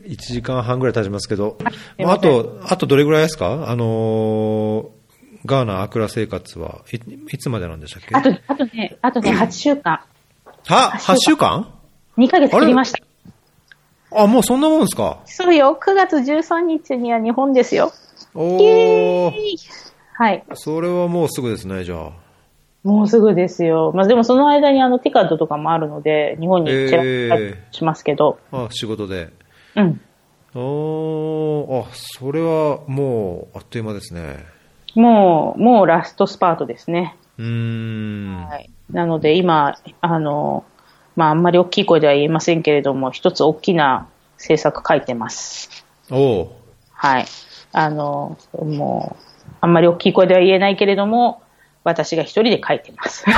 [0.08, 1.58] 1時間半ぐらい経ちますけど、
[2.00, 3.70] まあ、あと、あとどれぐらいですか？
[3.70, 4.88] あのー、
[5.46, 6.98] ガーナ、アクラ生活はい
[7.34, 8.16] いつまでなんでしたっけ？
[8.16, 10.02] あと、あとね、あとね、 8週間。
[10.66, 11.74] は ?8 週間
[12.18, 13.00] ?2 ヶ月切りました。
[14.10, 15.20] あもうそんなもんですか？
[15.26, 15.78] そうよ。
[15.82, 17.92] 9月13日には日本ですよ。
[18.34, 19.32] おー。
[20.14, 20.44] はい。
[20.56, 22.12] それはもうすぐですね、じゃあ。
[22.84, 23.92] もうすぐですよ。
[23.94, 27.38] まあでもその間にあのティカットとかもあるので、日本にチラ
[27.72, 28.40] しますけど。
[28.54, 29.30] えー、あ、仕事で。
[29.78, 30.02] うん。
[30.56, 34.46] おあ、それはもうあっという間ですね。
[34.96, 37.16] もう、もうラストスパートですね。
[37.38, 38.46] うん。
[38.50, 38.70] はい。
[38.92, 40.66] なので今、あの、
[41.16, 45.86] まああんまり大きい声では言えませんけれども、一つ大きな政策書いてます。
[46.10, 46.52] お
[46.92, 47.26] はい。
[47.72, 49.24] あの、もう、
[49.62, 51.44] あんまり大きい声では言えないけれども、
[51.84, 53.26] 私が一人で書いてます。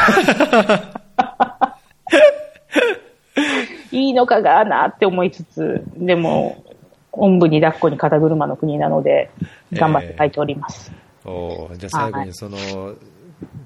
[3.91, 6.63] いいのかがなって思いつつ、でも、
[7.11, 9.31] おんぶに抱っこに肩車の国なので、
[9.73, 10.91] 頑張って書いております。
[11.25, 12.57] おおじゃあ最後にその、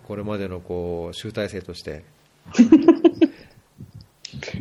[0.07, 2.03] これまでのこう集大成として、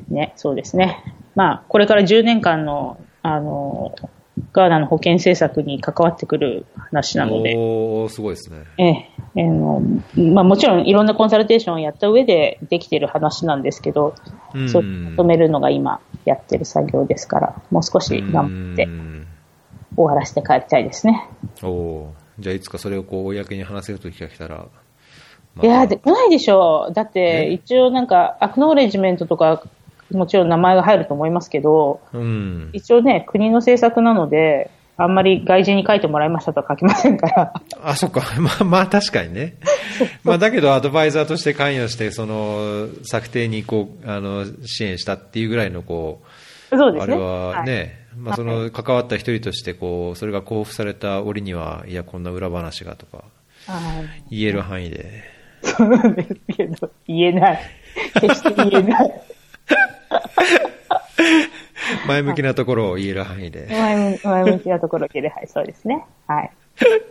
[0.09, 1.03] ね、そうですね。
[1.35, 3.95] まあ、これから10年間の、あの、
[4.53, 8.65] ガーナの保険政策に関わってくる話なので、おおすごいですね。
[8.79, 9.83] ええ、あの、
[10.17, 14.15] まあもちろんいろんなコンサルテーションをやった上でできてる話なんですけど、
[14.55, 19.27] うんそうまとめるのが今やってる作業ですから、もう少し頑張ってうん
[19.97, 21.29] 終わらせて帰りたいですね。
[21.63, 24.67] おおじゃあいつかそれをこう公に話せる時が来たら、
[25.55, 26.95] まいやー、で来ないでしょう。
[26.95, 29.63] だってえ一応なんか、アクノーレジメントとか、
[30.13, 37.53] もちろん名前が入ると思いますけど、うん、一応ね、国の政策なので、あんまり外人に書いてもらいましたとは書きませんから。
[37.83, 38.23] あ、そっか。
[38.39, 39.57] まあ、まあ、確かにね。
[40.23, 46.23] まあ、だけど、アドバイザーとして関与して、その、策定に、こう、あの、支援したっていうぐらいの、こ
[46.71, 47.15] う、そうですね。
[47.15, 53.25] あれはね、はいまあ、その、関わった一人として、こう、それが交付された折には、いや、こんな裏話がとか、
[53.67, 55.25] はい言える範囲で。
[55.63, 57.61] そうなんですけど、言えない。
[58.21, 59.23] 決して言えない。
[62.07, 63.67] 前向きなところを言える範囲で。
[63.71, 65.33] 前向前向きなところを言える。
[65.35, 66.05] はい、そうですね。
[66.27, 66.51] はい。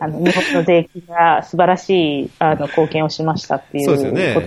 [0.00, 3.84] あの、日本の税金が素晴らしい、あの、貢献をしましたっていう。
[3.84, 4.46] そうですよねこと。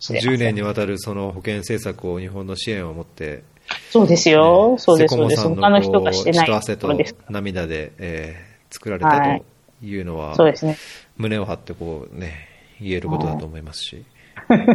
[0.00, 3.42] しれません10年にわたるその保険政策を日本の支援を持って、
[3.90, 4.76] そうですよ。
[4.78, 5.48] そうです、そうです。
[5.48, 7.16] の人がしてない血と汗とところです。
[7.28, 9.42] 涙で、えー作られたはい
[9.80, 10.76] というのは、そうですね。
[11.16, 12.48] 胸を張ってこう、ね、
[12.80, 14.04] 言えることだと思いますし。
[14.48, 14.68] はい、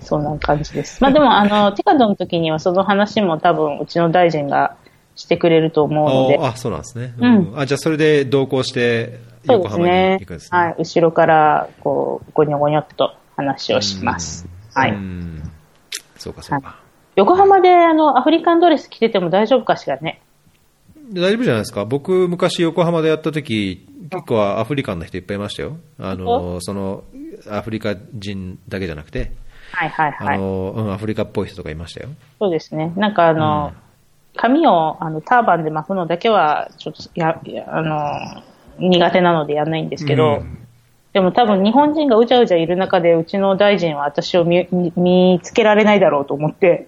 [0.00, 1.02] そんな感じです。
[1.02, 4.76] まあでも、あの、テカドの時にはその話も多分、うちの大臣が
[5.16, 6.38] してくれると思うので。
[6.38, 7.14] ああ、そうなんですね。
[7.18, 10.58] うんあじゃあ、それで同行して、横浜に行くんですね。
[10.58, 14.46] はい、後ろから、こう、ごにょごにょっと話をします。
[14.74, 14.92] はい。
[14.92, 15.42] うん
[16.16, 16.76] そうか、そうか。
[17.16, 20.22] 横浜で、あの、アフリカンドレス着てても大丈夫かしらね。
[21.12, 21.84] 大丈夫じゃないですか。
[21.84, 25.76] 僕、昔横浜でやった時、結構アフリカンな人いっぱいいましたよ。
[25.98, 27.04] あの、その、
[27.50, 29.32] アフリカ人だけじゃなくて、
[29.72, 30.36] はいはいはい。
[30.36, 32.10] あの、うん、アフリカっぽい人とかいましたよ。
[32.38, 32.92] そうですね。
[32.96, 33.72] なんかあの、
[34.36, 38.42] 髪をあのターバンで巻くのだけは、ちょっとや、やあの、
[38.78, 40.58] 苦手なのでやんないんですけど、うん
[41.12, 46.86] でも多分日本人がうじゃうじゃいる中で、うちの大臣は私を見見見つけられないだろうと思って、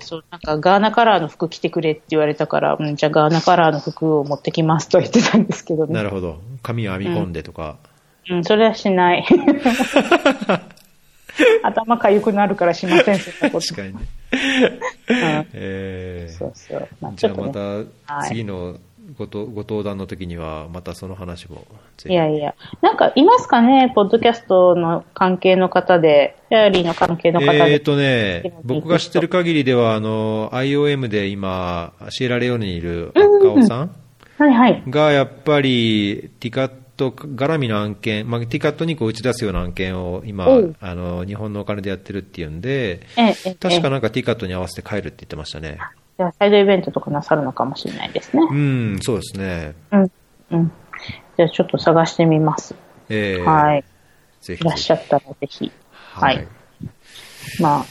[0.00, 5.92] そう、なんかガーナカラーの服着てくれって言われたから、うん、じゃあガーナカラーの服を持ってきますと言ってたんですけどね。
[5.92, 6.40] なるほど。
[6.62, 7.76] 髪を編み込んでとか。
[8.30, 9.26] うん、それはしない。
[11.62, 13.66] 頭かゆくなるからしません、そんなこと。
[13.74, 14.00] 確かにね。
[15.08, 16.88] うんえーそうそう。
[17.00, 17.84] まあ、ちじゃあまたは
[18.26, 18.76] い次の
[19.16, 21.64] ごとご登壇の時には、またその話も。
[22.06, 22.54] いやいや。
[22.82, 27.72] なんか、いますかねポッドキャストの関係の方で、フェアリーの関係の方で。
[27.72, 33.90] えーとね、僕が知ってる限りでは、あの、IOM で今、シエラレオネにいる赤尾さん
[34.38, 34.82] はいはい。
[34.88, 40.46] が、やっぱり、ティカット絡みの案件、まあ、ティカットにこう打ち出すような案件を今
[40.80, 43.54] あの、日本のお金でやってるっていうんで、ええ、ええ。
[43.54, 45.78] 確かえなんかティカットに合わせて帰るって言ってましたね。
[45.80, 48.42] えじゃあ、サイドイベントとかなさるのかもしれないですね。
[48.50, 49.74] うん、そうですね。
[49.92, 50.10] うん。
[50.50, 50.72] うん。
[51.36, 52.74] じゃあ、ちょっと探してみます。
[53.08, 53.84] えーはい。
[54.40, 55.70] ぜひいらっしゃったらぜひ。
[55.90, 56.46] はい。
[57.60, 57.86] まあ、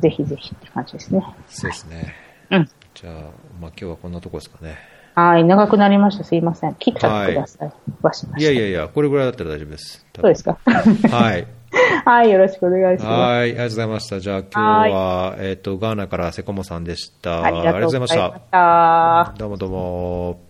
[0.00, 1.22] ぜひぜひって感じですね。
[1.48, 2.14] そうですね。
[2.50, 2.70] うん。
[2.94, 3.24] じゃあ、まあ
[3.60, 4.78] 今日はこんなとこですかね。
[5.14, 5.44] はい。
[5.44, 6.24] 長くなりました。
[6.24, 6.74] すいません。
[6.74, 7.72] 切っちゃってください。
[8.02, 8.50] わしました。
[8.50, 10.06] いやいやいや、これぐらいだったら大丈夫です。
[10.14, 10.58] そうですか？
[10.64, 11.46] はい。
[12.04, 12.30] はい。
[12.30, 13.20] よろしくお願いします。
[13.20, 14.20] はい、ありがとうございました。
[14.20, 14.60] じゃあ今日
[14.90, 17.44] は、えっ、と、ガーナからセコモさんでした。
[17.44, 19.32] ありがとうございましありがとうございました。
[19.32, 19.38] た。
[19.38, 20.49] どうもどうも。